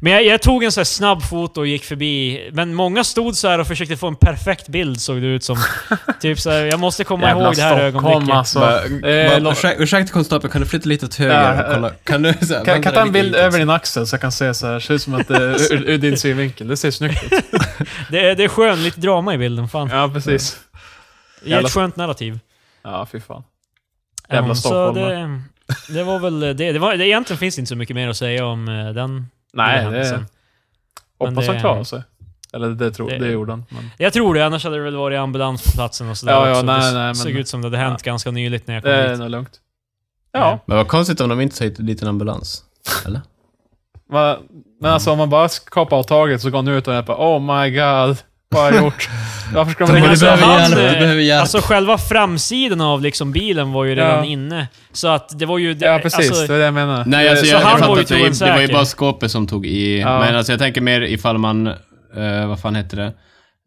[0.00, 2.50] men jag, jag tog en så här snabb foto och gick förbi.
[2.52, 5.56] Men många stod så här och försökte få en perfekt bild, såg det ut som.
[6.20, 8.36] typ så här, jag måste komma Jävla ihåg det här Stockholm, ögonblicket.
[8.36, 8.58] alltså.
[8.58, 11.74] Bara, Eh, bara, lo- ursäkta, ursäkta konstapeln, kan du flytta lite åt höger Ja, och
[11.74, 11.90] kolla?
[12.04, 14.32] Kan du så här, Kan, kan ta en bild över din axel så jag kan
[14.32, 14.80] se så här.
[14.80, 16.68] Ser ut som att det är ur, ur din synvinkel.
[16.68, 17.32] Det ser snyggt ut.
[18.10, 19.68] Det, är- det är skönt, lite drama i bilden.
[19.68, 19.88] Fan.
[19.92, 20.56] Ja, precis.
[21.44, 22.38] Det är ett skönt narrativ.
[22.82, 23.42] Ja, fy fan.
[24.32, 25.40] Jävla så stockholmare.
[25.88, 26.54] det, det var väl det.
[26.54, 27.06] det, var, det.
[27.06, 30.26] Egentligen finns det inte så mycket mer att säga om eh, den Nej, det händelsen.
[31.18, 32.02] hoppas Men han det- klarar sig.
[32.52, 33.64] Eller det, tror, Det- det, gjorde han.
[33.68, 36.46] Men Jag tror det, annars hade det väl varit ambulans på platsen och sådär Ja,
[36.46, 36.62] ja, också.
[36.66, 38.92] nej, det nej, såg men- ut som det hade hänt ganska nyligt när jag kom
[38.92, 39.18] det är dit.
[39.18, 39.60] nog lugnt.
[40.32, 40.58] Ja.
[40.66, 42.64] Men vad konstigt om de inte tar dit en ambulans.
[43.06, 43.20] Eller?
[44.08, 44.36] Men,
[44.80, 47.16] men alltså om man bara kapar av taget så går han ut och är bara
[47.36, 48.16] Oh my god,
[48.58, 49.08] har gjort?
[49.54, 51.40] Varför ska man Men ringa alltså, behöver han, eh, behöver hjälp.
[51.40, 54.24] Alltså själva framsidan av liksom bilen var ju redan Ja.
[54.24, 54.68] inne.
[54.92, 55.76] Så att det var ju...
[55.80, 56.30] Ja, precis.
[56.30, 57.04] Alltså, det är det jag menar.
[57.06, 59.30] Nej, alltså Så jag, han jag var ju att det, det var ju bara skåpet
[59.30, 60.00] som tog i.
[60.00, 60.18] Ja.
[60.20, 63.12] Men alltså jag tänker mer ifall man, eh, vad fan heter det,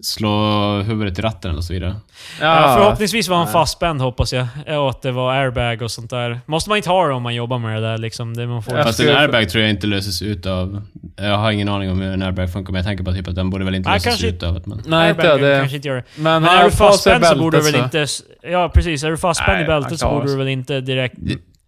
[0.04, 1.96] slår huvudet i ratten eller så vidare.
[2.42, 4.48] ja, förhoppningsvis var han fastspänd hoppas jag.
[4.68, 6.40] Och att det var airbag och sånt där.
[6.46, 8.34] Måste man inte ha det om man jobbar med det där liksom.
[8.38, 8.84] Det man får...
[8.84, 10.82] Fast en airbag tror jag inte löses ut av...
[11.16, 13.36] Jag har ingen aning om hur en airbag funkar, men jag tänker på typ att
[13.36, 14.84] den borde väl inte lösas kanske- ut av att man...
[14.86, 15.60] Nej, inte det.
[15.60, 16.04] kanske inte gör det.
[16.16, 18.06] Men, Men är du fastspänd så borde du väl inte...
[18.42, 19.04] Ja, precis.
[19.04, 21.16] Är du fastspänd Nej, i bältet så borde du väl inte direkt...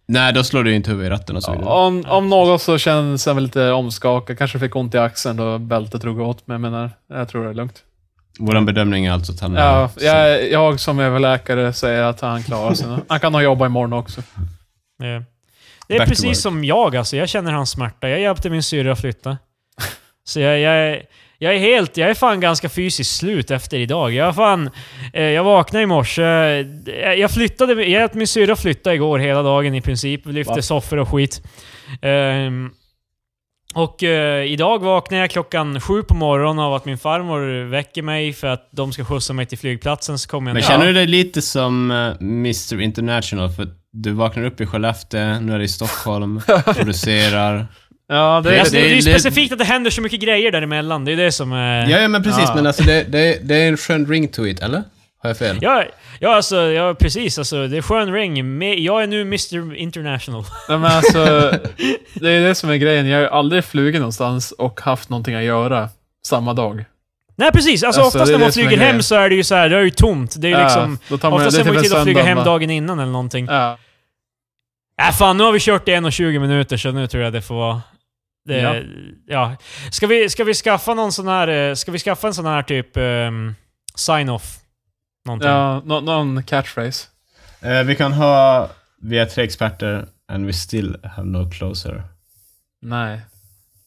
[0.08, 1.68] Nej, då slår du inte huvudet i ratten och så vidare.
[1.68, 4.38] Om, om något så känns han väl lite omskakad.
[4.38, 6.46] Kanske fick ont i axeln då bältet drog åt.
[6.46, 7.82] Men jag menar, jag tror det är lugnt.
[8.38, 9.60] Våran bedömning är alltså att han är...
[9.60, 12.86] Ja, jag, jag som överläkare säger att han klarar sig.
[13.08, 14.22] Han kan nog jobba imorgon också.
[14.98, 15.22] Ja.
[15.88, 17.16] Det är Back precis som jag alltså.
[17.16, 18.08] Jag känner hans smärta.
[18.08, 19.38] Jag hjälpte min syrra flytta.
[20.24, 21.02] Så jag, jag, är-
[21.38, 21.96] jag är helt...
[21.96, 24.12] Jag är fan ganska fysiskt slut efter idag.
[24.12, 24.70] Jag fan...
[25.12, 26.22] Eh, jag vaknade i morse.
[26.22, 27.72] Jag, jag flyttade...
[27.72, 30.26] Jag hjälpte min syrra flytta igår hela dagen i princip.
[30.26, 30.62] Lyfte Va?
[30.62, 31.42] soffor och skit.
[32.02, 32.70] Ehm,
[33.76, 38.32] och eh, idag vaknade jag klockan sju på morgonen av att min farmor väcker mig
[38.32, 40.18] för att de ska skjutsa mig till flygplatsen.
[40.18, 40.68] Så kommer jag Men ner.
[40.68, 43.50] känner du dig lite som eh, Mr International?
[43.50, 46.40] För du vaknar upp i Skellefteå, nu är du i Stockholm,
[46.74, 47.66] producerar.
[48.08, 50.02] Ja, det Det, är alltså, det, det- är ju det- specifikt att det händer så
[50.02, 51.04] mycket grejer däremellan.
[51.04, 51.90] Det är det som är...
[51.90, 52.44] Ja, ja men precis.
[52.46, 52.54] Ja.
[52.54, 54.82] Men alltså det, det, det är en skön ring to it, eller?
[55.18, 55.58] Har jag fel?
[55.60, 55.84] Ja,
[56.20, 57.38] ja, alltså, ja precis.
[57.38, 58.62] Alltså, det är skön ring.
[58.84, 60.44] Jag är nu Mr International.
[60.68, 61.18] Nej, men alltså,
[62.14, 63.06] det är det som är grejen.
[63.06, 65.88] Jag har ju aldrig flugit någonstans och haft någonting att göra
[66.26, 66.84] samma dag.
[67.38, 69.44] Nej precis, alltså, Alltså, oftast är när man är flyger hem så är det ju
[69.44, 70.34] så här, det är ju tomt.
[70.38, 70.98] Det är ju Ja, liksom...
[71.08, 73.46] då tar man, Oftast ser man ju till att flyga hem dagen innan eller någonting.
[73.46, 73.78] Ja.
[75.08, 77.54] Äh, fan, nu har vi kört i 1.20 minuter så nu tror jag det får
[77.54, 77.82] vara...
[78.48, 78.74] Det, ja.
[79.26, 79.56] Ja.
[79.90, 81.48] Ska, vi, ska vi skaffa någon sån här...
[81.48, 82.96] eh, Ska vi skaffa en sån här typ...
[82.96, 83.54] Um,
[83.94, 84.42] sign-off?
[85.26, 85.48] Någonting.
[85.50, 87.06] Ja, nå- någon catchphrase.
[87.60, 88.68] Eh, vi kan ha...
[89.02, 92.02] Vi är tre experter and we still have no closer.
[92.82, 93.20] Nej.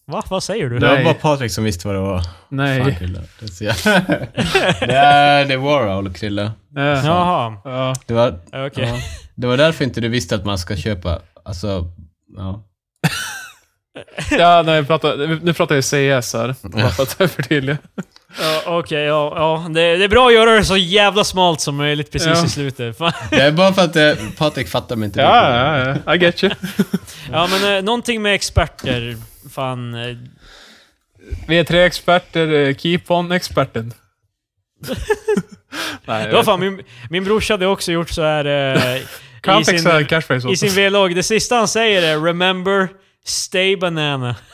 [0.08, 0.24] Va?
[0.30, 0.80] Vad säger du?
[0.80, 1.04] Det var Nej.
[1.04, 2.22] bara Patrik som visste vad det var.
[2.22, 2.96] Fan, Nej.
[2.96, 3.22] Krille.
[3.40, 4.00] Det är, så jävla...
[5.48, 6.52] det är Warhol, Krille.
[6.76, 6.82] Ja.
[6.82, 7.96] Jaha, Ja.
[8.06, 8.86] Det var, okej.
[8.88, 8.98] ja,
[9.36, 11.20] det var därför inte du visste att man ska köpa...
[11.46, 11.86] Alltså...
[12.38, 12.64] Ja.
[14.32, 16.56] Ja, nej, vi pratar, nu pratar jag CS här.
[16.62, 17.78] Bara för att förtydliga.
[18.42, 19.70] Ja, Okej, ja, ja.
[19.70, 22.46] Det, det är bra att göra det så jävla smalt som möjligt precis Ja.
[22.46, 22.98] i slutet.
[22.98, 23.12] Fan.
[23.30, 25.20] Det är bara för att eh, Patrik fattar mig inte.
[25.22, 26.16] Ja, ja, ja.
[26.16, 26.54] I get you.
[27.32, 29.18] Ja, men eh, någonting med experter.
[29.54, 29.94] Fan.
[29.96, 30.18] Eh,
[31.48, 32.54] Vi är tre experter.
[32.54, 33.94] eh, Keep on experten.
[36.06, 38.46] Nej, det var fan, min, min brorsa hade också gjort så här
[38.76, 39.02] eh,
[39.42, 40.00] Kan i, sin, fixa
[40.52, 40.78] i sin oss.
[40.78, 41.16] vlogg.
[41.16, 42.88] Det sista han säger är 'Remember,
[43.30, 44.36] stay banana'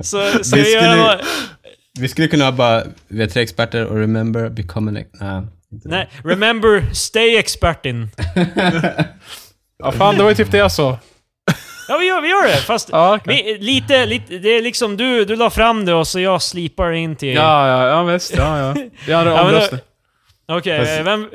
[0.00, 1.20] Så Det vi skulle- vad-
[1.98, 2.82] Vi skulle kunna ha bara...
[3.08, 4.96] Vi är tre experter och remember, become an...
[4.96, 5.48] ex- det.
[5.84, 8.08] Nej, 'Remember, stay expertin'
[9.78, 10.98] Ja, fan, det var ju typ det jag sa.
[11.88, 12.56] Ja, vi gör, vi gör det.
[12.56, 13.42] Fast Ja, okej.
[13.44, 16.92] vi, lite, lite, det är liksom du, du la fram det och så jag slipar
[16.92, 17.34] in till...
[17.34, 18.36] Ja, ja, ja visst.
[18.36, 18.74] Ja, ja.
[19.08, 19.84] Jag hade omröstat.
[20.50, 21.30] Okej, Fast- eh, vem...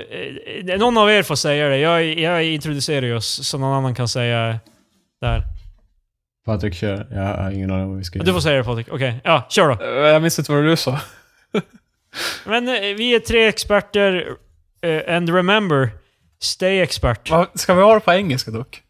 [0.69, 1.77] eh, Någon av er får säga det.
[1.77, 4.59] Jag, jag introducerar oss så någon annan kan säga
[5.21, 5.43] där.
[6.45, 7.07] Patrik kör.
[7.11, 8.87] Jag har ingen aning om vad vi ska Du får säga det Patrik.
[8.91, 9.85] Okej, ja, kör då.
[9.85, 10.99] Jag minns inte vad du sa.
[12.45, 14.29] Men eh, vi är tre experter,
[14.81, 15.89] eh, and remember,
[16.41, 17.29] stay expert.
[17.55, 18.81] Ska vi ha det på engelska dock?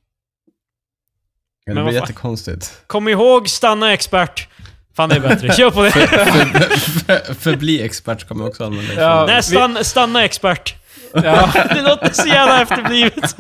[1.66, 2.82] Men det blir jättekonstigt.
[2.88, 4.48] Kom ihåg, stanna expert.
[4.96, 5.54] Fan, det är bättre.
[5.54, 5.92] Kör på det.
[5.92, 8.94] För, förbli expert kommer jag också använda.
[8.94, 9.26] Ja.
[9.28, 10.76] Nej, stanna, stanna expert.
[11.14, 11.50] Ja.
[11.74, 13.36] Det låter så jävla efterblivet.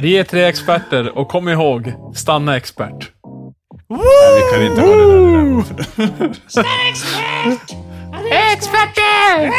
[0.00, 3.10] Vi är tre experter och kom ihåg, stanna expert.
[3.88, 4.00] Nej,
[4.36, 5.64] vi kan inte ha det där.
[5.96, 6.12] det
[6.54, 6.64] där.
[8.52, 9.50] Experter!